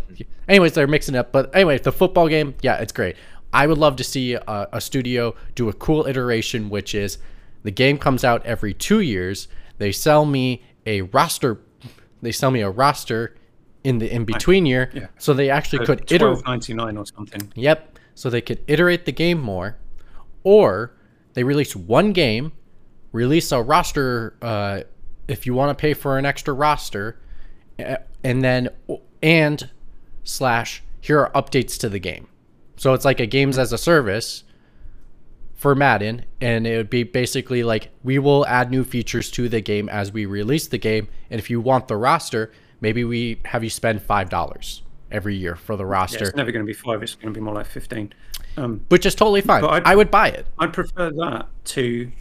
[0.47, 1.31] anyways, they're mixing up.
[1.31, 3.15] But anyway, the football game, yeah, it's great.
[3.53, 7.17] I would love to see a, a studio do a cool iteration, which is
[7.65, 9.47] the game comes out every two years.
[9.79, 11.59] They sell me a roster.
[12.21, 13.35] They sell me a roster
[13.83, 15.07] in the in between year, Yeah.
[15.17, 16.45] so they actually Uh, could iterate.
[16.45, 17.51] ninety nine or something.
[17.55, 17.99] Yep.
[18.15, 19.77] So they could iterate the game more,
[20.43, 20.93] or
[21.33, 22.51] they release one game,
[23.11, 24.35] release a roster.
[24.41, 24.81] Uh,
[25.27, 27.19] if you want to pay for an extra roster,
[28.23, 28.69] and then
[29.21, 29.69] and
[30.23, 32.27] slash here are updates to the game.
[32.77, 34.43] So it's like a games as a service
[35.55, 39.61] for Madden, and it would be basically like we will add new features to the
[39.61, 41.07] game as we release the game.
[41.29, 42.51] And if you want the roster,
[42.81, 46.51] maybe we have you spend five dollars every year for the Yeah, roster, it's never
[46.51, 47.01] going to be five.
[47.01, 48.13] It's going to be more like fifteen.
[48.57, 49.61] Um, which is totally fine.
[49.61, 50.45] But I'd- buy it.
[50.59, 52.11] I'd prefer that to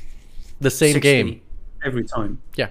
[0.61, 1.41] The same game.
[1.85, 2.41] every time.
[2.57, 2.69] Yeah.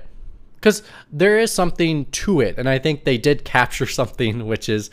[0.56, 2.57] Because there is something to it.
[2.57, 4.90] And I think they did capture something, which is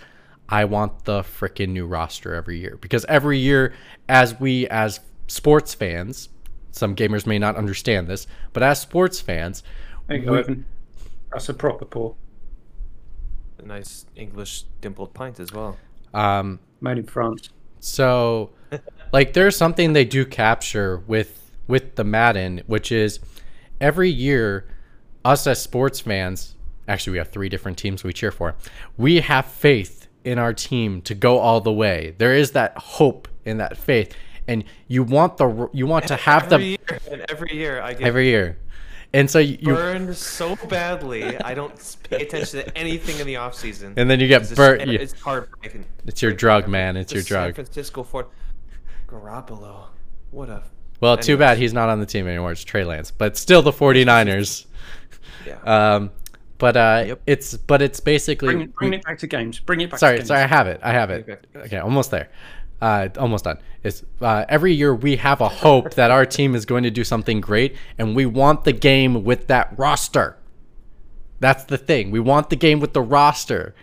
[0.49, 2.77] I want the freaking new roster every year.
[2.81, 3.73] Because every year,
[4.09, 5.01] as we, as
[5.31, 6.29] sports fans,
[6.73, 9.63] some gamers may not understand this, but as sports fans,
[10.09, 10.65] There you go, Evan.
[11.33, 12.17] That's a proper pour.
[13.59, 15.77] A nice English dimpled pint as well.
[16.15, 17.51] um, Made in France.
[17.79, 18.51] So,
[19.13, 21.37] like, there's something they do capture with
[21.67, 23.21] with the Madden, which is
[23.81, 24.67] every year,
[25.25, 26.57] us as sports fans,
[26.89, 28.57] actually, we have three different teams we cheer for.
[28.97, 32.17] We have faith in our team to go all the way.
[32.19, 34.13] There is that hope in that faith,
[34.51, 37.95] and you want the you want to have every the year, and every year I
[37.95, 38.59] get every year,
[39.15, 39.59] and so you.
[39.75, 41.39] burned so badly.
[41.39, 43.95] I don't pay attention to anything in the off season.
[43.97, 44.83] And then you get burnt.
[44.83, 45.85] and you- It's heartbreaking.
[46.07, 46.97] It's your drug, man.
[46.97, 47.47] It's The your drug.
[47.57, 48.27] San Francisco Ford
[49.09, 49.87] Garoppolo.
[50.31, 50.63] What a
[51.01, 52.53] Well, too bad he's not on the team anymore.
[52.53, 54.67] It's Trey Lance, but still the 49ers.
[55.47, 55.59] yeah.
[55.65, 56.11] Um,
[56.59, 57.21] but uh, Yep.
[57.27, 59.59] it's but it's basically Bring, bring it back to games.
[59.61, 59.99] Bring it back.
[59.99, 60.29] sorry, to games.
[60.29, 60.79] sorry, I have it.
[60.83, 61.27] I have it.
[61.29, 61.65] Okay.
[61.67, 62.29] Okay, almost there.
[62.81, 63.59] Uh, almost done.
[63.83, 67.05] It's uh, every year we have a hope that our team is going to do
[67.05, 70.37] something great, and we want the game with that roster.
[71.41, 72.11] That's the thing.
[72.11, 73.75] We want the game with the roster.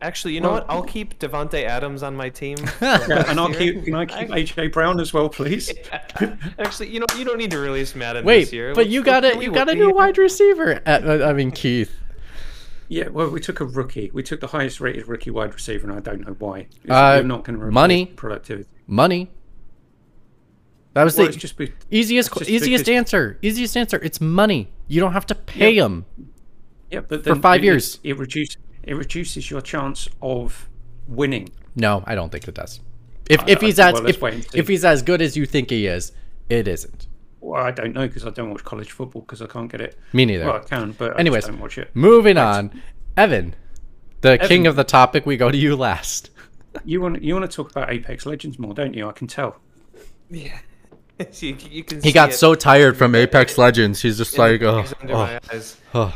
[0.00, 0.66] Actually, you know Well- what?
[0.70, 2.56] I'll keep Davante Adams on my team.
[2.80, 3.84] And I'll keep.
[3.84, 5.72] Can I keep AJ Brown as well, please?
[6.58, 8.74] Actually, you know, you don't need to release Madden Wait, this year.
[8.74, 10.80] but you got a you got a new wide receiver.
[10.86, 11.92] Uh, I mean Keith.
[12.88, 14.10] Yeah, well, we took a rookie.
[14.12, 16.60] We took the highest rated rookie wide receiver, and I don't know why.
[16.60, 18.06] It's- Uh, we're not going to money.
[18.06, 18.68] productivity.
[18.86, 19.30] Money.
[20.92, 23.38] That was Well, the just be, easiest just easiest because- answer.
[23.42, 23.98] Easiest answer.
[24.02, 24.70] It's money.
[24.86, 25.82] You don't have to pay Yeah.
[25.84, 26.04] them.
[26.90, 27.98] yeah, but For five it- years.
[28.04, 30.68] it, reduces it reduces your chance of
[31.08, 31.48] winning.
[31.74, 32.80] No, I don't think it does.
[33.28, 34.58] If if he's as well, if, wait and see.
[34.58, 36.12] if he's as good as you think he is,
[36.50, 37.08] it isn't.
[37.44, 39.98] Well, I don't know because I don't watch college football because I can't get it.
[40.14, 40.46] Me neither.
[40.46, 41.90] Well, I can, but Anyways, I just don't watch it.
[41.94, 42.82] Moving on,
[43.18, 43.54] Evan,
[44.22, 45.26] the king of the topic.
[45.26, 46.30] We go to you last.
[46.84, 49.08] You want you want to talk about Apex Legends more, don't you?
[49.08, 49.60] I can tell.
[50.28, 50.58] Yeah.
[51.34, 54.02] you, you can He see got it so tired from Apex Legends.
[54.02, 55.76] He's just in like, oh, bags under oh, my eyes.
[55.94, 56.12] oh.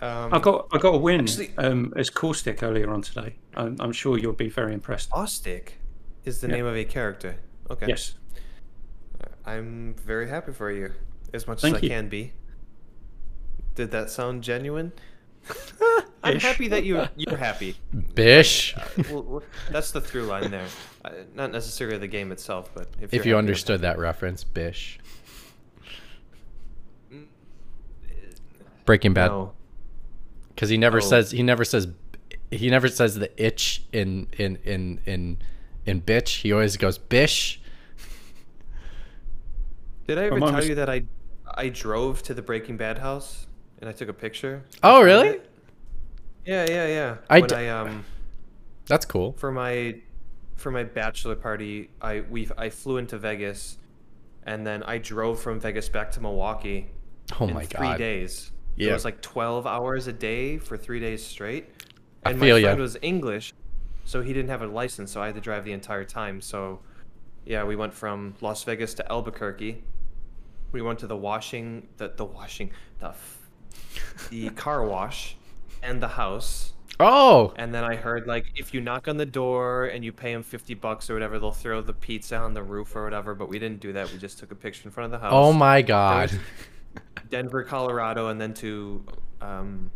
[0.00, 3.34] Um, I got I got a win Actually- um, as Caustic earlier on today.
[3.54, 5.10] I'm, I'm sure you'll be very impressed.
[5.10, 5.80] Caustic
[6.24, 6.54] is the Yeah.
[6.54, 7.34] name of a character.
[7.68, 7.86] Okay.
[7.88, 8.14] Yes.
[9.48, 10.92] I'm very happy for you,
[11.32, 11.88] as much Thank as you.
[11.88, 12.32] I can be.
[13.74, 14.92] Did that sound genuine?
[16.22, 16.42] I'm Ish.
[16.42, 17.76] happy that you you're happy.
[18.14, 18.74] Bish.
[19.10, 20.66] well, well, that's the through line there.
[21.04, 24.98] Uh, not necessarily the game itself, but if, if you're happy, understood that reference, Bish.
[28.84, 29.52] Breaking Bad, No.
[30.54, 31.00] because he never Oh.
[31.00, 31.88] says he never says
[32.50, 35.38] he never says the itch in in in in
[35.86, 36.40] in bitch.
[36.40, 37.60] He always goes bish.
[40.08, 41.02] Did I ever tell you that I
[41.54, 43.46] I drove to the Breaking Bad house
[43.80, 44.64] and I took a picture?
[44.82, 45.28] Oh, really?
[45.28, 45.50] it?
[46.46, 47.16] Yeah, yeah, yeah.
[47.28, 48.04] I when d- I um
[48.86, 49.32] That's cool.
[49.34, 50.00] for my
[50.56, 53.76] for my bachelor party, I we I flew into Vegas,
[54.44, 56.88] and then I drove from Vegas back to Milwaukee.
[57.38, 57.98] Oh in my three god.
[57.98, 58.50] days.
[58.76, 58.90] Yeah.
[58.90, 61.68] It was like twelve hours a day for three days straight.
[62.24, 62.68] I And feel my ya.
[62.68, 63.52] friend was English,
[64.06, 66.40] so he didn't have a license, so I had to drive the entire time.
[66.40, 66.80] So,
[67.44, 69.82] yeah, we went from Las Vegas to Albuquerque.
[70.72, 72.70] We went to the washing, the the washing,
[73.00, 73.48] the f-
[74.30, 75.36] the car wash,
[75.82, 76.72] and the house.
[77.00, 80.32] Oh, And then I heard like if you knock on the door and you pay
[80.32, 83.34] them fifty bucks or whatever, they'll throw the pizza on the roof or whatever.
[83.36, 84.10] But we didn't do that.
[84.12, 85.32] We just took a picture in front of the house.
[85.34, 86.30] oh my god.
[87.30, 89.04] Denver, Colorado, and then to
[89.40, 89.90] um,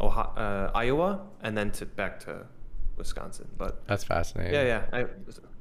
[0.00, 2.46] Ohio, uh, Iowa, and then to back to
[2.96, 3.48] Wisconsin.
[3.58, 4.54] But That's fascinating.
[4.54, 5.06] yeah, yeah, I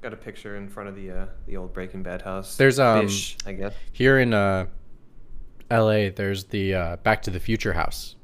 [0.03, 2.57] got a picture in front of the uh, the old Breaking Bad house.
[2.57, 3.07] There's, um,
[3.45, 3.73] I guess.
[3.91, 4.67] Here in uh,
[5.71, 8.15] L.A., there's the uh, Back to the Future house,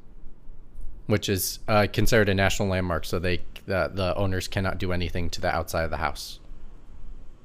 [1.07, 3.06] which is uh, considered a national landmark.
[3.06, 6.39] So they the, the owners cannot do anything to the outside of the house.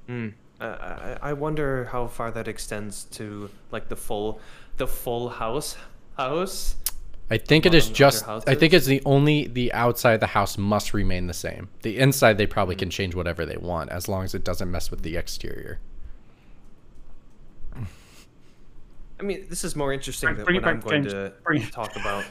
[0.08, 0.34] Mm.
[0.60, 4.40] Uh, I, I wonder how far that extends to like the full
[4.76, 5.76] the full house
[6.16, 6.76] house.
[7.30, 8.28] I think it is just.
[8.28, 11.68] I think it's the only the outside of the house must remain the same.
[11.82, 14.90] The inside they probably can change whatever they want as long as it doesn't mess
[14.90, 15.80] with the exterior.
[19.18, 21.12] I mean, this is more interesting Bring- than bring what I'm going James.
[21.12, 22.24] to Bring talk about,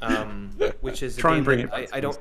[0.00, 0.50] um,
[0.80, 2.18] which is a Try and bring it back, I, I don't.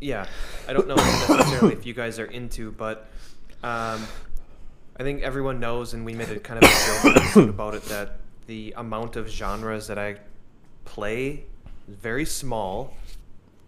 [0.00, 0.26] Yeah,
[0.68, 3.08] I don't know necessarily if you guys are into, but
[3.62, 4.06] um,
[4.96, 8.18] I think everyone knows, and we made a kind of a joke about it that
[8.46, 10.16] the amount of genres that I
[10.84, 11.44] play is
[11.88, 12.94] very small,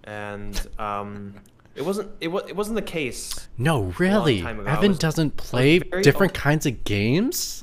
[0.04, 1.34] and um,
[1.74, 3.48] it wasn't it, was, it wasn't the case.
[3.58, 4.40] No, really.
[4.44, 7.62] Evan was- doesn't play different kinds of games.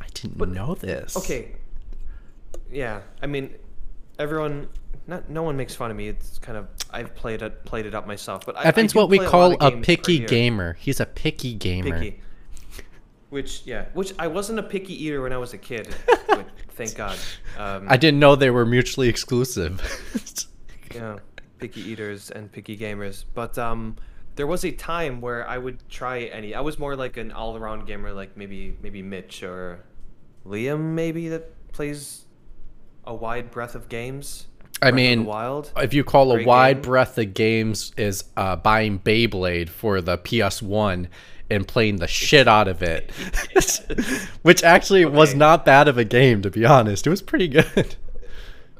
[0.00, 1.16] I didn't know this.
[1.16, 1.52] Okay.
[2.70, 3.54] Yeah, I mean,
[4.18, 4.68] everyone,
[5.06, 6.08] not no one makes fun of me.
[6.08, 8.98] It's kind of I've played it played it up myself, but I, I Evan's do
[8.98, 10.74] what we call a per picky gamer.
[10.80, 11.98] He's a picky gamer.
[11.98, 12.20] Picky.
[13.30, 15.94] Which yeah, which I wasn't a picky eater when I was a kid.
[16.28, 17.18] but thank God.
[17.58, 19.82] Um, I didn't know they were mutually exclusive.
[20.94, 21.18] yeah,
[21.58, 23.24] picky eaters and picky gamers.
[23.34, 23.96] But um,
[24.36, 26.54] there was a time where I would try any.
[26.54, 29.84] I was more like an all-around gamer, like maybe maybe Mitch or
[30.46, 32.24] Liam maybe that plays
[33.04, 34.46] a wide breadth of games.
[34.80, 35.72] I Breath mean, Wild.
[35.76, 36.82] if you call a wide game.
[36.82, 41.08] breadth of games is uh, buying Beyblade for the PS1
[41.50, 43.10] and playing the shit out of it,
[44.42, 47.06] which actually was not bad of a game to be honest.
[47.06, 47.96] It was pretty good.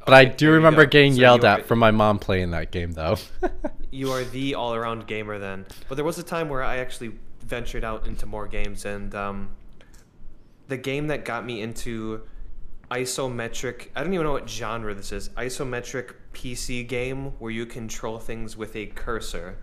[0.05, 3.19] But I do remember getting So yelled at from my mom playing that game though.
[3.91, 5.67] You are the all-around gamer then.
[5.89, 7.13] But there was a time where I actually
[7.45, 9.51] ventured out into more games, and um,
[10.69, 12.23] the game that got me into
[12.91, 13.89] isometric.
[13.95, 15.29] I don't even know what genre this is.
[15.31, 19.59] Isometric PC game where you control things with a cursor,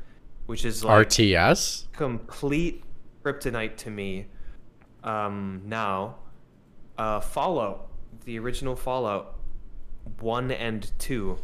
[0.45, 1.85] which is like RTS.
[1.93, 2.83] complete
[3.25, 4.27] kryptonite to me.
[5.03, 6.15] Um, now,
[6.97, 7.89] uh, Fallout,
[8.25, 9.35] the original Fallout,
[10.19, 11.37] one and two,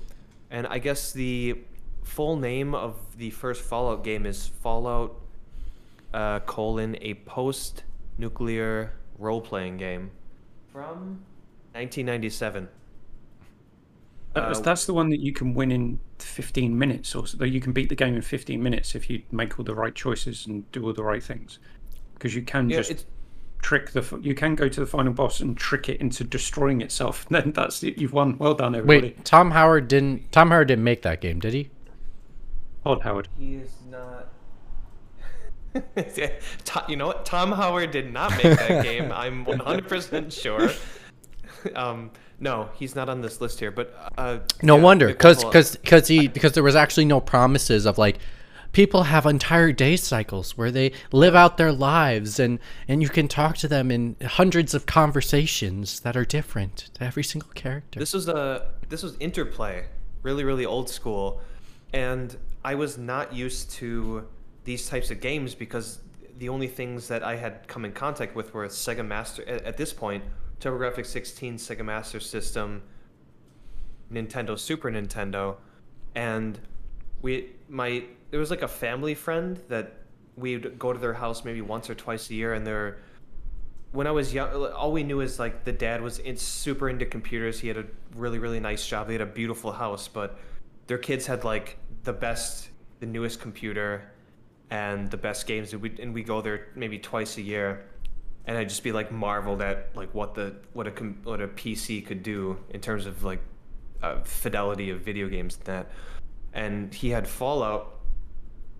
[0.52, 1.58] and I guess the
[2.04, 5.20] full name of the first Fallout game is Fallout:
[6.14, 10.12] uh, colon a post-nuclear role-playing game
[10.72, 11.24] from
[11.74, 12.68] 1997.
[14.34, 17.60] That's, Uh, that's the one that you can win in 15 minutes, or so, you
[17.60, 20.70] can beat the game in 15 minutes if you make all the right choices and
[20.72, 21.60] do all the right things.
[22.14, 23.06] Because you can Yeah, just it's
[23.62, 27.26] trick the, you can go to the final boss and trick it into destroying itself.
[27.28, 27.98] And Then that's it.
[27.98, 28.38] You've won.
[28.38, 29.08] Well done, everybody.
[29.10, 30.32] Wait, Tom Howard didn't.
[30.32, 31.70] Tom Howard didn't make that game, did he?
[32.84, 33.28] Todd Howard.
[33.38, 34.30] He is not.
[36.66, 37.26] To- you know what?
[37.26, 39.12] Tom Howard did not make that game.
[39.12, 40.70] I'm 100% sure.
[41.76, 42.12] Um,
[42.42, 43.72] no, he's not on this list here.
[43.72, 47.86] But uh, No yeah, wonder, because because because he because there was actually no promises
[47.86, 48.18] of like
[48.72, 53.28] people have entire day cycles where they live out their lives and and you can
[53.28, 58.00] talk to them in hundreds of conversations that are different to every single character.
[58.00, 59.86] This was a this was interplay,
[60.24, 61.42] really really old school,
[61.94, 62.36] and
[62.66, 64.28] I was not used to
[64.64, 66.00] these types of games because
[66.38, 69.78] the only things that I had come in contact with were Sega Master at, at
[69.78, 70.24] this point,
[70.62, 72.84] TurboGrafx 16, Sega Master System,
[74.12, 75.58] Nintendo, Super Nintendo,
[76.16, 76.60] and
[77.22, 79.94] we my there was like a family friend that
[80.38, 83.00] we'd go to their house maybe once or twice a year, and they're
[83.92, 87.06] when I was young, all we knew is like the dad was in, super into
[87.06, 87.60] computers.
[87.60, 87.86] He had a
[88.16, 89.08] really, really nice job.
[89.08, 90.40] They had a beautiful house, but
[90.88, 92.70] their kids had like the best,
[93.00, 94.12] the newest computer,
[94.70, 95.74] and the best games.
[95.74, 97.86] And we and we go there maybe twice a year,
[98.46, 100.92] and I'd just be like marveled at like what the what a
[101.24, 103.42] what a PC could do in terms of like
[104.02, 105.92] uh, fidelity of video games and that.
[106.54, 108.00] And he had Fallout,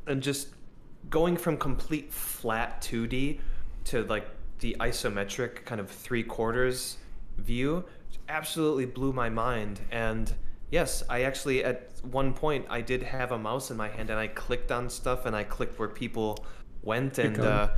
[0.08, 0.50] and just
[1.10, 3.40] going from complete flat 2D
[3.86, 4.28] to like
[4.60, 6.98] the isometric kind of three quarters
[7.38, 7.84] view
[8.30, 9.80] absolutely blew my mind.
[9.92, 10.32] And
[10.70, 14.20] yes, I actually at one point I did have a mouse in my hand and
[14.20, 16.46] I clicked on stuff and I clicked where people
[16.84, 17.70] went and uh,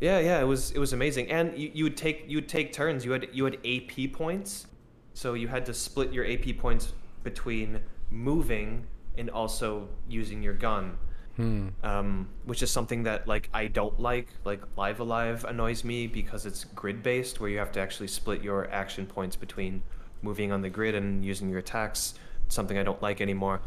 [0.00, 1.30] yeah, yeah, it was it was amazing.
[1.30, 3.04] And you, you would take you would take turns.
[3.04, 4.66] You had you had AP points,
[5.14, 6.92] so you had to split your AP points
[7.22, 7.80] between
[8.10, 10.96] moving and also using your gun
[11.38, 11.68] Hmm.
[11.84, 14.26] um, which is something that like I don't like.
[14.44, 18.08] Like Live A Live annoys me because it's grid based, where you have to actually
[18.08, 19.82] split your action points between
[20.20, 22.14] moving on the grid and using your attacks.
[22.48, 23.60] Something I don't like anymore.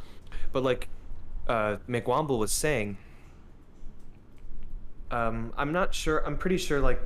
[0.51, 0.89] But like
[1.47, 2.97] uh, McWomble was saying,
[5.11, 6.25] um, I'm not sure.
[6.25, 7.01] I'm pretty sure like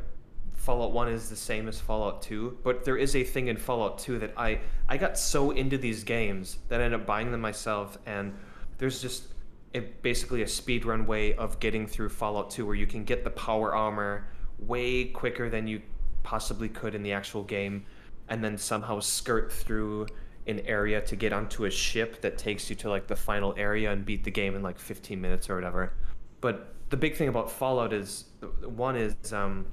[0.53, 3.97] Fallout 1 is the same as Fallout 2, but there is a thing in Fallout
[3.99, 7.41] 2 that I I got so into these games that I ended up buying them
[7.41, 8.33] myself and
[8.77, 9.25] there's just
[9.73, 13.29] a, basically a speedrun way of getting through Fallout 2 where you can get the
[13.29, 14.27] power armor
[14.59, 15.81] way quicker than you
[16.23, 17.85] possibly could in the actual game
[18.29, 20.07] and then somehow skirt through
[20.47, 23.91] an area to get onto a ship that takes you to like the final area
[23.91, 25.93] and beat the game in like 15 minutes or whatever.
[26.41, 28.23] But the big thing about Fallout is
[28.63, 29.65] one is um,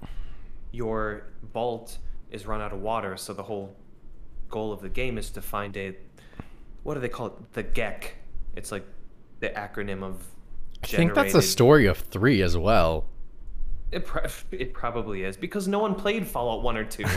[0.72, 1.98] your vault
[2.32, 3.76] is run out of water, so the whole
[4.48, 5.94] goal of the game is to find a
[6.82, 7.52] what do they call it?
[7.52, 8.10] The GECK.
[8.56, 8.84] It's like
[9.38, 10.20] the acronym of.
[10.82, 13.06] I think that's a story of three as well.
[13.92, 17.04] It, pro- it probably is because no one played Fallout one or two.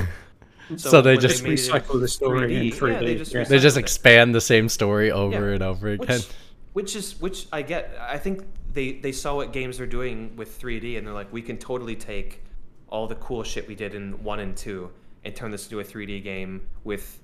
[0.77, 3.33] So they just made it in recycle the story in 3D, yeah, they 3D, just
[3.35, 3.43] yeah.
[3.43, 3.81] They just recycled it.
[3.81, 5.53] expand the same story over Yeah.
[5.53, 6.07] and over again.
[6.17, 6.27] which,
[6.75, 7.97] which is which I get.
[8.01, 11.41] I think they they saw what games are doing with 3D, and they're like, we
[11.41, 12.43] can totally take
[12.89, 14.91] all the cool shit we did in one and two
[15.23, 17.21] and turn this into a 3D game with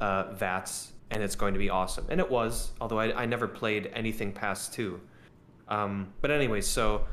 [0.00, 2.06] uh, VATS, and it's going to be awesome.
[2.08, 5.00] And it was, although I, I never played anything past two.
[5.66, 7.04] Um, but anyway, so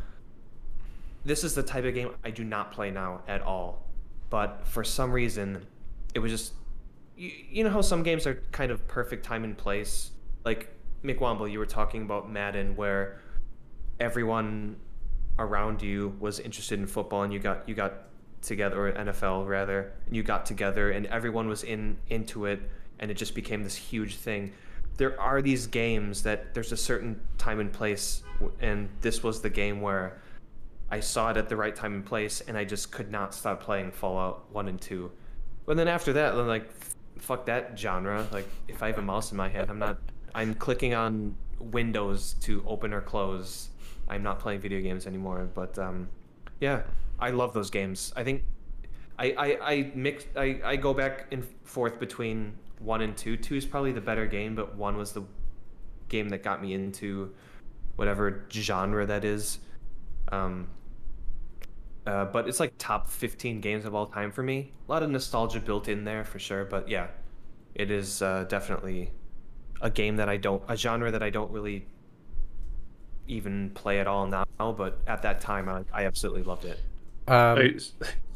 [1.26, 3.88] this is the type of game I do not play now at all.
[4.30, 5.66] But for some reason,
[6.14, 6.54] it was just
[7.18, 10.12] you, you know how some games are kind of perfect time and place.
[10.46, 13.20] Like McWomble, you were talking about Madden, where
[14.00, 14.76] everyone
[15.40, 17.94] around you was interested in football, and you got you got
[18.42, 22.62] together, or NFL rather, and you got together, and everyone was in into it,
[23.00, 24.52] and it just became this huge thing.
[24.98, 28.24] There are these games that there's a certain time and place,
[28.60, 30.22] and this was the game where
[30.92, 33.64] I saw it at the right time and place, and I just could not stop
[33.64, 35.12] playing Fallout One and Two.
[35.66, 36.70] But then after that, then like,
[37.18, 38.28] fuck that genre.
[38.32, 39.98] Like, if I have a mouse in my hand, I'm not.
[40.34, 43.70] I'm clicking on windows to open or close.
[44.08, 45.50] I'm not playing video games anymore.
[45.54, 46.10] But um,
[46.60, 46.84] yeah,
[47.20, 48.14] I love those games.
[48.16, 48.44] I think
[49.18, 53.38] I I, I mix I, I go back and forth between one and two.
[53.38, 55.24] Two is probably the better game, but one was the
[56.10, 57.34] game that got me into
[57.96, 59.60] whatever genre that is.
[60.32, 60.68] Um,
[62.06, 64.72] uh, but it's like top 15 games of all time for me.
[64.88, 67.08] A lot of nostalgia built in there for sure, but yeah,
[67.76, 69.12] it is uh, definitely
[69.82, 71.86] a game that I don't, a genre that I don't really
[73.28, 74.46] even play at all now.
[74.58, 76.80] But at that time, I, I absolutely loved it.
[77.28, 77.80] Um,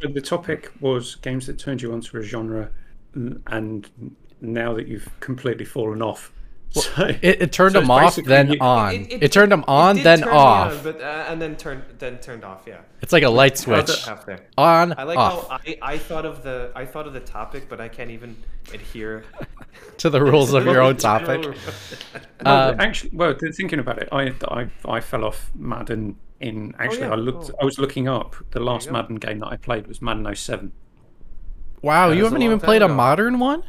[0.02, 2.70] So, the topic was games that turned you onto a genre,
[3.14, 3.90] and
[4.42, 6.32] now that you've completely fallen off.
[6.76, 9.08] so, it, it turned so them off, then you- on.
[9.10, 10.72] It, turned them on, did then turn me off.
[10.78, 12.64] on, but uh, and then turned then turned off.
[12.68, 13.86] Yeah, It's like a light switch.
[13.88, 14.42] the- half there.
[14.58, 15.48] On, I like off.
[15.50, 18.36] how I, I thought of the I thought of the topic, but I can't even
[18.74, 19.24] adhere
[20.00, 21.44] to the rules of your own topic.
[22.44, 26.76] Well, Um, actually, well, thinking about it, I, I I fell off Madden in.
[26.78, 27.48] Actually, yeah, I looked.
[27.52, 27.60] cool.
[27.62, 28.92] I was looking up the last.
[28.92, 30.72] Madden game that I played was Madden 07.
[31.82, 33.64] Wow, That you haven't even time played a modern one?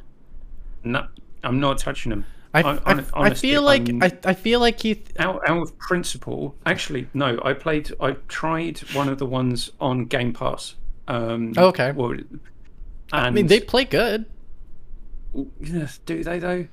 [0.83, 1.07] No,
[1.45, 2.25] I'm not touching them.
[2.65, 5.13] I, I, I feel like I'm- I, I feel like Keith.
[5.19, 7.39] out, out of principle, actually, no.
[7.45, 7.93] I played.
[8.01, 10.75] I tried one of the ones on Game Pass.
[11.09, 11.93] Um, Oh, okay.
[11.93, 12.41] Well, and
[13.13, 14.27] I mean, they play good.
[15.61, 16.67] Yes, do they though?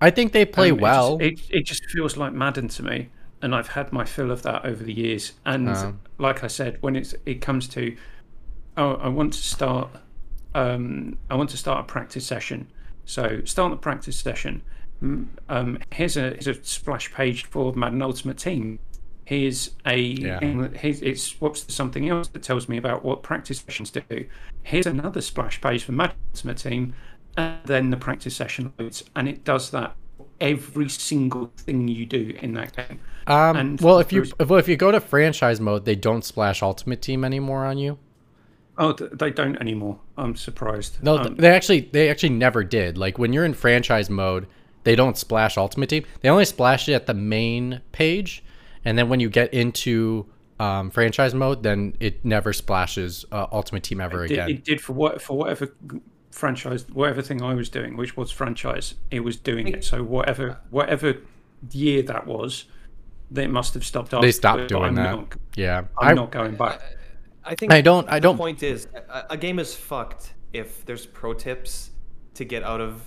[0.00, 1.18] I think they play Um, it just- well.
[1.20, 3.08] It, it, just feels like Madden to me,
[3.42, 5.32] and I've had my fill of that over the years.
[5.44, 5.94] And Oh.
[6.18, 7.94] like I said, when it's it comes to,
[8.76, 9.90] oh, I want to start,
[10.54, 12.68] um, I want to start a practice session.
[13.04, 14.62] So start the practice session.
[15.02, 18.78] Um, here's a here's a splash page for Madden Ultimate Team.
[19.24, 20.40] Here's a Yeah.
[20.74, 24.02] here's, it swaps to something else that tells me about what practice sessions do.
[24.62, 26.94] Here's another splash page for Madden Ultimate Team,
[27.36, 29.94] and then the practice session loads, and it does that
[30.40, 32.98] every single thing you do in that game.
[33.26, 36.62] Um, and well, if you well, if you go to franchise mode, they don't splash
[36.62, 37.98] Ultimate Team anymore on you.
[38.78, 39.98] Oh, they don't anymore.
[40.16, 41.02] I'm surprised.
[41.02, 42.96] No, Um, they actually they actually never did.
[42.98, 44.46] Like when you're in franchise mode,
[44.84, 46.04] they don't splash Ultimate Team.
[46.20, 48.42] They only splash it at the main page,
[48.84, 50.26] and then when you get into
[50.58, 54.50] um, franchise mode, then it never splashes uh, Ultimate Team ever it, again.
[54.50, 55.74] it did for what for whatever
[56.30, 58.94] franchise, whatever thing I was doing, which was franchise.
[59.10, 59.84] It was doing it.
[59.84, 61.14] So whatever whatever
[61.72, 62.64] year that was,
[63.30, 64.10] they must have stopped.
[64.10, 65.10] they stopped it, doing I'm that.
[65.16, 66.80] Not, yeah, I'm I, not going back.
[67.44, 70.84] I think I don't- I the don't- point is a, a game is fucked if
[70.84, 71.90] there's pro tips
[72.34, 73.02] to get out of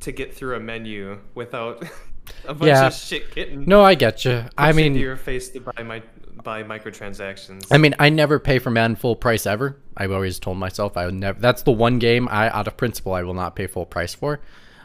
[0.00, 1.82] to get through a menu without
[2.46, 2.86] a bunch Yeah.
[2.88, 4.44] of shit getting no, I get you.
[4.58, 6.02] I mean, your face to buy my
[6.42, 7.66] buy microtransactions.
[7.72, 9.76] I mean, I never pay for Madden full price ever.
[9.96, 11.40] I've always told myself I would never.
[11.40, 14.40] That's the one game I, out of principle, I will not pay full price for.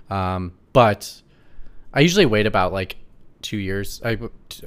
[0.09, 1.21] Um, but
[1.93, 2.95] I usually wait about like
[3.41, 4.01] two years.
[4.03, 4.17] I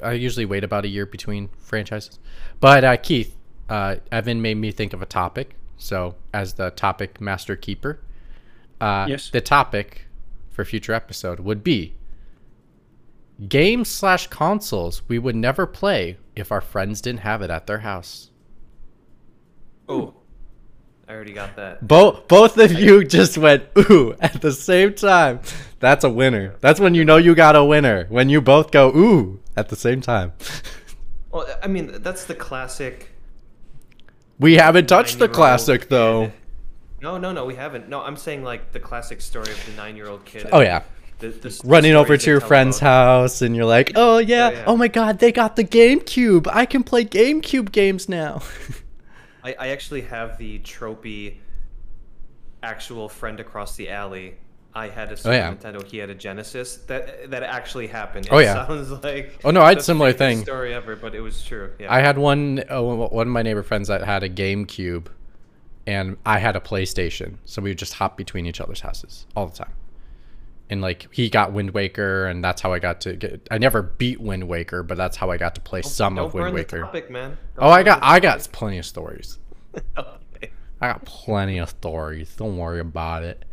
[0.03, 2.19] I usually wait about a year between franchises.
[2.59, 3.35] But uh, Keith,
[3.69, 5.55] uh, Evan made me think of a topic.
[5.77, 7.99] So as the topic master keeper,
[8.79, 9.29] uh, Yes.
[9.31, 10.04] the topic
[10.55, 11.93] for future episode would be
[13.49, 17.79] games slash consoles we would never play if our friends didn't have it at their
[17.79, 18.31] house.
[19.89, 20.13] oh,
[21.07, 21.85] I already got that.
[21.87, 25.41] Both both of you just went ooh at the same time.
[25.79, 26.55] That's a winner.
[26.61, 28.05] That's when you know you got a winner.
[28.09, 30.33] When you both go ooh at the same time.
[31.31, 33.11] Well, I mean that's the classic.
[34.39, 35.89] We haven't touched the nine-year-old classic kid.
[37.01, 37.89] No, no, no, we haven't.
[37.89, 40.47] No, I'm saying like the classic story of the nine-year-old kid.
[40.51, 40.83] Oh yeah.
[41.19, 44.63] The, the, Running over to your friend's about- house and you're like, "Oh yeah, yeah.
[44.67, 46.47] oh my god, they got the GameCube.
[46.51, 48.41] I can play GameCube games now."
[49.43, 51.37] I, I actually have the tropey
[52.63, 54.35] actual friend across the alley.
[54.73, 55.53] I had a Super Oh, yeah.
[55.53, 56.77] Nintendo, he had a Genesis.
[56.87, 58.27] That that actually happened.
[58.29, 58.65] Oh, yeah.
[58.67, 60.41] sounds like Oh, no, I had similar thing.
[60.43, 61.71] story ever, but it was true.
[61.79, 61.93] Yeah.
[61.93, 65.05] I had one uh, one of my neighbor friends that had a GameCube,
[65.87, 69.47] and I had a PlayStation, so we would just hop between each other's houses all
[69.47, 69.73] the time.
[70.69, 73.47] And like he got Wind Waker, and that's how I got to get.
[73.51, 76.33] I never beat Wind Waker, but that's how I got to play some Don't of
[76.33, 76.77] Wind burn Waker.
[76.79, 77.37] The topic, man.
[77.57, 79.37] Oh, I got I got plenty of stories.
[79.95, 80.21] got.
[80.81, 82.35] I got plenty of stories.
[82.35, 83.45] Don't worry about it.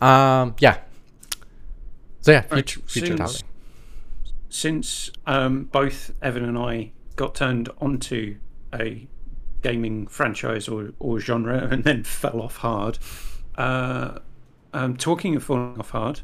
[0.00, 0.78] Um, yeah.
[2.20, 3.46] So yeah, Right, future, future since- topic.
[4.52, 8.36] Since um, both Evan and I got turned onto
[8.74, 9.06] a
[9.62, 12.98] gaming franchise or, or genre and then fell off hard.
[13.56, 14.18] Uh,
[14.72, 16.20] um, talking of falling off hard,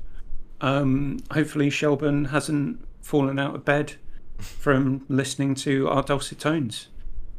[0.60, 3.94] um, hopefully Shelburne hasn't fallen out of bed
[4.38, 6.88] from listening to our dulcet tones,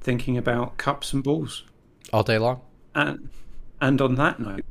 [0.02, 1.64] thinking about cups and balls.
[2.14, 2.62] All day long.
[2.96, 3.30] And
[3.80, 4.66] and on that note,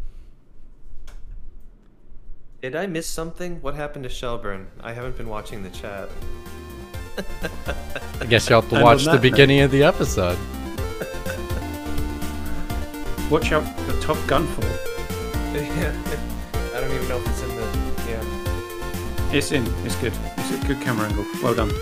[2.61, 3.63] Did I miss something?
[3.63, 4.67] What happened to Shelburne?
[4.83, 6.09] I haven't been watching the chat.
[8.21, 10.39] I guess you'll have to watch the that note- beginning of the episode.
[13.31, 14.63] Watch out for Top Gun for.
[15.55, 15.93] yeah.
[16.75, 17.63] I don't even know if it's in the.
[18.09, 19.33] Yeah.
[19.33, 19.67] It's in.
[19.85, 20.13] It's good.
[20.37, 21.25] It's a good camera angle.
[21.43, 21.73] Well done.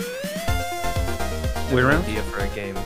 [1.73, 2.05] We're out.
[2.05, 2.77] idea for a game.